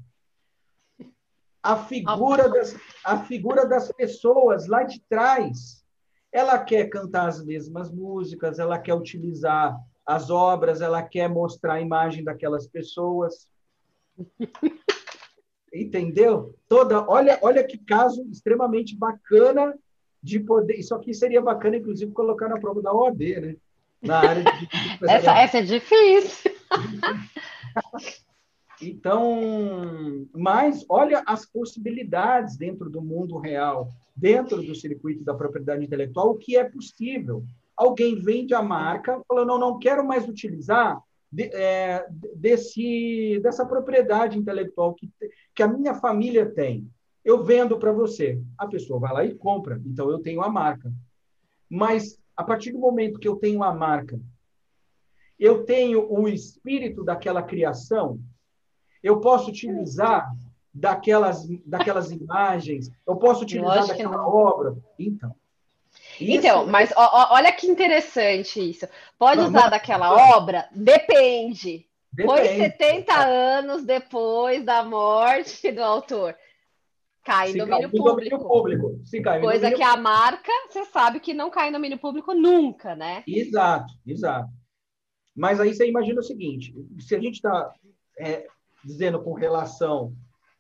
a 1.67 1.77
figura, 1.77 2.49
das, 2.49 2.77
a 3.05 3.25
figura 3.25 3.67
das 3.67 3.91
pessoas 3.91 4.69
lá 4.69 4.85
de 4.85 5.01
trás. 5.09 5.85
Ela 6.31 6.59
quer 6.59 6.89
cantar 6.89 7.29
as 7.29 7.45
mesmas 7.45 7.91
músicas, 7.91 8.61
ela 8.61 8.79
quer 8.79 8.95
utilizar 8.95 9.77
as 10.07 10.31
obras, 10.31 10.81
ela 10.81 11.03
quer 11.03 11.29
mostrar 11.29 11.75
a 11.75 11.81
imagem 11.81 12.23
daquelas 12.23 12.67
pessoas. 12.67 13.49
Entendeu? 15.75 16.55
Toda, 16.69 17.07
olha, 17.09 17.39
olha 17.43 17.65
que 17.65 17.77
caso 17.77 18.23
extremamente 18.31 18.97
bacana 18.97 19.75
de 20.23 20.41
poder. 20.41 20.75
Isso 20.75 20.95
aqui 20.95 21.13
seria 21.13 21.43
bacana, 21.43 21.77
inclusive, 21.77 22.13
colocar 22.13 22.49
na 22.49 22.59
prova 22.59 22.81
da 22.81 22.93
OAB, 22.93 23.21
né? 23.41 23.57
Na 24.01 24.19
área 24.19 24.45
de. 24.45 24.69
essa, 25.09 25.39
essa 25.39 25.59
é 25.59 25.63
difícil. 25.63 26.53
Então, 28.81 30.29
mas 30.35 30.85
olha 30.89 31.23
as 31.27 31.47
possibilidades 31.47 32.59
dentro 32.59 32.91
do 32.91 33.01
mundo 33.01 33.39
real, 33.39 33.89
dentro 34.15 34.63
do 34.63 34.75
circuito 34.75 35.25
da 35.25 35.33
propriedade 35.33 35.83
intelectual, 35.83 36.31
o 36.31 36.37
que 36.37 36.59
é 36.59 36.65
possível. 36.65 37.43
Alguém 37.77 38.17
vende 38.17 38.55
a 38.55 38.63
marca, 38.63 39.21
falando, 39.29 39.49
não, 39.49 39.59
não 39.59 39.79
quero 39.79 40.07
mais 40.07 40.27
utilizar 40.29 41.01
de, 41.31 41.45
é, 41.55 42.07
desse, 42.35 43.39
dessa 43.43 43.67
propriedade 43.67 44.39
intelectual 44.39 44.95
que, 44.95 45.11
que 45.55 45.63
a 45.63 45.69
minha 45.69 45.95
família 45.95 46.47
tem. 46.51 46.89
Eu 47.25 47.45
vendo 47.45 47.79
para 47.79 47.93
você. 47.93 48.41
A 48.57 48.67
pessoa 48.67 49.01
vai 49.01 49.13
lá 49.13 49.25
e 49.25 49.35
compra. 49.35 49.81
Então, 49.85 50.11
eu 50.11 50.21
tenho 50.21 50.43
a 50.43 50.49
marca. 50.49 50.93
Mas, 51.69 52.19
a 52.37 52.45
partir 52.45 52.73
do 52.73 52.79
momento 52.79 53.19
que 53.19 53.29
eu 53.29 53.37
tenho 53.37 53.63
a 53.63 53.75
marca, 53.75 54.19
eu 55.39 55.65
tenho 55.65 56.11
o 56.11 56.29
espírito 56.29 57.05
daquela 57.05 57.43
criação, 57.43 58.19
eu 59.03 59.21
posso 59.21 59.51
utilizar 59.51 60.33
daquelas, 60.73 61.47
daquelas 61.65 62.11
imagens, 62.11 62.91
eu 63.07 63.17
posso 63.17 63.43
utilizar 63.43 63.77
Lógico 63.77 63.89
daquela 63.89 64.27
obra. 64.27 64.77
Então. 64.99 65.35
Então, 66.21 66.63
isso... 66.63 66.71
mas 66.71 66.93
ó, 66.97 67.35
olha 67.35 67.53
que 67.53 67.67
interessante 67.67 68.71
isso. 68.71 68.87
Pode 69.19 69.41
usar 69.41 69.69
daquela 69.69 70.37
obra? 70.37 70.69
Depende. 70.73 71.87
Depende. 72.13 72.39
Foi 72.39 72.47
70 72.47 73.15
anos 73.15 73.85
depois 73.85 74.65
da 74.65 74.83
morte 74.83 75.71
do 75.71 75.83
autor. 75.83 76.35
Cai 77.23 77.51
em 77.51 77.59
domínio, 77.59 77.91
público. 77.91 78.09
domínio 78.09 78.39
público. 78.39 79.01
Se 79.05 79.21
cai 79.21 79.41
Coisa 79.41 79.69
domínio... 79.69 79.77
que 79.77 79.83
a 79.83 79.97
marca, 79.97 80.53
você 80.71 80.85
sabe 80.87 81.21
que 81.21 81.35
não 81.35 81.51
cai 81.51 81.69
em 81.69 81.73
domínio 81.73 81.99
público 81.99 82.33
nunca, 82.33 82.95
né? 82.95 83.25
Exato, 83.27 83.93
exato. 84.07 84.49
Mas 85.35 85.61
aí 85.61 85.75
você 85.75 85.89
imagina 85.89 86.21
o 86.21 86.25
seguinte: 86.25 86.75
se 87.01 87.15
a 87.15 87.21
gente 87.21 87.35
está 87.35 87.75
é, 88.19 88.47
dizendo 88.85 89.21
com 89.21 89.35
relação 89.35 90.15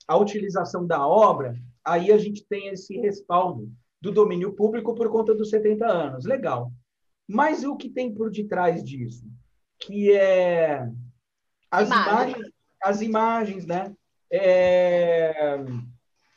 à 0.06 0.16
utilização 0.16 0.86
da 0.86 1.06
obra, 1.06 1.56
aí 1.84 2.12
a 2.12 2.18
gente 2.18 2.44
tem 2.44 2.68
esse 2.68 2.98
respaldo 2.98 3.70
do 4.06 4.12
domínio 4.12 4.52
público 4.52 4.94
por 4.94 5.10
conta 5.10 5.34
dos 5.34 5.50
70 5.50 5.84
anos. 5.84 6.24
Legal. 6.24 6.70
Mas 7.26 7.64
o 7.64 7.76
que 7.76 7.90
tem 7.90 8.14
por 8.14 8.30
detrás 8.30 8.82
disso? 8.84 9.26
Que 9.80 10.12
é 10.12 10.88
as 11.68 11.88
Imagem. 11.88 12.12
imagens, 12.12 12.52
as 12.82 13.02
imagens, 13.02 13.66
né? 13.66 13.96
É, 14.30 15.58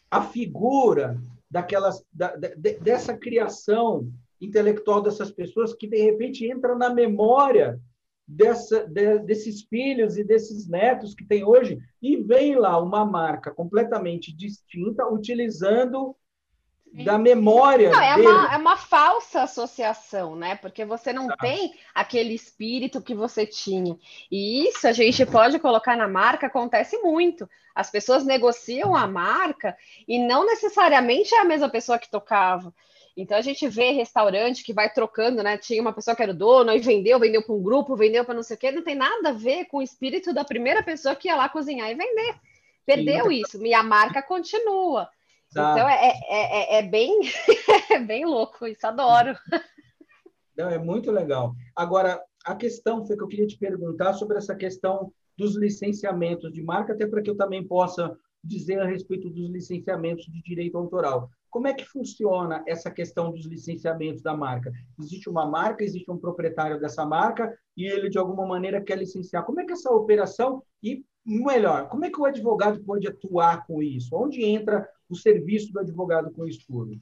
a 0.10 0.22
figura 0.24 1.22
daquelas, 1.50 2.04
da, 2.12 2.36
de, 2.36 2.56
dessa 2.80 3.16
criação 3.16 4.12
intelectual 4.42 5.02
dessas 5.02 5.32
pessoas 5.32 5.74
que 5.74 5.88
de 5.88 6.02
repente 6.02 6.46
entra 6.46 6.76
na 6.76 6.90
memória 6.90 7.80
dessa, 8.28 8.88
de, 8.88 9.20
desses 9.20 9.62
filhos 9.64 10.18
e 10.18 10.24
desses 10.24 10.68
netos 10.68 11.14
que 11.14 11.26
tem 11.26 11.44
hoje 11.44 11.80
e 12.02 12.18
vem 12.18 12.56
lá 12.56 12.82
uma 12.82 13.06
marca 13.06 13.52
completamente 13.52 14.36
distinta 14.36 15.08
utilizando 15.08 16.16
da 16.92 17.18
memória. 17.18 17.92
Não, 17.92 18.02
é, 18.02 18.16
uma, 18.16 18.54
é 18.54 18.58
uma 18.58 18.78
falsa 18.78 19.44
associação, 19.44 20.36
né? 20.36 20.56
Porque 20.56 20.84
você 20.84 21.14
não 21.14 21.28
tem 21.38 21.74
aquele 21.94 22.34
espírito 22.34 23.02
que 23.02 23.14
você 23.14 23.46
tinha. 23.46 23.98
E 24.32 24.68
isso 24.68 24.88
a 24.88 24.92
gente 24.92 25.26
pode 25.26 25.60
colocar 25.60 25.96
na 25.96 26.08
marca, 26.08 26.48
acontece 26.48 26.98
muito. 26.98 27.50
As 27.76 27.90
pessoas 27.90 28.26
negociam 28.26 28.96
a 28.96 29.08
marca 29.08 29.78
e 30.08 30.20
não 30.20 30.46
necessariamente 30.46 31.34
é 31.36 31.40
a 31.40 31.46
mesma 31.46 31.70
pessoa 31.70 32.00
que 32.00 32.10
tocava. 32.10 32.74
Então 33.16 33.38
a 33.38 33.42
gente 33.42 33.68
vê 33.68 33.92
restaurante 33.92 34.64
que 34.64 34.74
vai 34.74 34.90
trocando, 34.90 35.44
né? 35.44 35.58
Tinha 35.58 35.82
uma 35.82 35.94
pessoa 35.94 36.16
que 36.16 36.24
era 36.24 36.32
o 36.32 36.36
dono 36.36 36.74
e 36.74 36.80
vendeu, 36.80 37.20
vendeu 37.20 37.44
para 37.44 37.54
um 37.54 37.62
grupo, 37.62 37.96
vendeu 37.96 38.26
para 38.26 38.34
não 38.34 38.44
sei 38.44 38.56
o 38.56 38.60
quê. 38.60 38.72
Não 38.72 38.82
tem 38.82 38.96
nada 38.96 39.30
a 39.30 39.34
ver 39.34 39.66
com 39.66 39.78
o 39.78 39.82
espírito 39.82 40.34
da 40.34 40.44
primeira 40.44 40.82
pessoa 40.82 41.16
que 41.16 41.28
ia 41.28 41.36
lá 41.36 41.50
cozinhar 41.50 41.90
e 41.90 41.96
vender. 41.96 42.36
Perdeu 42.86 43.28
Sim. 43.28 43.42
isso. 43.42 43.66
E 43.66 43.74
a 43.74 43.84
marca 43.84 44.22
continua. 44.22 45.10
Tá. 45.54 45.72
Então 45.74 45.90
é, 45.90 46.12
é, 46.30 46.78
é, 46.78 46.80
é 46.80 46.84
bem, 46.84 47.22
é 47.92 48.00
bem 48.00 48.26
louco, 48.26 48.68
isso 48.68 48.86
adoro. 48.86 49.36
Não, 50.56 50.70
é 50.70 50.78
muito 50.78 51.12
legal. 51.12 51.54
Agora, 51.76 52.22
a 52.46 52.56
questão 52.56 53.06
foi 53.06 53.18
que 53.18 53.24
eu 53.24 53.28
queria 53.28 53.48
te 53.48 53.58
perguntar 53.58 54.14
sobre 54.14 54.38
essa 54.38 54.56
questão 54.56 55.12
dos 55.38 55.56
licenciamentos 55.56 56.52
de 56.52 56.62
marca, 56.62 56.94
até 56.94 57.08
para 57.08 57.22
que 57.22 57.30
eu 57.30 57.38
também 57.38 57.66
possa 57.66 58.16
dizer 58.44 58.80
a 58.80 58.86
respeito 58.86 59.30
dos 59.30 59.50
licenciamentos 59.50 60.26
de 60.26 60.42
direito 60.42 60.78
autoral. 60.78 61.30
Como 61.50 61.68
é 61.68 61.74
que 61.74 61.86
funciona 61.86 62.64
essa 62.68 62.92
questão 62.92 63.32
dos 63.32 63.46
licenciamentos 63.46 64.22
da 64.22 64.36
marca? 64.36 64.72
Existe 65.00 65.30
uma 65.30 65.46
marca, 65.46 65.84
existe 65.84 66.10
um 66.12 66.18
proprietário 66.18 66.80
dessa 66.80 67.06
marca 67.06 67.58
e 67.76 67.86
ele, 67.86 68.10
de 68.10 68.18
alguma 68.18 68.46
maneira, 68.46 68.82
quer 68.82 68.98
licenciar. 68.98 69.46
Como 69.46 69.60
é 69.60 69.66
que 69.66 69.74
essa 69.74 69.92
operação, 69.92 70.62
e 70.84 71.04
melhor, 71.26 71.90
como 71.90 72.06
é 72.06 72.10
que 72.10 72.20
o 72.20 72.26
advogado 72.26 72.84
pode 72.84 73.08
atuar 73.08 73.66
com 73.66 73.82
isso? 73.82 74.16
Onde 74.16 74.44
entra 74.44 74.88
o 75.10 75.16
serviço 75.16 75.72
do 75.74 75.80
advogado 75.80 76.32
com 76.32 76.46
isso 76.46 76.66
tudo? 76.68 77.00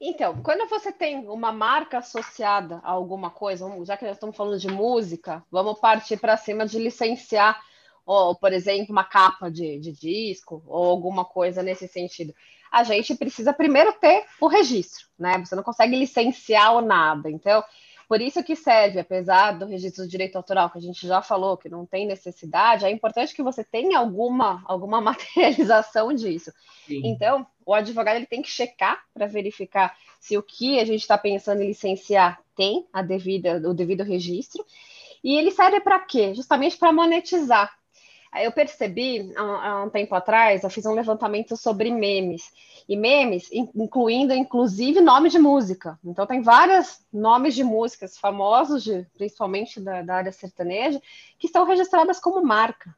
Então, 0.00 0.42
quando 0.42 0.68
você 0.68 0.92
tem 0.92 1.28
uma 1.28 1.52
marca 1.52 1.98
associada 1.98 2.80
a 2.82 2.90
alguma 2.90 3.30
coisa, 3.30 3.64
já 3.84 3.96
que 3.96 4.04
nós 4.04 4.16
estamos 4.16 4.36
falando 4.36 4.58
de 4.58 4.68
música, 4.68 5.42
vamos 5.50 5.78
partir 5.78 6.18
para 6.18 6.36
cima 6.36 6.66
de 6.66 6.78
licenciar, 6.78 7.62
ou, 8.04 8.34
por 8.34 8.52
exemplo, 8.52 8.92
uma 8.92 9.04
capa 9.04 9.50
de, 9.50 9.78
de 9.78 9.92
disco 9.92 10.62
ou 10.66 10.84
alguma 10.84 11.24
coisa 11.24 11.62
nesse 11.62 11.88
sentido 11.88 12.34
a 12.74 12.82
gente 12.82 13.14
precisa 13.14 13.52
primeiro 13.52 13.92
ter 13.92 14.24
o 14.40 14.48
registro, 14.48 15.06
né? 15.16 15.38
Você 15.38 15.54
não 15.54 15.62
consegue 15.62 15.94
licenciar 15.94 16.74
ou 16.74 16.82
nada. 16.82 17.30
Então, 17.30 17.62
por 18.08 18.20
isso 18.20 18.42
que 18.42 18.54
serve, 18.54 19.00
apesar 19.00 19.52
do 19.52 19.66
registro 19.66 20.04
do 20.04 20.10
direito 20.10 20.36
autoral, 20.36 20.70
que 20.70 20.78
a 20.78 20.82
gente 20.82 21.06
já 21.06 21.22
falou 21.22 21.56
que 21.56 21.68
não 21.68 21.86
tem 21.86 22.06
necessidade, 22.06 22.84
é 22.84 22.90
importante 22.90 23.34
que 23.34 23.42
você 23.42 23.64
tenha 23.64 23.98
alguma, 23.98 24.62
alguma 24.66 25.00
materialização 25.02 26.12
disso. 26.12 26.52
Sim. 26.86 27.02
Então, 27.04 27.46
o 27.64 27.72
advogado 27.72 28.16
ele 28.16 28.26
tem 28.26 28.42
que 28.42 28.50
checar 28.50 29.02
para 29.12 29.26
verificar 29.26 29.96
se 30.20 30.36
o 30.36 30.42
que 30.42 30.78
a 30.78 30.84
gente 30.84 31.00
está 31.00 31.16
pensando 31.18 31.62
em 31.62 31.68
licenciar 31.68 32.40
tem 32.54 32.86
a 32.92 33.02
devida, 33.02 33.56
o 33.68 33.74
devido 33.74 34.02
registro. 34.02 34.64
E 35.22 35.36
ele 35.36 35.50
serve 35.50 35.80
para 35.80 35.98
quê? 36.00 36.34
Justamente 36.34 36.76
para 36.76 36.92
monetizar. 36.92 37.72
Eu 38.42 38.50
percebi 38.52 39.32
há 39.36 39.84
um 39.84 39.90
tempo 39.90 40.14
atrás, 40.14 40.64
eu 40.64 40.70
fiz 40.70 40.84
um 40.86 40.94
levantamento 40.94 41.56
sobre 41.56 41.90
memes. 41.90 42.52
E 42.88 42.96
memes, 42.96 43.48
incluindo 43.52 44.34
inclusive 44.34 45.00
nome 45.00 45.30
de 45.30 45.38
música. 45.38 45.98
Então, 46.04 46.26
tem 46.26 46.42
vários 46.42 47.00
nomes 47.12 47.54
de 47.54 47.64
músicas 47.64 48.18
famosos, 48.18 48.82
de, 48.82 49.06
principalmente 49.16 49.80
da, 49.80 50.02
da 50.02 50.16
área 50.16 50.32
sertaneja, 50.32 51.00
que 51.38 51.46
estão 51.46 51.64
registradas 51.64 52.18
como 52.20 52.44
marca. 52.44 52.94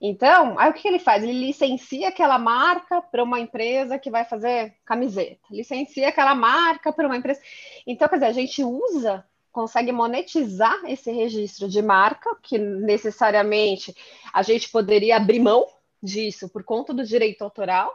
Então, 0.00 0.58
aí 0.58 0.70
o 0.70 0.72
que 0.72 0.88
ele 0.88 0.98
faz? 0.98 1.22
Ele 1.22 1.32
licencia 1.34 2.08
aquela 2.08 2.38
marca 2.38 3.02
para 3.02 3.22
uma 3.22 3.38
empresa 3.38 3.98
que 3.98 4.10
vai 4.10 4.24
fazer 4.24 4.74
camiseta, 4.84 5.40
licencia 5.50 6.08
aquela 6.08 6.34
marca 6.34 6.90
para 6.90 7.06
uma 7.06 7.16
empresa. 7.16 7.40
Então, 7.86 8.08
quer 8.08 8.16
dizer, 8.16 8.26
a 8.26 8.32
gente 8.32 8.64
usa 8.64 9.26
consegue 9.52 9.92
monetizar 9.92 10.80
esse 10.86 11.10
registro 11.10 11.68
de 11.68 11.82
marca, 11.82 12.36
que 12.42 12.58
necessariamente 12.58 13.94
a 14.32 14.42
gente 14.42 14.70
poderia 14.70 15.16
abrir 15.16 15.40
mão 15.40 15.66
disso 16.02 16.48
por 16.48 16.64
conta 16.64 16.94
do 16.94 17.04
direito 17.04 17.42
autoral, 17.42 17.92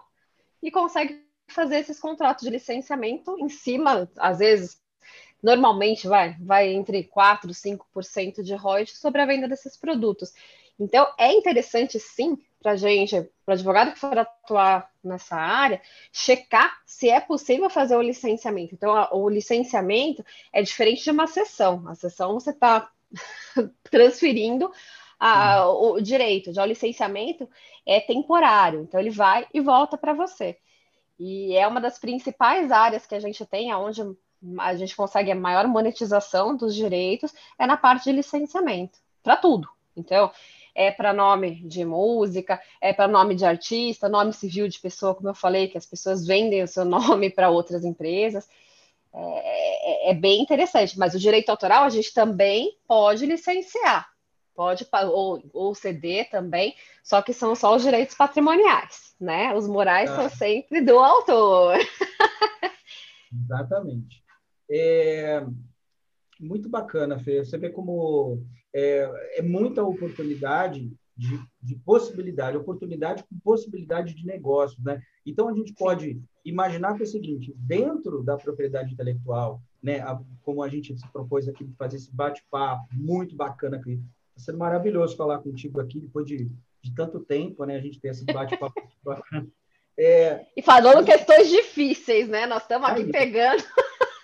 e 0.61 0.69
consegue 0.71 1.23
fazer 1.47 1.77
esses 1.77 1.99
contratos 1.99 2.43
de 2.43 2.49
licenciamento 2.49 3.37
em 3.39 3.49
cima, 3.49 4.09
às 4.17 4.39
vezes, 4.39 4.81
normalmente 5.41 6.07
vai, 6.07 6.35
vai 6.39 6.73
entre 6.73 7.03
4% 7.03 7.49
e 7.49 7.53
5% 7.53 8.43
de 8.43 8.55
royalties 8.55 8.97
sobre 8.97 9.21
a 9.21 9.25
venda 9.25 9.47
desses 9.47 9.77
produtos. 9.77 10.33
Então, 10.79 11.07
é 11.17 11.31
interessante 11.31 11.99
sim 11.99 12.37
para 12.65 12.71
a 12.71 12.75
gente, 12.75 13.21
para 13.45 13.51
o 13.51 13.53
advogado 13.53 13.93
que 13.93 13.99
for 13.99 14.17
atuar 14.17 14.89
nessa 15.03 15.35
área, 15.35 15.79
checar 16.11 16.75
se 16.83 17.07
é 17.07 17.19
possível 17.19 17.69
fazer 17.69 17.95
o 17.95 18.01
licenciamento. 18.01 18.73
Então, 18.73 18.95
a, 18.95 19.13
o 19.13 19.29
licenciamento 19.29 20.25
é 20.51 20.63
diferente 20.63 21.03
de 21.03 21.11
uma 21.11 21.27
sessão. 21.27 21.87
A 21.87 21.93
sessão 21.93 22.33
você 22.33 22.49
está 22.49 22.89
transferindo 23.91 24.71
a, 25.19 25.69
o 25.69 26.01
direito, 26.01 26.51
já 26.51 26.63
o 26.63 26.65
licenciamento 26.65 27.47
é 27.85 27.99
temporário, 27.99 28.81
então 28.81 28.99
ele 28.99 29.11
vai 29.11 29.45
e 29.53 29.61
volta 29.61 29.95
para 29.95 30.13
você. 30.13 30.57
E 31.19 31.55
é 31.55 31.67
uma 31.67 31.79
das 31.79 31.99
principais 31.99 32.71
áreas 32.71 33.05
que 33.05 33.13
a 33.13 33.19
gente 33.19 33.45
tem, 33.45 33.71
onde 33.75 34.01
a 34.57 34.75
gente 34.75 34.95
consegue 34.95 35.31
a 35.31 35.35
maior 35.35 35.67
monetização 35.67 36.57
dos 36.57 36.73
direitos, 36.73 37.31
é 37.59 37.67
na 37.67 37.77
parte 37.77 38.05
de 38.05 38.11
licenciamento, 38.11 38.97
para 39.21 39.37
tudo. 39.37 39.69
Então, 39.95 40.31
é 40.75 40.91
para 40.91 41.13
nome 41.13 41.61
de 41.65 41.85
música, 41.85 42.61
é 42.81 42.91
para 42.91 43.07
nome 43.07 43.33
de 43.33 43.45
artista, 43.45 44.09
nome 44.09 44.33
civil 44.33 44.67
de 44.67 44.77
pessoa, 44.77 45.15
como 45.15 45.29
eu 45.29 45.33
falei, 45.33 45.69
que 45.69 45.77
as 45.77 45.85
pessoas 45.85 46.27
vendem 46.27 46.61
o 46.61 46.67
seu 46.67 46.83
nome 46.85 47.29
para 47.29 47.49
outras 47.49 47.85
empresas. 47.85 48.47
É, 49.13 50.09
é, 50.09 50.11
é, 50.11 50.13
bem 50.13 50.41
interessante, 50.41 50.99
mas 50.99 51.15
o 51.15 51.19
direito 51.19 51.49
autoral 51.49 51.85
a 51.85 51.89
gente 51.89 52.13
também 52.13 52.77
pode 52.85 53.25
licenciar, 53.25 54.05
pode 54.53 54.85
ou, 54.91 55.41
ou 55.53 55.73
ceder 55.73 56.29
também, 56.29 56.75
só 57.01 57.21
que 57.21 57.31
são 57.31 57.55
só 57.55 57.73
os 57.73 57.81
direitos 57.81 58.13
patrimoniais, 58.13 59.15
né? 59.17 59.55
Os 59.55 59.69
morais 59.69 60.09
ah. 60.11 60.15
são 60.15 60.29
sempre 60.29 60.81
do 60.81 60.99
autor. 60.99 61.77
Exatamente. 63.31 64.21
É, 64.69 65.41
muito 66.45 66.69
bacana, 66.69 67.19
Fê. 67.19 67.43
Você 67.43 67.57
vê 67.57 67.69
como 67.69 68.41
é, 68.73 69.09
é 69.37 69.41
muita 69.41 69.83
oportunidade 69.83 70.91
de, 71.17 71.39
de, 71.61 71.75
possibilidade, 71.77 72.57
oportunidade 72.57 73.23
com 73.23 73.39
possibilidade 73.39 74.13
de 74.13 74.25
negócio, 74.25 74.77
né? 74.83 75.01
Então 75.25 75.47
a 75.47 75.53
gente 75.53 75.73
pode 75.73 76.21
imaginar 76.43 76.95
que 76.95 77.03
é 77.03 77.05
o 77.05 77.09
seguinte: 77.09 77.53
dentro 77.57 78.21
da 78.21 78.37
propriedade 78.37 78.93
intelectual, 78.93 79.61
né, 79.81 80.01
a, 80.01 80.19
como 80.43 80.61
a 80.61 80.67
gente 80.67 80.97
se 80.97 81.07
propôs 81.11 81.47
aqui 81.47 81.65
fazer 81.77 81.97
esse 81.97 82.13
bate-papo 82.13 82.87
muito 82.93 83.35
bacana 83.35 83.77
aqui, 83.77 84.01
está 84.35 84.51
sendo 84.51 84.57
maravilhoso 84.57 85.15
falar 85.15 85.39
contigo 85.39 85.79
aqui 85.79 85.99
depois 85.99 86.25
de, 86.25 86.49
de 86.81 86.93
tanto 86.93 87.21
tempo, 87.21 87.63
né? 87.63 87.77
A 87.77 87.81
gente 87.81 87.99
ter 87.99 88.09
esse 88.09 88.25
bate-papo 88.25 88.81
bacana. 89.03 89.47
É, 89.97 90.45
e 90.57 90.61
falando 90.61 91.05
questões 91.05 91.49
difíceis, 91.49 92.27
né? 92.27 92.45
Nós 92.45 92.63
estamos 92.63 92.89
aqui 92.89 93.03
aí, 93.03 93.11
pegando. 93.11 93.63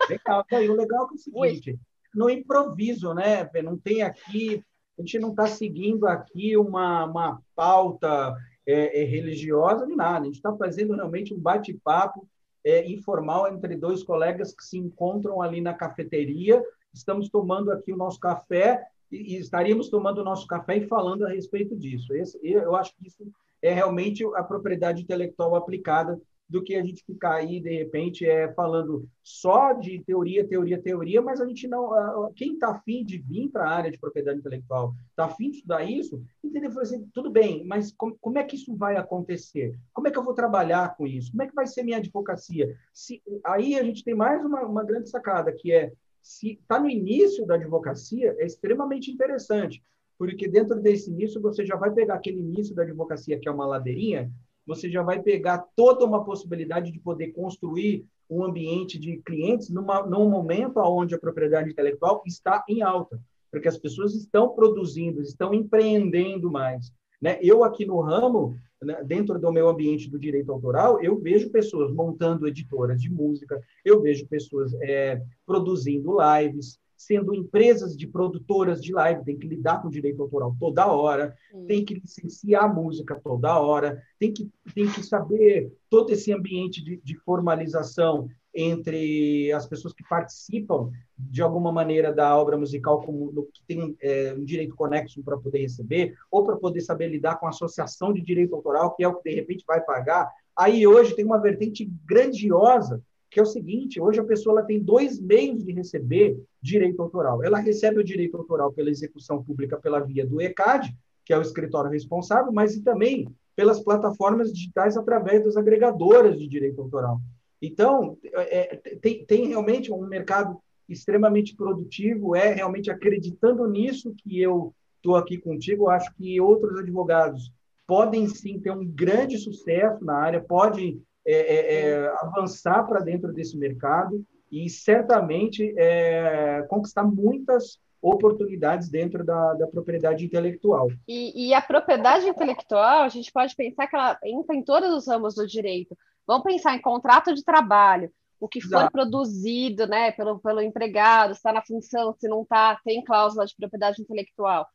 Legal, 0.09 0.45
aí, 0.51 0.69
o 0.69 0.75
legal 0.75 1.07
é 1.09 1.13
o 1.13 1.17
seguinte. 1.17 1.71
Ui 1.71 1.79
no 2.13 2.29
improviso, 2.29 3.13
né? 3.13 3.49
Não 3.63 3.77
tem 3.77 4.01
aqui, 4.01 4.63
a 4.97 5.01
gente 5.01 5.19
não 5.19 5.29
está 5.29 5.47
seguindo 5.47 6.07
aqui 6.07 6.57
uma, 6.57 7.05
uma 7.05 7.41
pauta 7.55 8.35
é, 8.67 9.01
é, 9.01 9.03
religiosa 9.03 9.85
nem 9.85 9.95
nada. 9.95 10.21
A 10.21 10.25
gente 10.25 10.35
está 10.35 10.55
fazendo 10.55 10.95
realmente 10.95 11.33
um 11.33 11.39
bate-papo 11.39 12.27
é, 12.63 12.89
informal 12.89 13.51
entre 13.51 13.75
dois 13.75 14.03
colegas 14.03 14.53
que 14.53 14.63
se 14.63 14.77
encontram 14.77 15.41
ali 15.41 15.61
na 15.61 15.73
cafeteria. 15.73 16.63
Estamos 16.93 17.29
tomando 17.29 17.71
aqui 17.71 17.91
o 17.91 17.97
nosso 17.97 18.19
café 18.19 18.85
e, 19.11 19.35
e 19.35 19.37
estaríamos 19.37 19.89
tomando 19.89 20.19
o 20.19 20.23
nosso 20.23 20.45
café 20.45 20.77
e 20.77 20.87
falando 20.87 21.25
a 21.25 21.29
respeito 21.29 21.75
disso. 21.75 22.13
Esse, 22.13 22.39
eu 22.43 22.75
acho 22.75 22.95
que 22.95 23.07
isso 23.07 23.25
é 23.61 23.73
realmente 23.73 24.23
a 24.35 24.43
propriedade 24.43 25.03
intelectual 25.03 25.55
aplicada 25.55 26.19
do 26.51 26.61
que 26.61 26.75
a 26.75 26.83
gente 26.83 27.03
ficar 27.05 27.35
aí, 27.35 27.61
de 27.61 27.69
repente, 27.69 28.25
é, 28.25 28.51
falando 28.53 29.07
só 29.23 29.71
de 29.71 30.03
teoria, 30.03 30.45
teoria, 30.45 30.81
teoria, 30.81 31.21
mas 31.21 31.39
a 31.39 31.47
gente 31.47 31.65
não. 31.65 32.29
Quem 32.35 32.53
está 32.53 32.71
afim 32.71 33.05
de 33.05 33.17
vir 33.17 33.47
para 33.47 33.63
a 33.63 33.73
área 33.73 33.89
de 33.89 33.97
propriedade 33.97 34.39
intelectual, 34.39 34.93
está 35.09 35.25
afim 35.25 35.49
de 35.49 35.57
estudar 35.57 35.83
isso, 35.85 36.21
entendeu? 36.43 36.77
Assim, 36.81 37.07
tudo 37.13 37.31
bem, 37.31 37.63
mas 37.65 37.93
como, 37.93 38.17
como, 38.19 38.37
é 38.37 38.43
que 38.43 38.57
isso 38.57 38.75
vai 38.75 38.97
acontecer? 38.97 39.79
Como 39.93 40.09
é 40.09 40.11
que 40.11 40.17
eu 40.17 40.25
vou 40.25 40.33
trabalhar 40.33 40.95
com 40.97 41.07
isso? 41.07 41.31
Como 41.31 41.41
é 41.41 41.47
que 41.47 41.55
vai 41.55 41.65
ser 41.65 41.83
minha 41.83 41.97
advocacia? 41.97 42.75
Se, 42.93 43.23
aí 43.45 43.75
a 43.79 43.83
gente 43.83 44.03
tem 44.03 44.13
mais 44.13 44.43
uma, 44.43 44.61
uma 44.63 44.83
grande 44.83 45.09
sacada, 45.09 45.53
que 45.53 45.71
é 45.71 45.93
se 46.21 46.59
está 46.61 46.77
no 46.79 46.89
início 46.89 47.45
da 47.45 47.55
advocacia, 47.55 48.35
é 48.37 48.45
extremamente 48.45 49.09
interessante, 49.09 49.81
porque 50.17 50.49
dentro 50.49 50.79
desse 50.81 51.09
início 51.09 51.41
você 51.41 51.65
já 51.65 51.77
vai 51.77 51.91
pegar 51.91 52.15
aquele 52.15 52.39
início 52.39 52.75
da 52.75 52.83
advocacia, 52.83 53.39
que 53.39 53.47
é 53.47 53.51
uma 53.51 53.65
ladeirinha, 53.65 54.29
você 54.65 54.89
já 54.89 55.01
vai 55.01 55.21
pegar 55.21 55.65
toda 55.75 56.05
uma 56.05 56.23
possibilidade 56.23 56.91
de 56.91 56.99
poder 56.99 57.31
construir 57.31 58.05
um 58.29 58.43
ambiente 58.43 58.97
de 58.97 59.17
clientes 59.17 59.69
numa, 59.69 60.05
num 60.05 60.29
momento 60.29 60.79
onde 60.79 61.13
a 61.13 61.19
propriedade 61.19 61.69
intelectual 61.69 62.23
está 62.25 62.63
em 62.67 62.81
alta, 62.81 63.19
porque 63.51 63.67
as 63.67 63.77
pessoas 63.77 64.15
estão 64.15 64.49
produzindo, 64.49 65.21
estão 65.21 65.53
empreendendo 65.53 66.49
mais. 66.49 66.93
Né? 67.21 67.37
Eu 67.41 67.63
aqui 67.63 67.85
no 67.85 67.99
ramo, 67.99 68.57
né, 68.81 69.03
dentro 69.03 69.37
do 69.37 69.51
meu 69.51 69.67
ambiente 69.67 70.09
do 70.09 70.17
direito 70.17 70.51
autoral, 70.51 71.01
eu 71.03 71.19
vejo 71.19 71.51
pessoas 71.51 71.93
montando 71.93 72.47
editoras 72.47 73.01
de 73.01 73.11
música, 73.11 73.61
eu 73.85 74.01
vejo 74.01 74.25
pessoas 74.27 74.73
é, 74.81 75.21
produzindo 75.45 76.17
lives, 76.19 76.79
sendo 77.01 77.33
empresas 77.33 77.97
de 77.97 78.07
produtoras 78.07 78.81
de 78.81 78.93
live, 78.93 79.25
tem 79.25 79.37
que 79.37 79.47
lidar 79.47 79.81
com 79.81 79.89
direito 79.89 80.21
autoral 80.21 80.55
toda 80.59 80.85
hora, 80.87 81.35
Sim. 81.51 81.65
tem 81.65 81.83
que 81.83 81.95
licenciar 81.95 82.73
música 82.73 83.19
toda 83.21 83.59
hora, 83.59 84.01
tem 84.19 84.31
que, 84.31 84.49
tem 84.73 84.87
que 84.87 85.03
saber 85.03 85.73
todo 85.89 86.11
esse 86.11 86.31
ambiente 86.31 86.83
de, 86.83 87.01
de 87.03 87.17
formalização 87.17 88.27
entre 88.53 89.51
as 89.53 89.65
pessoas 89.65 89.93
que 89.93 90.03
participam 90.07 90.91
de 91.17 91.41
alguma 91.41 91.71
maneira 91.71 92.13
da 92.13 92.37
obra 92.37 92.57
musical 92.57 93.01
como 93.01 93.31
no, 93.31 93.45
que 93.45 93.63
tem 93.65 93.95
é, 94.01 94.33
um 94.37 94.43
direito 94.43 94.75
conexo 94.75 95.23
para 95.23 95.37
poder 95.37 95.59
receber 95.59 96.15
ou 96.29 96.43
para 96.43 96.57
poder 96.57 96.81
saber 96.81 97.07
lidar 97.07 97.39
com 97.39 97.45
a 97.45 97.49
associação 97.49 98.11
de 98.11 98.21
direito 98.21 98.53
autoral 98.53 98.93
que 98.93 99.03
é 99.03 99.07
o 99.07 99.15
que 99.15 99.29
de 99.29 99.35
repente 99.35 99.63
vai 99.65 99.79
pagar 99.79 100.29
aí 100.53 100.85
hoje 100.85 101.15
tem 101.15 101.23
uma 101.23 101.41
vertente 101.41 101.89
grandiosa 102.05 103.01
que 103.31 103.39
é 103.39 103.43
o 103.43 103.45
seguinte: 103.45 103.99
hoje 103.99 104.19
a 104.19 104.25
pessoa 104.25 104.59
ela 104.59 104.67
tem 104.67 104.83
dois 104.83 105.19
meios 105.19 105.63
de 105.63 105.71
receber 105.71 106.37
direito 106.61 107.01
autoral. 107.01 107.41
Ela 107.41 107.59
recebe 107.59 107.99
o 107.99 108.03
direito 108.03 108.35
autoral 108.37 108.73
pela 108.73 108.89
execução 108.89 109.41
pública 109.41 109.79
pela 109.79 110.01
via 110.01 110.27
do 110.27 110.41
ECAD, 110.41 110.93
que 111.25 111.31
é 111.31 111.37
o 111.37 111.41
escritório 111.41 111.89
responsável, 111.89 112.51
mas 112.51 112.75
e 112.75 112.83
também 112.83 113.27
pelas 113.55 113.79
plataformas 113.79 114.51
digitais 114.51 114.97
através 114.97 115.43
das 115.43 115.55
agregadoras 115.55 116.37
de 116.37 116.47
direito 116.47 116.81
autoral. 116.81 117.21
Então, 117.61 118.17
é, 118.33 118.75
tem, 119.01 119.23
tem 119.23 119.47
realmente 119.47 119.91
um 119.91 120.05
mercado 120.05 120.59
extremamente 120.89 121.55
produtivo, 121.55 122.35
é 122.35 122.53
realmente 122.53 122.91
acreditando 122.91 123.65
nisso 123.67 124.13
que 124.17 124.41
eu 124.41 124.73
estou 124.97 125.15
aqui 125.15 125.37
contigo. 125.37 125.89
Acho 125.89 126.13
que 126.15 126.41
outros 126.41 126.77
advogados 126.77 127.51
podem 127.87 128.27
sim 128.27 128.59
ter 128.59 128.71
um 128.71 128.85
grande 128.85 129.37
sucesso 129.37 130.03
na 130.03 130.15
área, 130.15 130.41
podem 130.41 131.01
é, 131.25 131.33
é, 131.33 131.89
é, 131.89 132.07
avançar 132.21 132.83
para 132.83 132.99
dentro 132.99 133.31
desse 133.31 133.57
mercado 133.57 134.25
e 134.51 134.69
certamente 134.69 135.73
é, 135.77 136.63
conquistar 136.67 137.03
muitas 137.03 137.79
oportunidades 138.01 138.89
dentro 138.89 139.23
da, 139.23 139.53
da 139.53 139.67
propriedade 139.67 140.25
intelectual. 140.25 140.89
E, 141.07 141.49
e, 141.49 141.53
a 141.53 141.61
propriedade 141.61 142.27
intelectual, 142.27 143.03
a 143.03 143.09
gente 143.09 143.31
pode 143.31 143.55
pensar 143.55 143.87
que 143.87 143.95
ela 143.95 144.17
entra 144.25 144.55
em 144.55 144.63
todos 144.63 144.89
os 144.91 145.07
ramos 145.07 145.35
do 145.35 145.45
direito. 145.45 145.95
Vamos 146.25 146.43
pensar 146.43 146.75
em 146.75 146.81
contrato 146.81 147.33
de 147.33 147.43
trabalho, 147.43 148.11
o 148.39 148.47
que 148.47 148.59
for 148.59 148.77
Exato. 148.77 148.91
produzido 148.91 149.85
né, 149.85 150.11
pelo, 150.11 150.39
pelo 150.39 150.61
empregado, 150.61 151.33
está 151.33 151.53
na 151.53 151.61
função, 151.61 152.15
se 152.19 152.27
não 152.27 152.41
está, 152.41 152.79
tem 152.83 153.03
cláusula 153.03 153.45
de 153.45 153.55
propriedade 153.55 154.01
intelectual. 154.01 154.67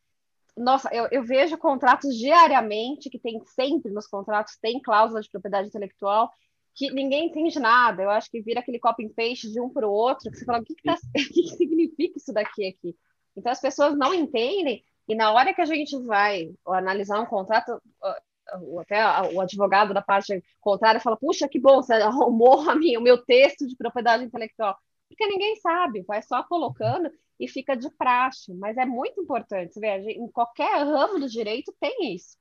Nossa, 0.57 0.89
eu, 0.93 1.07
eu 1.11 1.23
vejo 1.23 1.59
contratos 1.59 2.17
diariamente, 2.17 3.11
que 3.11 3.19
tem 3.19 3.41
sempre 3.45 3.93
nos 3.93 4.07
contratos, 4.07 4.57
tem 4.57 4.81
cláusula 4.81 5.21
de 5.21 5.31
propriedade 5.31 5.69
intelectual, 5.69 6.31
que 6.75 6.91
ninguém 6.91 7.27
entende 7.27 7.59
nada. 7.59 8.03
Eu 8.03 8.11
acho 8.11 8.31
que 8.31 8.41
vira 8.41 8.61
aquele 8.61 8.79
copy 8.79 9.05
and 9.05 9.11
paste 9.11 9.51
de 9.51 9.61
um 9.61 9.69
para 9.69 9.87
o 9.87 9.93
outro, 9.93 10.31
que 10.31 10.37
você 10.37 10.45
fala, 10.45 10.61
o 10.61 10.65
que, 10.65 10.75
que, 10.75 10.83
tá, 10.83 10.95
o 10.97 11.13
que, 11.13 11.43
que 11.43 11.57
significa 11.57 12.19
isso 12.19 12.33
daqui 12.33 12.67
aqui? 12.67 12.97
Então 13.37 13.53
as 13.53 13.61
pessoas 13.61 13.97
não 13.97 14.15
entendem, 14.15 14.83
e 15.07 15.15
na 15.15 15.33
hora 15.33 15.53
que 15.53 15.61
a 15.61 15.67
gente 15.67 15.97
vai 16.05 16.55
analisar 16.67 17.21
um 17.21 17.27
contrato, 17.27 17.81
até 18.81 19.33
o 19.33 19.41
advogado 19.41 19.93
da 19.93 20.03
parte 20.03 20.43
contrária 20.61 21.01
fala, 21.01 21.17
puxa, 21.17 21.49
que 21.49 21.59
bom, 21.59 21.83
você 21.83 21.95
arrumou 21.95 22.69
a 22.69 22.75
minha, 22.75 22.99
o 22.99 23.03
meu 23.03 23.19
texto 23.25 23.67
de 23.67 23.77
propriedade 23.77 24.25
intelectual. 24.25 24.77
Porque 25.09 25.27
ninguém 25.27 25.57
sabe, 25.57 26.03
vai 26.03 26.23
só 26.23 26.43
colocando 26.43 27.11
e 27.39 27.49
fica 27.49 27.77
de 27.77 27.91
praxe. 27.91 28.53
Mas 28.55 28.77
é 28.77 28.85
muito 28.85 29.21
importante, 29.21 29.79
vê, 29.79 29.97
em 29.99 30.29
qualquer 30.29 30.85
ramo 30.85 31.21
do 31.21 31.29
direito 31.29 31.75
tem 31.81 32.15
isso. 32.15 32.37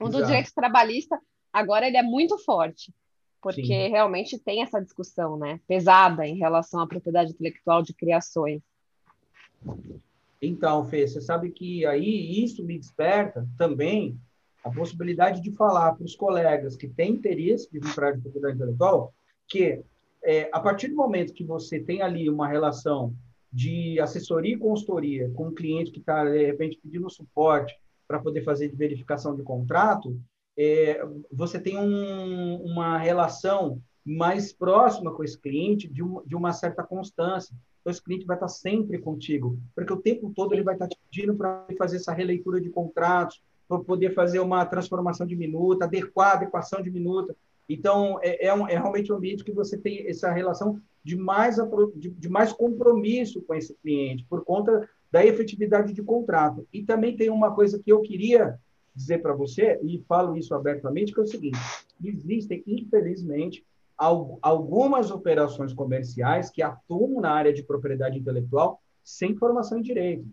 O 0.00 0.08
do 0.08 0.24
direito 0.24 0.52
trabalhista, 0.54 1.18
agora 1.52 1.86
ele 1.86 1.96
é 1.96 2.02
muito 2.02 2.38
forte 2.38 2.92
porque 3.40 3.64
Sim. 3.64 3.88
realmente 3.88 4.38
tem 4.38 4.62
essa 4.62 4.80
discussão, 4.80 5.36
né, 5.36 5.60
pesada 5.66 6.26
em 6.26 6.36
relação 6.36 6.80
à 6.80 6.86
propriedade 6.86 7.30
intelectual 7.30 7.82
de 7.82 7.94
criações. 7.94 8.62
Então, 10.40 10.86
Fê, 10.86 11.06
você 11.06 11.20
sabe 11.20 11.50
que 11.50 11.84
aí 11.86 12.42
isso 12.42 12.64
me 12.64 12.78
desperta 12.78 13.46
também 13.56 14.18
a 14.62 14.70
possibilidade 14.70 15.40
de 15.40 15.52
falar 15.52 15.94
para 15.94 16.04
os 16.04 16.14
colegas 16.14 16.76
que 16.76 16.88
têm 16.88 17.12
interesse 17.12 17.70
de 17.70 17.80
comprar 17.80 18.12
de 18.12 18.20
propriedade 18.20 18.56
intelectual 18.56 19.12
que 19.46 19.82
é, 20.24 20.48
a 20.52 20.60
partir 20.60 20.88
do 20.88 20.96
momento 20.96 21.32
que 21.32 21.44
você 21.44 21.80
tem 21.80 22.02
ali 22.02 22.28
uma 22.28 22.48
relação 22.48 23.14
de 23.52 23.98
assessoria 24.00 24.54
e 24.54 24.58
consultoria 24.58 25.30
com 25.30 25.48
um 25.48 25.54
cliente 25.54 25.90
que 25.90 26.00
está, 26.00 26.24
de 26.24 26.44
repente, 26.44 26.78
pedindo 26.82 27.08
suporte 27.08 27.74
para 28.06 28.18
poder 28.18 28.42
fazer 28.42 28.74
verificação 28.74 29.34
de 29.34 29.42
contrato, 29.42 30.20
é, 30.56 31.00
você 31.30 31.60
tem 31.60 31.78
um, 31.78 32.56
uma 32.62 32.98
relação 32.98 33.80
mais 34.04 34.52
próxima 34.52 35.12
com 35.12 35.22
esse 35.22 35.38
cliente, 35.38 35.86
de, 35.86 36.02
um, 36.02 36.22
de 36.26 36.34
uma 36.34 36.52
certa 36.52 36.82
constância. 36.82 37.54
Então, 37.80 37.90
esse 37.90 38.02
cliente 38.02 38.26
vai 38.26 38.36
estar 38.36 38.48
sempre 38.48 38.98
contigo, 38.98 39.58
porque 39.74 39.92
o 39.92 40.00
tempo 40.00 40.32
todo 40.34 40.52
ele 40.52 40.62
vai 40.62 40.74
estar 40.74 40.88
te 40.88 40.98
pedindo 41.08 41.34
para 41.34 41.66
fazer 41.78 41.96
essa 41.96 42.12
releitura 42.12 42.60
de 42.60 42.70
contratos, 42.70 43.40
para 43.68 43.78
poder 43.80 44.14
fazer 44.14 44.40
uma 44.40 44.64
transformação 44.64 45.26
de 45.26 45.36
minuta, 45.36 45.84
adequar 45.84 46.30
a 46.30 46.34
adequação 46.34 46.82
de 46.82 46.90
minuta. 46.90 47.36
Então, 47.68 48.18
é, 48.22 48.46
é, 48.46 48.54
um, 48.54 48.66
é, 48.66 48.78
realmente 48.78 49.12
um 49.12 49.16
ambiente 49.16 49.44
que 49.44 49.52
você 49.52 49.76
tem 49.76 50.08
essa 50.08 50.32
relação 50.32 50.80
de 51.04 51.16
mais, 51.16 51.56
de, 51.96 52.10
de 52.10 52.28
mais 52.28 52.52
compromisso 52.52 53.42
com 53.42 53.54
esse 53.54 53.74
cliente, 53.74 54.24
por 54.28 54.44
conta 54.44 54.88
da 55.10 55.24
efetividade 55.24 55.92
de 55.92 56.02
contrato. 56.02 56.66
E 56.72 56.82
também 56.82 57.16
tem 57.16 57.30
uma 57.30 57.54
coisa 57.54 57.78
que 57.78 57.92
eu 57.92 58.00
queria 58.00 58.58
dizer 58.94 59.18
para 59.18 59.34
você, 59.34 59.78
e 59.82 60.02
falo 60.08 60.36
isso 60.36 60.54
abertamente, 60.54 61.12
que 61.12 61.20
é 61.20 61.22
o 61.22 61.26
seguinte: 61.26 61.58
existem, 62.02 62.62
infelizmente, 62.66 63.64
algumas 63.96 65.10
operações 65.10 65.72
comerciais 65.72 66.50
que 66.50 66.62
atuam 66.62 67.20
na 67.20 67.32
área 67.32 67.52
de 67.52 67.62
propriedade 67.62 68.18
intelectual 68.18 68.80
sem 69.02 69.36
formação 69.36 69.78
em 69.78 69.82
direito. 69.82 70.26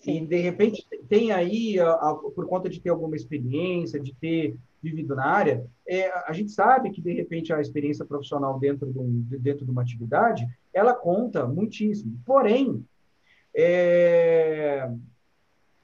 Sim. 0.00 0.22
E, 0.22 0.26
de 0.26 0.36
repente, 0.36 0.86
tem 1.08 1.32
aí, 1.32 1.78
a, 1.80 1.90
a, 1.90 2.14
por 2.14 2.46
conta 2.46 2.68
de 2.68 2.80
ter 2.80 2.90
alguma 2.90 3.16
experiência, 3.16 4.00
de 4.00 4.14
ter 4.14 4.56
vivido 4.82 5.14
na 5.16 5.26
área, 5.26 5.66
é, 5.86 6.10
a 6.28 6.32
gente 6.32 6.52
sabe 6.52 6.90
que, 6.90 7.02
de 7.02 7.12
repente, 7.12 7.52
a 7.52 7.60
experiência 7.60 8.04
profissional 8.04 8.58
dentro 8.58 8.92
de, 8.92 8.98
um, 8.98 9.26
dentro 9.40 9.64
de 9.64 9.70
uma 9.70 9.82
atividade, 9.82 10.46
ela 10.72 10.94
conta 10.94 11.46
muitíssimo. 11.46 12.18
Porém, 12.24 12.84
é, 13.54 14.88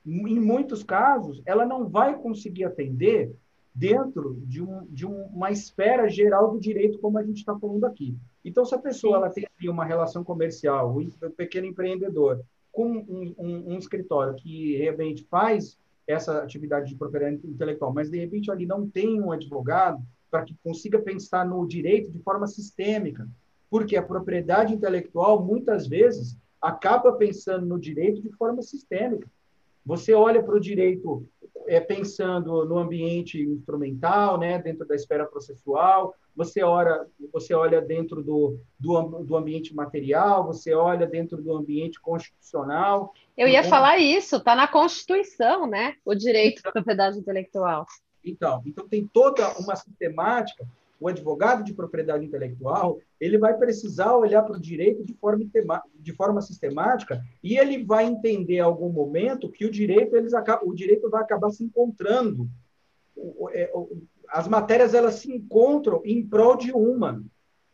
em 0.07 0.41
muitos 0.41 0.85
casos, 0.85 1.43
ela 1.45 1.67
não 1.67 1.89
vai 1.89 2.17
conseguir 2.17 2.65
atender 2.65 3.35
dentro 3.75 4.41
de, 4.47 4.63
um, 4.63 4.87
de 4.87 5.05
uma 5.05 5.51
esfera 5.51 6.09
geral 6.09 6.53
do 6.53 6.61
direito, 6.61 6.99
como 7.01 7.19
a 7.19 7.25
gente 7.25 7.39
está 7.39 7.59
falando 7.59 7.85
aqui. 7.85 8.17
Então, 8.45 8.65
se 8.65 8.75
a 8.75 8.79
pessoa 8.79 9.17
ela 9.17 9.31
tem 9.31 9.49
uma 9.65 9.85
relação 9.85 10.23
comercial, 10.23 10.97
o 10.97 11.31
pequeno 11.31 11.67
empreendedor, 11.67 12.45
com 12.75 12.87
um, 12.87 13.35
um, 13.39 13.75
um 13.75 13.79
escritório 13.79 14.35
que 14.35 14.77
realmente 14.77 15.25
faz 15.31 15.79
essa 16.07 16.43
atividade 16.43 16.91
de 16.91 16.97
propriedade 16.97 17.41
intelectual, 17.47 17.95
mas 17.95 18.11
de 18.11 18.19
repente 18.19 18.51
ali 18.51 18.67
não 18.67 18.87
tem 18.87 19.23
um 19.23 19.33
advogado 19.33 20.03
para 20.31 20.43
que 20.45 20.57
consiga 20.63 20.99
pensar 20.99 21.47
no 21.47 21.67
direito 21.67 22.11
de 22.11 22.19
forma 22.19 22.49
sistêmica, 22.49 23.27
porque 23.71 23.97
a 23.97 24.03
propriedade 24.03 24.75
intelectual 24.75 25.43
muitas 25.43 25.87
vezes 25.87 26.37
acaba 26.61 27.13
pensando 27.13 27.65
no 27.65 27.79
direito 27.79 28.21
de 28.21 28.31
forma 28.33 28.61
sistêmica. 28.61 29.31
Você 29.85 30.15
olha 30.15 30.43
para 30.43 30.55
o 30.55 30.61
direito 30.61 31.27
é, 31.67 31.81
pensando 31.81 32.65
no 32.65 32.79
ambiente 32.79 33.41
instrumental, 33.41 34.39
né, 34.39 34.59
dentro 34.59 34.87
da 34.87 34.95
esfera 34.95 35.27
processual, 35.27 36.15
você 36.37 36.63
olha, 36.63 37.07
você 37.33 37.55
olha 37.55 37.81
dentro 37.81 38.23
do, 38.23 38.59
do, 38.79 39.23
do 39.23 39.37
ambiente 39.37 39.75
material, 39.75 40.45
você 40.45 40.75
olha 40.75 41.07
dentro 41.07 41.41
do 41.41 41.55
ambiente 41.55 42.01
constitucional. 42.01 43.13
Eu 43.37 43.47
ia 43.47 43.63
falar 43.63 43.99
isso, 43.99 44.37
está 44.37 44.55
na 44.57 44.67
Constituição, 44.67 45.67
né? 45.67 45.95
O 46.05 46.15
direito 46.15 46.61
à 46.67 46.73
propriedade 46.73 47.19
intelectual. 47.19 47.87
Então, 48.25 48.63
então 48.67 48.89
tem 48.89 49.07
toda 49.07 49.49
uma 49.59 49.77
sistemática 49.77 50.67
o 51.05 51.09
advogado 51.09 51.63
de 51.63 51.75
propriedade 51.75 52.25
intelectual 52.25 52.99
ele 53.21 53.37
vai 53.37 53.55
precisar 53.59 54.17
olhar 54.17 54.43
para 54.43 54.57
o 54.57 54.61
direito 54.61 55.05
de 55.05 55.13
forma, 55.13 55.45
de 55.95 56.13
forma 56.15 56.41
sistemática 56.41 57.23
e 57.43 57.59
ele 57.59 57.85
vai 57.85 58.07
entender 58.07 58.55
em 58.55 58.61
algum 58.61 58.89
momento 58.89 59.51
que 59.51 59.67
o 59.67 59.71
direito 59.71 60.17
eles 60.17 60.33
o 60.63 60.73
direito 60.73 61.11
vai 61.11 61.23
acabar 61.23 61.51
se 61.51 61.63
encontrando. 61.63 62.49
É, 63.53 63.71
as 64.31 64.49
matérias 64.49 64.95
elas 64.95 65.17
se 65.17 65.31
encontram 65.31 66.01
em 66.07 66.27
prol 66.27 66.57
de 66.57 66.73
uma 66.73 67.23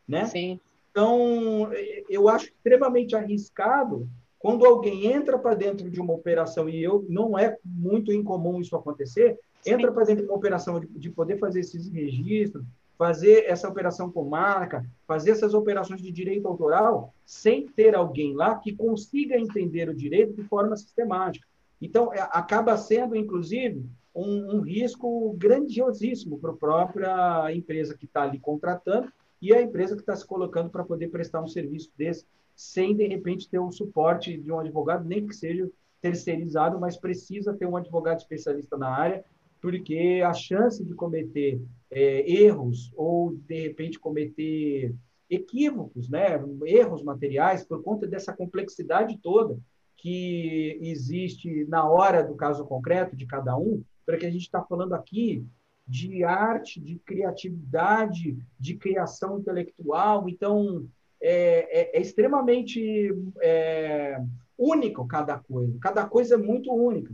né? 0.05 0.25
Sim. 0.25 0.59
Então, 0.91 1.71
eu 2.09 2.27
acho 2.27 2.47
extremamente 2.47 3.15
arriscado 3.15 4.09
quando 4.37 4.65
alguém 4.65 5.05
entra 5.05 5.39
para 5.39 5.55
dentro 5.55 5.89
de 5.89 6.01
uma 6.01 6.13
operação, 6.13 6.67
e 6.67 6.83
eu 6.83 7.05
não 7.07 7.39
é 7.39 7.57
muito 7.63 8.11
incomum 8.11 8.59
isso 8.59 8.75
acontecer, 8.75 9.39
entra 9.65 9.89
para 9.89 10.03
dentro 10.03 10.23
de 10.23 10.29
uma 10.29 10.37
operação 10.37 10.81
de, 10.81 10.87
de 10.87 11.09
poder 11.09 11.37
fazer 11.37 11.61
esses 11.61 11.87
registros, 11.89 12.65
fazer 13.01 13.45
essa 13.47 13.67
operação 13.67 14.11
com 14.11 14.25
marca, 14.25 14.85
fazer 15.07 15.31
essas 15.31 15.55
operações 15.55 16.03
de 16.03 16.11
direito 16.11 16.47
autoral, 16.47 17.15
sem 17.25 17.65
ter 17.65 17.95
alguém 17.95 18.35
lá 18.35 18.59
que 18.59 18.75
consiga 18.75 19.35
entender 19.35 19.89
o 19.89 19.95
direito 19.95 20.35
de 20.35 20.43
forma 20.43 20.77
sistemática. 20.77 21.47
Então, 21.81 22.13
é, 22.13 22.21
acaba 22.21 22.77
sendo, 22.77 23.15
inclusive, 23.15 23.83
um, 24.13 24.57
um 24.57 24.61
risco 24.61 25.33
grandiosíssimo 25.35 26.37
para 26.37 26.51
a 26.51 26.55
própria 26.55 27.55
empresa 27.55 27.97
que 27.97 28.05
está 28.05 28.21
ali 28.21 28.37
contratando 28.37 29.11
e 29.41 29.51
a 29.51 29.59
empresa 29.59 29.95
que 29.95 30.03
está 30.03 30.15
se 30.15 30.27
colocando 30.27 30.69
para 30.69 30.83
poder 30.83 31.07
prestar 31.07 31.41
um 31.41 31.47
serviço 31.47 31.91
desse, 31.97 32.23
sem, 32.55 32.95
de 32.95 33.07
repente, 33.07 33.49
ter 33.49 33.57
o 33.57 33.71
suporte 33.71 34.37
de 34.37 34.51
um 34.51 34.59
advogado, 34.59 35.09
nem 35.09 35.25
que 35.25 35.35
seja 35.35 35.67
terceirizado, 35.99 36.79
mas 36.79 36.97
precisa 36.97 37.51
ter 37.51 37.65
um 37.65 37.75
advogado 37.75 38.19
especialista 38.19 38.77
na 38.77 38.89
área, 38.89 39.25
porque 39.61 40.21
a 40.25 40.33
chance 40.33 40.83
de 40.83 40.93
cometer 40.93 41.61
é, 41.89 42.29
erros 42.29 42.91
ou, 42.95 43.35
de 43.35 43.67
repente, 43.67 43.99
cometer 43.99 44.95
equívocos, 45.29 46.09
né? 46.09 46.43
erros 46.65 47.03
materiais, 47.03 47.63
por 47.63 47.81
conta 47.83 48.07
dessa 48.07 48.33
complexidade 48.33 49.17
toda 49.21 49.57
que 49.95 50.79
existe 50.81 51.65
na 51.65 51.87
hora 51.87 52.23
do 52.23 52.35
caso 52.35 52.65
concreto 52.65 53.15
de 53.15 53.25
cada 53.25 53.55
um, 53.55 53.83
para 54.05 54.17
que 54.17 54.25
a 54.25 54.31
gente 54.31 54.41
está 54.41 54.61
falando 54.63 54.93
aqui 54.93 55.45
de 55.87 56.23
arte, 56.23 56.79
de 56.79 56.97
criatividade, 56.99 58.37
de 58.59 58.75
criação 58.75 59.39
intelectual. 59.39 60.27
Então, 60.27 60.87
é, 61.21 61.81
é, 61.81 61.97
é 61.97 62.01
extremamente 62.01 63.13
é, 63.41 64.19
único 64.57 65.07
cada 65.07 65.37
coisa. 65.37 65.77
Cada 65.79 66.05
coisa 66.05 66.35
é 66.35 66.37
muito 66.37 66.73
única. 66.73 67.13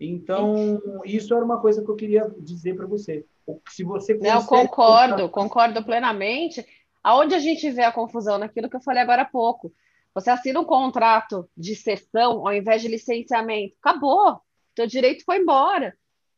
Então, 0.00 0.80
isso 1.04 1.34
era 1.34 1.44
uma 1.44 1.60
coisa 1.60 1.82
que 1.84 1.90
eu 1.90 1.96
queria 1.96 2.30
dizer 2.38 2.76
para 2.76 2.86
você. 2.86 3.26
Se 3.68 3.82
você 3.82 4.14
Não, 4.14 4.44
concordo, 4.44 5.28
concordo 5.28 5.84
plenamente. 5.84 6.64
Aonde 7.02 7.34
a 7.34 7.38
gente 7.38 7.70
vê 7.70 7.82
a 7.82 7.92
confusão 7.92 8.38
naquilo 8.38 8.68
que 8.68 8.76
eu 8.76 8.82
falei 8.82 9.02
agora 9.02 9.22
há 9.22 9.24
pouco. 9.24 9.72
Você 10.14 10.30
assina 10.30 10.60
um 10.60 10.64
contrato 10.64 11.48
de 11.56 11.74
cessão 11.74 12.46
ao 12.46 12.52
invés 12.52 12.82
de 12.82 12.88
licenciamento. 12.88 13.74
Acabou. 13.80 14.40
Teu 14.74 14.86
direito 14.86 15.24
foi 15.24 15.38
embora. 15.38 15.96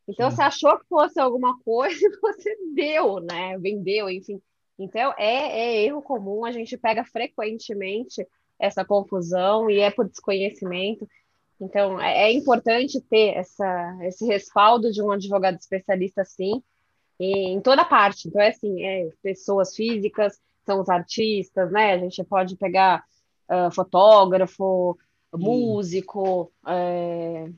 Então, 0.09 0.31
Sim. 0.31 0.37
você 0.37 0.43
achou 0.43 0.79
que 0.79 0.87
fosse 0.89 1.21
alguma 1.21 1.59
coisa 1.61 1.99
e 2.01 2.11
você 2.21 2.57
deu, 2.75 3.21
né? 3.21 3.59
Vendeu, 3.59 4.09
enfim. 4.09 4.41
Então, 4.79 5.13
é, 5.19 5.61
é 5.61 5.85
erro 5.85 6.03
comum, 6.03 6.45
a 6.45 6.53
gente 6.53 6.77
pega 6.77 7.05
frequentemente 7.05 8.27
essa 8.59 8.85
confusão 8.85 9.71
e 9.71 9.79
é 9.79 9.91
por 9.91 10.09
desconhecimento. 10.09 11.07
Então, 11.61 12.01
é, 12.01 12.31
é 12.31 12.33
importante 12.33 13.01
ter 13.03 13.37
essa, 13.37 13.99
esse 14.03 14.25
respaldo 14.25 14.91
de 14.91 15.03
um 15.03 15.11
advogado 15.11 15.59
especialista, 15.59 16.25
sim, 16.25 16.63
em 17.19 17.61
toda 17.61 17.85
parte. 17.85 18.29
Então, 18.29 18.41
é 18.41 18.49
assim, 18.49 18.83
é 18.83 19.11
pessoas 19.23 19.75
físicas, 19.77 20.41
são 20.65 20.81
os 20.81 20.89
artistas, 20.89 21.71
né? 21.71 21.95
A 21.95 21.99
gente 21.99 22.25
pode 22.25 22.57
pegar 22.57 23.05
uh, 23.49 23.71
fotógrafo, 23.71 24.97
músico, 25.33 26.51
é... 26.67 27.49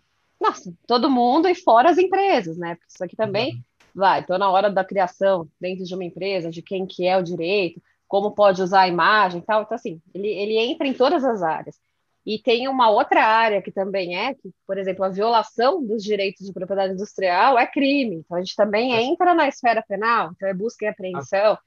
nossa, 0.40 0.72
todo 0.86 1.10
mundo 1.10 1.48
e 1.48 1.54
fora 1.54 1.90
as 1.90 1.98
empresas, 1.98 2.56
né? 2.58 2.74
Porque 2.74 2.92
isso 2.92 3.04
aqui 3.04 3.16
também 3.16 3.54
uhum. 3.54 3.62
vai, 3.94 4.20
então 4.20 4.36
na 4.38 4.50
hora 4.50 4.70
da 4.70 4.84
criação 4.84 5.48
dentro 5.60 5.84
de 5.84 5.94
uma 5.94 6.04
empresa, 6.04 6.50
de 6.50 6.60
quem 6.60 6.86
que 6.86 7.06
é 7.06 7.16
o 7.16 7.22
direito, 7.22 7.80
como 8.06 8.32
pode 8.32 8.60
usar 8.60 8.82
a 8.82 8.88
imagem 8.88 9.40
e 9.40 9.44
tal, 9.44 9.62
então 9.62 9.74
assim, 9.74 10.00
ele, 10.14 10.28
ele 10.28 10.58
entra 10.58 10.86
em 10.86 10.92
todas 10.92 11.24
as 11.24 11.42
áreas. 11.42 11.80
E 12.24 12.38
tem 12.38 12.68
uma 12.68 12.88
outra 12.88 13.24
área 13.24 13.60
que 13.60 13.72
também 13.72 14.16
é, 14.16 14.34
que, 14.34 14.50
por 14.66 14.78
exemplo, 14.78 15.04
a 15.04 15.08
violação 15.08 15.84
dos 15.84 16.04
direitos 16.04 16.46
de 16.46 16.52
propriedade 16.52 16.94
industrial 16.94 17.58
é 17.58 17.66
crime. 17.66 18.16
Então, 18.16 18.36
a 18.36 18.40
gente 18.40 18.54
também 18.54 18.92
entra 18.92 19.34
na 19.34 19.48
esfera 19.48 19.82
penal, 19.86 20.30
então 20.30 20.48
é 20.48 20.54
busca 20.54 20.84
e 20.84 20.88
apreensão. 20.88 21.58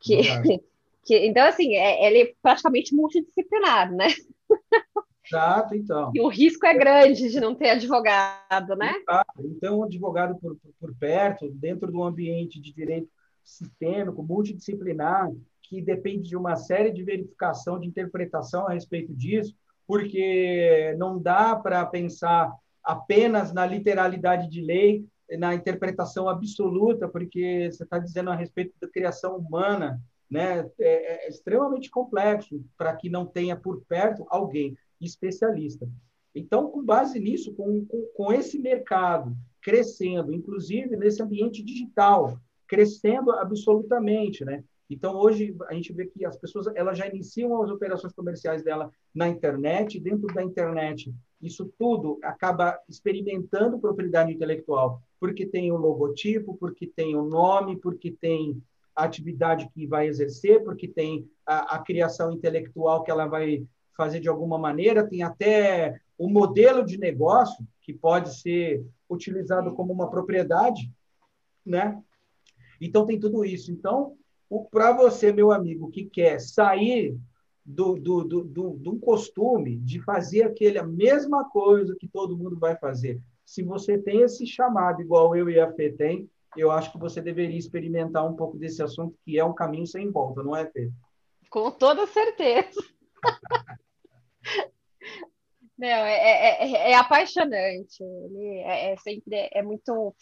Que, 0.00 0.16
que, 1.04 1.26
então, 1.26 1.46
assim, 1.46 1.76
é, 1.76 2.06
ele 2.06 2.22
é 2.22 2.32
praticamente 2.40 2.94
multidisciplinar, 2.94 3.92
né? 3.92 4.06
Exato, 5.26 5.74
então. 5.74 6.10
E 6.14 6.20
o 6.22 6.28
risco 6.28 6.64
é 6.64 6.72
grande 6.72 7.28
de 7.28 7.38
não 7.38 7.54
ter 7.54 7.70
advogado, 7.70 8.74
né? 8.76 8.94
Exato. 8.96 9.42
Então, 9.44 9.80
um 9.80 9.84
advogado 9.84 10.38
por, 10.38 10.56
por 10.80 10.94
perto, 10.96 11.50
dentro 11.50 11.92
do 11.92 12.02
ambiente 12.02 12.58
de 12.58 12.72
direito 12.72 13.10
sistêmico, 13.44 14.22
multidisciplinar, 14.22 15.30
que 15.62 15.82
depende 15.82 16.30
de 16.30 16.36
uma 16.36 16.56
série 16.56 16.90
de 16.90 17.02
verificação, 17.02 17.78
de 17.78 17.86
interpretação 17.86 18.66
a 18.66 18.72
respeito 18.72 19.14
disso, 19.14 19.54
porque 19.88 20.94
não 20.98 21.18
dá 21.18 21.56
para 21.56 21.84
pensar 21.86 22.52
apenas 22.84 23.54
na 23.54 23.64
literalidade 23.64 24.48
de 24.50 24.60
lei, 24.60 25.06
na 25.38 25.54
interpretação 25.54 26.28
absoluta, 26.28 27.08
porque 27.08 27.70
você 27.72 27.84
está 27.84 27.98
dizendo 27.98 28.30
a 28.30 28.36
respeito 28.36 28.74
da 28.80 28.88
criação 28.88 29.38
humana, 29.38 29.98
né? 30.30 30.70
É, 30.78 31.26
é 31.26 31.28
extremamente 31.28 31.90
complexo 31.90 32.62
para 32.76 32.94
que 32.94 33.08
não 33.08 33.24
tenha 33.24 33.56
por 33.56 33.82
perto 33.88 34.26
alguém 34.28 34.76
especialista. 35.00 35.88
Então, 36.34 36.70
com 36.70 36.84
base 36.84 37.18
nisso, 37.18 37.54
com, 37.54 37.84
com, 37.86 38.06
com 38.14 38.32
esse 38.32 38.58
mercado 38.58 39.34
crescendo, 39.62 40.34
inclusive 40.34 40.96
nesse 40.96 41.22
ambiente 41.22 41.62
digital, 41.62 42.38
crescendo 42.66 43.32
absolutamente, 43.32 44.44
né? 44.44 44.62
Então, 44.90 45.14
hoje, 45.16 45.54
a 45.68 45.74
gente 45.74 45.92
vê 45.92 46.06
que 46.06 46.24
as 46.24 46.36
pessoas 46.36 46.66
elas 46.74 46.96
já 46.96 47.06
iniciam 47.06 47.62
as 47.62 47.70
operações 47.70 48.12
comerciais 48.12 48.62
dela 48.62 48.90
na 49.14 49.28
internet, 49.28 50.00
dentro 50.00 50.26
da 50.28 50.42
internet. 50.42 51.14
Isso 51.42 51.70
tudo 51.78 52.18
acaba 52.22 52.78
experimentando 52.88 53.78
propriedade 53.78 54.32
intelectual, 54.32 55.02
porque 55.20 55.44
tem 55.44 55.70
o 55.70 55.76
logotipo, 55.76 56.56
porque 56.56 56.86
tem 56.86 57.14
o 57.14 57.22
nome, 57.22 57.76
porque 57.76 58.10
tem 58.10 58.62
a 58.96 59.04
atividade 59.04 59.68
que 59.74 59.86
vai 59.86 60.08
exercer, 60.08 60.64
porque 60.64 60.88
tem 60.88 61.28
a, 61.46 61.76
a 61.76 61.78
criação 61.80 62.32
intelectual 62.32 63.04
que 63.04 63.10
ela 63.10 63.26
vai 63.26 63.64
fazer 63.96 64.20
de 64.20 64.28
alguma 64.28 64.58
maneira, 64.58 65.06
tem 65.06 65.22
até 65.22 66.00
o 66.16 66.28
modelo 66.28 66.84
de 66.84 66.98
negócio 66.98 67.66
que 67.82 67.92
pode 67.92 68.40
ser 68.40 68.84
utilizado 69.08 69.72
como 69.74 69.92
uma 69.92 70.10
propriedade, 70.10 70.90
né? 71.64 72.02
Então 72.80 73.06
tem 73.06 73.18
tudo 73.18 73.44
isso. 73.44 73.70
Então 73.70 74.17
para 74.70 74.92
você, 74.92 75.32
meu 75.32 75.52
amigo, 75.52 75.90
que 75.90 76.04
quer 76.04 76.40
sair 76.40 77.16
do, 77.64 77.96
do, 77.96 78.24
do, 78.24 78.44
do, 78.44 78.70
do 78.70 78.98
costume 78.98 79.76
de 79.76 80.00
fazer 80.00 80.42
aquele, 80.42 80.78
a 80.78 80.86
mesma 80.86 81.48
coisa 81.50 81.94
que 81.98 82.08
todo 82.08 82.36
mundo 82.36 82.58
vai 82.58 82.76
fazer, 82.76 83.20
se 83.44 83.62
você 83.62 83.98
tem 83.98 84.22
esse 84.22 84.46
chamado, 84.46 85.02
igual 85.02 85.36
eu 85.36 85.50
e 85.50 85.60
a 85.60 85.72
Fê 85.72 85.90
tem, 85.90 86.28
eu 86.56 86.70
acho 86.70 86.90
que 86.90 86.98
você 86.98 87.20
deveria 87.20 87.58
experimentar 87.58 88.26
um 88.26 88.34
pouco 88.34 88.56
desse 88.56 88.82
assunto, 88.82 89.18
que 89.24 89.38
é 89.38 89.44
um 89.44 89.54
caminho 89.54 89.86
sem 89.86 90.10
volta, 90.10 90.42
não 90.42 90.56
é, 90.56 90.66
Fê? 90.66 90.90
Com 91.50 91.70
toda 91.70 92.06
certeza. 92.06 92.80
Não, 95.78 95.86
é, 95.86 96.16
é, 96.16 96.64
é, 96.64 96.90
é 96.90 96.94
apaixonante. 96.96 98.02
É, 98.64 98.92
é 98.92 98.96
sempre 98.96 99.48
é 99.52 99.62
muito 99.62 100.12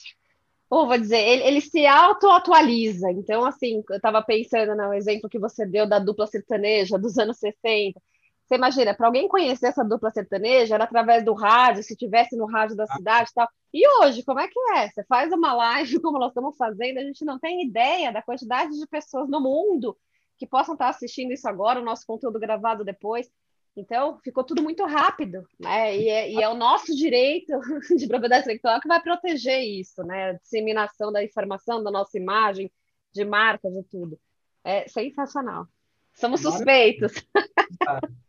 ou 0.69 0.87
vou 0.87 0.99
dizer, 0.99 1.19
ele, 1.19 1.43
ele 1.45 1.61
se 1.61 1.87
auto-atualiza. 1.87 3.11
Então, 3.13 3.45
assim, 3.45 3.83
eu 3.89 3.97
estava 3.97 4.23
pensando 4.23 4.75
no 4.75 4.93
exemplo 4.93 5.29
que 5.29 5.39
você 5.39 5.65
deu 5.65 5.89
da 5.89 5.99
dupla 5.99 6.27
sertaneja 6.27 6.99
dos 6.99 7.19
anos 7.19 7.39
60. 7.39 8.01
Você 8.47 8.55
imagina, 8.55 8.95
para 8.95 9.07
alguém 9.09 9.29
conhecer 9.29 9.67
essa 9.67 9.85
dupla 9.85 10.11
sertaneja, 10.11 10.77
era 10.77 10.85
através 10.85 11.25
do 11.25 11.35
rádio, 11.35 11.83
se 11.83 11.97
tivesse 11.97 12.37
no 12.37 12.47
rádio 12.47 12.77
da 12.77 12.85
ah. 12.85 12.97
cidade 12.97 13.31
e 13.31 13.35
tal. 13.35 13.49
E 13.75 13.89
hoje, 13.99 14.25
como 14.25 14.41
é 14.41 14.49
que 14.49 14.59
é? 14.77 14.89
Você 14.89 15.05
faz 15.05 15.33
uma 15.33 15.53
live 15.53 15.99
como 16.01 16.19
nós 16.19 16.29
estamos 16.29 16.57
fazendo, 16.57 16.99
a 16.99 17.03
gente 17.03 17.25
não 17.25 17.39
tem 17.39 17.67
ideia 17.67 18.13
da 18.13 18.23
quantidade 18.23 18.79
de 18.79 18.87
pessoas 18.87 19.29
no 19.29 19.41
mundo 19.41 19.97
que 20.39 20.47
possam 20.47 20.75
estar 20.75 20.89
assistindo 20.89 21.33
isso 21.33 21.49
agora, 21.49 21.81
o 21.81 21.85
nosso 21.85 22.07
conteúdo 22.07 22.39
gravado 22.39 22.85
depois. 22.85 23.29
Então, 23.77 24.19
ficou 24.21 24.43
tudo 24.43 24.63
muito 24.63 24.85
rápido, 24.87 25.47
né? 25.61 25.95
E 25.97 26.09
é, 26.09 26.33
e 26.33 26.43
é, 26.43 26.49
o 26.49 26.55
nosso 26.55 26.97
direito 26.97 27.53
de 27.95 28.07
propriedade 28.09 28.43
intelectual 28.43 28.81
que 28.81 28.89
vai 28.89 29.03
proteger 29.03 29.61
isso, 29.63 30.03
né? 30.03 30.31
A 30.31 30.33
disseminação 30.33 31.13
da 31.13 31.23
informação, 31.23 31.83
da 31.85 31.91
nossa 31.91 32.17
imagem, 32.17 32.73
de 33.13 33.25
marcas 33.25 33.75
e 33.77 33.83
tudo. 33.83 34.19
É 34.65 34.89
sensacional. 34.89 35.69
Somos 36.15 36.41
suspeitos. 36.41 37.13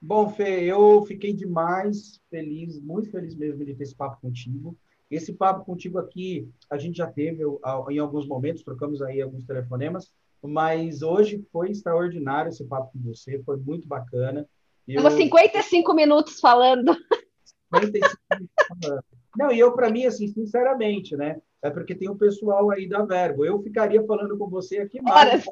Bom, 0.00 0.28
Fê, 0.28 0.62
eu 0.62 1.04
fiquei 1.04 1.32
demais 1.32 2.20
feliz, 2.30 2.80
muito 2.80 3.10
feliz 3.10 3.34
mesmo 3.34 3.64
de 3.64 3.74
ter 3.74 3.82
esse 3.82 3.94
papo 3.94 4.20
contigo. 4.20 4.76
Esse 5.10 5.32
papo 5.32 5.64
contigo 5.64 5.98
aqui, 5.98 6.48
a 6.70 6.78
gente 6.78 6.98
já 6.98 7.08
teve 7.08 7.42
em 7.90 7.98
alguns 7.98 8.26
momentos, 8.26 8.62
trocamos 8.62 9.02
aí 9.02 9.20
alguns 9.20 9.44
telefonemas, 9.44 10.12
mas 10.42 11.02
hoje 11.02 11.44
foi 11.50 11.70
extraordinário 11.70 12.50
esse 12.50 12.64
papo 12.64 12.92
com 12.92 13.00
você, 13.00 13.42
foi 13.42 13.56
muito 13.56 13.88
bacana. 13.88 14.48
Eu... 14.86 15.10
55 15.10 15.94
minutos 15.94 16.40
falando. 16.40 16.94
55 17.74 18.16
minutos 18.30 18.54
falando. 18.80 19.04
Não, 19.36 19.52
e 19.52 19.58
eu, 19.58 19.72
para 19.72 19.90
mim, 19.90 20.06
assim, 20.06 20.28
sinceramente, 20.28 21.16
né? 21.16 21.40
É 21.62 21.68
porque 21.68 21.94
tem 21.94 22.08
o 22.08 22.12
um 22.12 22.16
pessoal 22.16 22.70
aí 22.70 22.88
da 22.88 23.04
Verbo. 23.04 23.44
Eu 23.44 23.62
ficaria 23.62 24.02
falando 24.04 24.38
com 24.38 24.48
você 24.48 24.78
aqui 24.78 25.00
mais. 25.02 25.44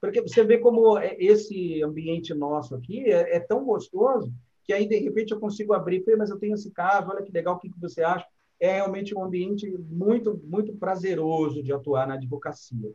Porque 0.00 0.20
você 0.20 0.44
vê 0.44 0.58
como 0.58 0.98
é, 0.98 1.16
esse 1.18 1.82
ambiente 1.82 2.34
nosso 2.34 2.74
aqui 2.74 3.10
é, 3.10 3.36
é 3.36 3.40
tão 3.40 3.64
gostoso 3.64 4.32
que 4.66 4.72
aí, 4.72 4.86
de 4.86 4.98
repente, 4.98 5.32
eu 5.32 5.38
consigo 5.38 5.72
abrir, 5.72 6.04
mas 6.18 6.28
eu 6.28 6.38
tenho 6.38 6.54
esse 6.54 6.72
caso, 6.72 7.08
olha 7.08 7.22
que 7.22 7.30
legal, 7.30 7.54
o 7.54 7.58
que 7.58 7.70
você 7.80 8.02
acha? 8.02 8.26
É 8.58 8.72
realmente 8.74 9.14
um 9.14 9.22
ambiente 9.22 9.70
muito, 9.88 10.40
muito 10.44 10.74
prazeroso 10.74 11.62
de 11.62 11.72
atuar 11.72 12.06
na 12.08 12.14
advocacia. 12.14 12.92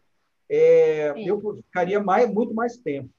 É, 0.50 1.14
eu 1.18 1.40
ficaria 1.64 2.02
mais, 2.02 2.30
muito 2.30 2.54
mais 2.54 2.76
tempo, 2.76 3.10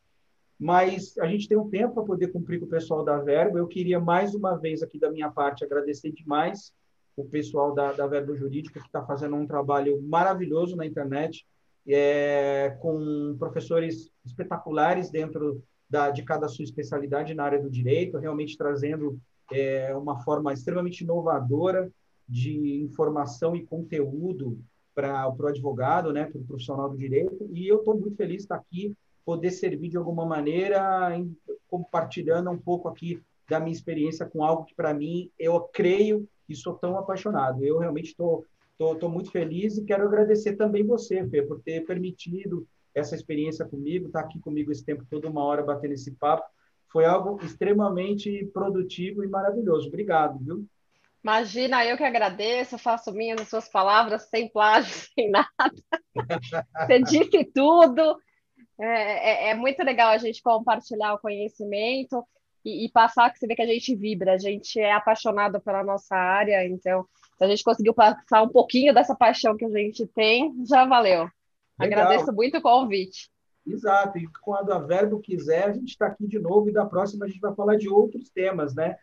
mas 0.62 1.18
a 1.18 1.26
gente 1.26 1.48
tem 1.48 1.58
um 1.58 1.68
tempo 1.68 1.92
para 1.92 2.04
poder 2.04 2.28
cumprir 2.28 2.60
com 2.60 2.66
o 2.66 2.68
pessoal 2.68 3.04
da 3.04 3.18
Verbo. 3.18 3.58
Eu 3.58 3.66
queria, 3.66 3.98
mais 3.98 4.32
uma 4.32 4.54
vez, 4.54 4.80
aqui 4.80 4.96
da 4.96 5.10
minha 5.10 5.28
parte, 5.28 5.64
agradecer 5.64 6.12
demais 6.12 6.72
o 7.16 7.24
pessoal 7.24 7.74
da, 7.74 7.90
da 7.92 8.06
Verbo 8.06 8.36
Jurídica, 8.36 8.78
que 8.78 8.86
está 8.86 9.04
fazendo 9.04 9.34
um 9.34 9.44
trabalho 9.44 10.00
maravilhoso 10.00 10.76
na 10.76 10.86
internet, 10.86 11.44
é, 11.84 12.76
com 12.80 13.34
professores 13.40 14.08
espetaculares 14.24 15.10
dentro 15.10 15.60
da, 15.90 16.10
de 16.10 16.22
cada 16.22 16.46
sua 16.46 16.62
especialidade 16.62 17.34
na 17.34 17.42
área 17.42 17.60
do 17.60 17.68
direito, 17.68 18.16
realmente 18.18 18.56
trazendo 18.56 19.18
é, 19.50 19.92
uma 19.96 20.22
forma 20.22 20.52
extremamente 20.52 21.02
inovadora 21.02 21.90
de 22.28 22.80
informação 22.80 23.56
e 23.56 23.66
conteúdo 23.66 24.60
para 24.94 25.28
o 25.28 25.46
advogado, 25.48 26.12
né, 26.12 26.24
para 26.24 26.40
o 26.40 26.44
profissional 26.44 26.88
do 26.88 26.96
direito. 26.96 27.50
E 27.52 27.66
eu 27.66 27.78
estou 27.78 27.98
muito 27.98 28.16
feliz 28.16 28.36
de 28.36 28.42
estar 28.42 28.54
aqui, 28.54 28.94
poder 29.24 29.50
servir 29.50 29.88
de 29.88 29.96
alguma 29.96 30.26
maneira, 30.26 31.14
em, 31.16 31.36
compartilhando 31.68 32.50
um 32.50 32.58
pouco 32.58 32.88
aqui 32.88 33.22
da 33.48 33.60
minha 33.60 33.72
experiência 33.72 34.26
com 34.26 34.44
algo 34.44 34.64
que, 34.64 34.74
para 34.74 34.94
mim, 34.94 35.30
eu 35.38 35.60
creio 35.60 36.28
e 36.48 36.54
sou 36.54 36.74
tão 36.74 36.96
apaixonado. 36.96 37.64
Eu 37.64 37.78
realmente 37.78 38.08
estou 38.08 38.44
tô, 38.78 38.94
tô, 38.96 39.08
muito 39.08 39.30
feliz 39.30 39.76
e 39.76 39.84
quero 39.84 40.04
agradecer 40.04 40.56
também 40.56 40.84
você, 40.84 41.26
Fê, 41.28 41.42
por 41.42 41.60
ter 41.60 41.84
permitido 41.84 42.66
essa 42.94 43.14
experiência 43.14 43.64
comigo, 43.64 44.06
estar 44.06 44.22
tá 44.22 44.26
aqui 44.26 44.40
comigo 44.40 44.70
esse 44.70 44.84
tempo 44.84 45.04
todo, 45.08 45.28
uma 45.28 45.44
hora 45.44 45.62
batendo 45.62 45.94
esse 45.94 46.10
papo. 46.12 46.44
Foi 46.90 47.04
algo 47.04 47.42
extremamente 47.42 48.44
produtivo 48.52 49.24
e 49.24 49.28
maravilhoso. 49.28 49.88
Obrigado, 49.88 50.38
viu? 50.38 50.66
Imagina, 51.24 51.86
eu 51.86 51.96
que 51.96 52.02
agradeço, 52.02 52.76
faço 52.76 53.12
minhas 53.12 53.40
as 53.40 53.48
suas 53.48 53.68
palavras, 53.68 54.22
sem 54.28 54.48
plágio, 54.48 54.92
sem 55.14 55.30
nada. 55.30 55.48
Você 56.86 56.98
disse 57.00 57.44
tudo. 57.54 58.16
É, 58.78 59.48
é, 59.48 59.50
é, 59.50 59.54
muito 59.54 59.82
legal 59.82 60.10
a 60.10 60.18
gente 60.18 60.42
compartilhar 60.42 61.14
o 61.14 61.18
conhecimento 61.18 62.24
e, 62.64 62.86
e, 62.86 62.90
passar 62.90 63.30
que 63.30 63.38
você 63.38 63.46
vê 63.46 63.54
que 63.54 63.62
a 63.62 63.66
gente 63.66 63.94
vibra, 63.94 64.34
a 64.34 64.38
gente 64.38 64.78
é 64.80 64.92
apaixonado 64.92 65.60
pela 65.60 65.84
nossa 65.84 66.14
área, 66.14 66.66
então 66.66 67.06
se 67.36 67.44
a 67.44 67.48
gente 67.48 67.64
conseguiu 67.64 67.92
passar 67.92 68.42
um 68.42 68.48
pouquinho 68.48 68.94
dessa 68.94 69.14
paixão 69.14 69.56
que 69.56 69.64
a 69.64 69.70
gente 69.70 70.06
tem, 70.06 70.54
já 70.64 70.84
valeu. 70.84 71.28
Legal. 71.78 72.04
Agradeço 72.04 72.32
muito 72.32 72.58
o 72.58 72.62
convite. 72.62 73.30
Exato, 73.66 74.18
e 74.18 74.26
quando 74.42 74.72
a 74.72 74.78
Verbo 74.78 75.20
quiser, 75.20 75.64
a 75.64 75.72
gente 75.72 75.90
está 75.90 76.06
aqui 76.06 76.26
de 76.26 76.38
novo 76.38 76.68
e 76.68 76.72
da 76.72 76.84
próxima 76.84 77.24
a 77.24 77.28
gente 77.28 77.40
vai 77.40 77.54
falar 77.54 77.76
de 77.76 77.88
outros 77.88 78.28
temas, 78.30 78.74
né? 78.74 78.96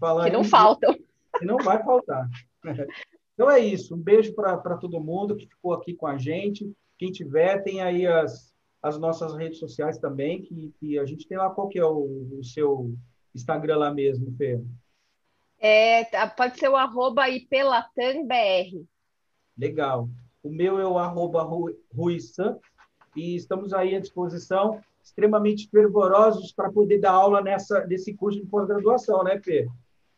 Falar 0.00 0.24
que 0.24 0.32
não 0.32 0.44
faltam. 0.44 0.96
Que 1.38 1.44
não 1.44 1.58
vai 1.58 1.82
faltar. 1.82 2.28
Então 3.36 3.50
é 3.50 3.58
isso, 3.58 3.94
um 3.94 3.98
beijo 3.98 4.34
para 4.34 4.78
todo 4.78 4.98
mundo 4.98 5.36
que 5.36 5.46
ficou 5.46 5.74
aqui 5.74 5.92
com 5.92 6.06
a 6.06 6.16
gente. 6.16 6.72
Quem 6.96 7.12
tiver, 7.12 7.62
tem 7.62 7.82
aí 7.82 8.06
as, 8.06 8.55
as 8.82 8.98
nossas 8.98 9.34
redes 9.34 9.58
sociais 9.58 9.98
também, 9.98 10.42
que, 10.42 10.72
que 10.78 10.98
a 10.98 11.04
gente 11.04 11.26
tem 11.26 11.36
lá. 11.36 11.50
Qual 11.50 11.68
que 11.68 11.78
é 11.78 11.84
o, 11.84 12.38
o 12.38 12.44
seu 12.44 12.94
Instagram 13.34 13.78
lá 13.78 13.92
mesmo, 13.92 14.34
Fê? 14.36 14.60
É, 15.58 16.04
tá, 16.04 16.26
pode 16.26 16.58
ser 16.58 16.68
o 16.68 16.76
arroba 16.76 17.28
IPLatamBR. 17.28 18.86
Legal. 19.56 20.08
O 20.42 20.50
meu 20.50 20.78
é 20.78 20.86
o 20.86 20.98
arroba 20.98 21.42
Ruissan 21.94 22.58
e 23.16 23.34
estamos 23.34 23.72
aí 23.72 23.96
à 23.96 24.00
disposição, 24.00 24.80
extremamente 25.02 25.68
fervorosos 25.70 26.52
para 26.52 26.70
poder 26.70 26.98
dar 26.98 27.12
aula 27.12 27.40
nessa, 27.40 27.86
nesse 27.86 28.14
curso 28.14 28.40
de 28.40 28.46
pós-graduação, 28.46 29.24
né, 29.24 29.40
Fê? 29.40 29.66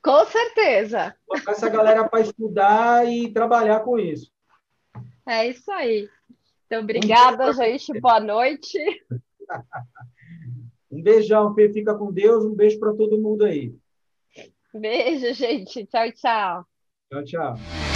Com 0.02 0.24
certeza. 0.26 1.14
Botar 1.26 1.52
essa 1.52 1.68
galera 1.68 2.08
para 2.08 2.20
estudar 2.20 3.06
e 3.06 3.32
trabalhar 3.32 3.80
com 3.80 3.98
isso. 3.98 4.32
É 5.26 5.46
isso 5.46 5.70
aí. 5.70 6.08
Então, 6.68 6.82
obrigada, 6.82 7.50
gente. 7.54 7.98
Boa 7.98 8.20
noite. 8.20 8.78
Um 10.90 11.02
beijão, 11.02 11.54
Fê. 11.54 11.70
Fica 11.70 11.94
com 11.94 12.10
Deus. 12.10 12.46
Um 12.46 12.54
beijo 12.54 12.78
para 12.78 12.94
todo 12.94 13.20
mundo 13.20 13.44
aí. 13.44 13.74
Beijo, 14.72 15.34
gente. 15.34 15.84
Tchau, 15.84 16.10
tchau. 16.12 16.66
Tchau, 17.10 17.24
tchau. 17.24 17.87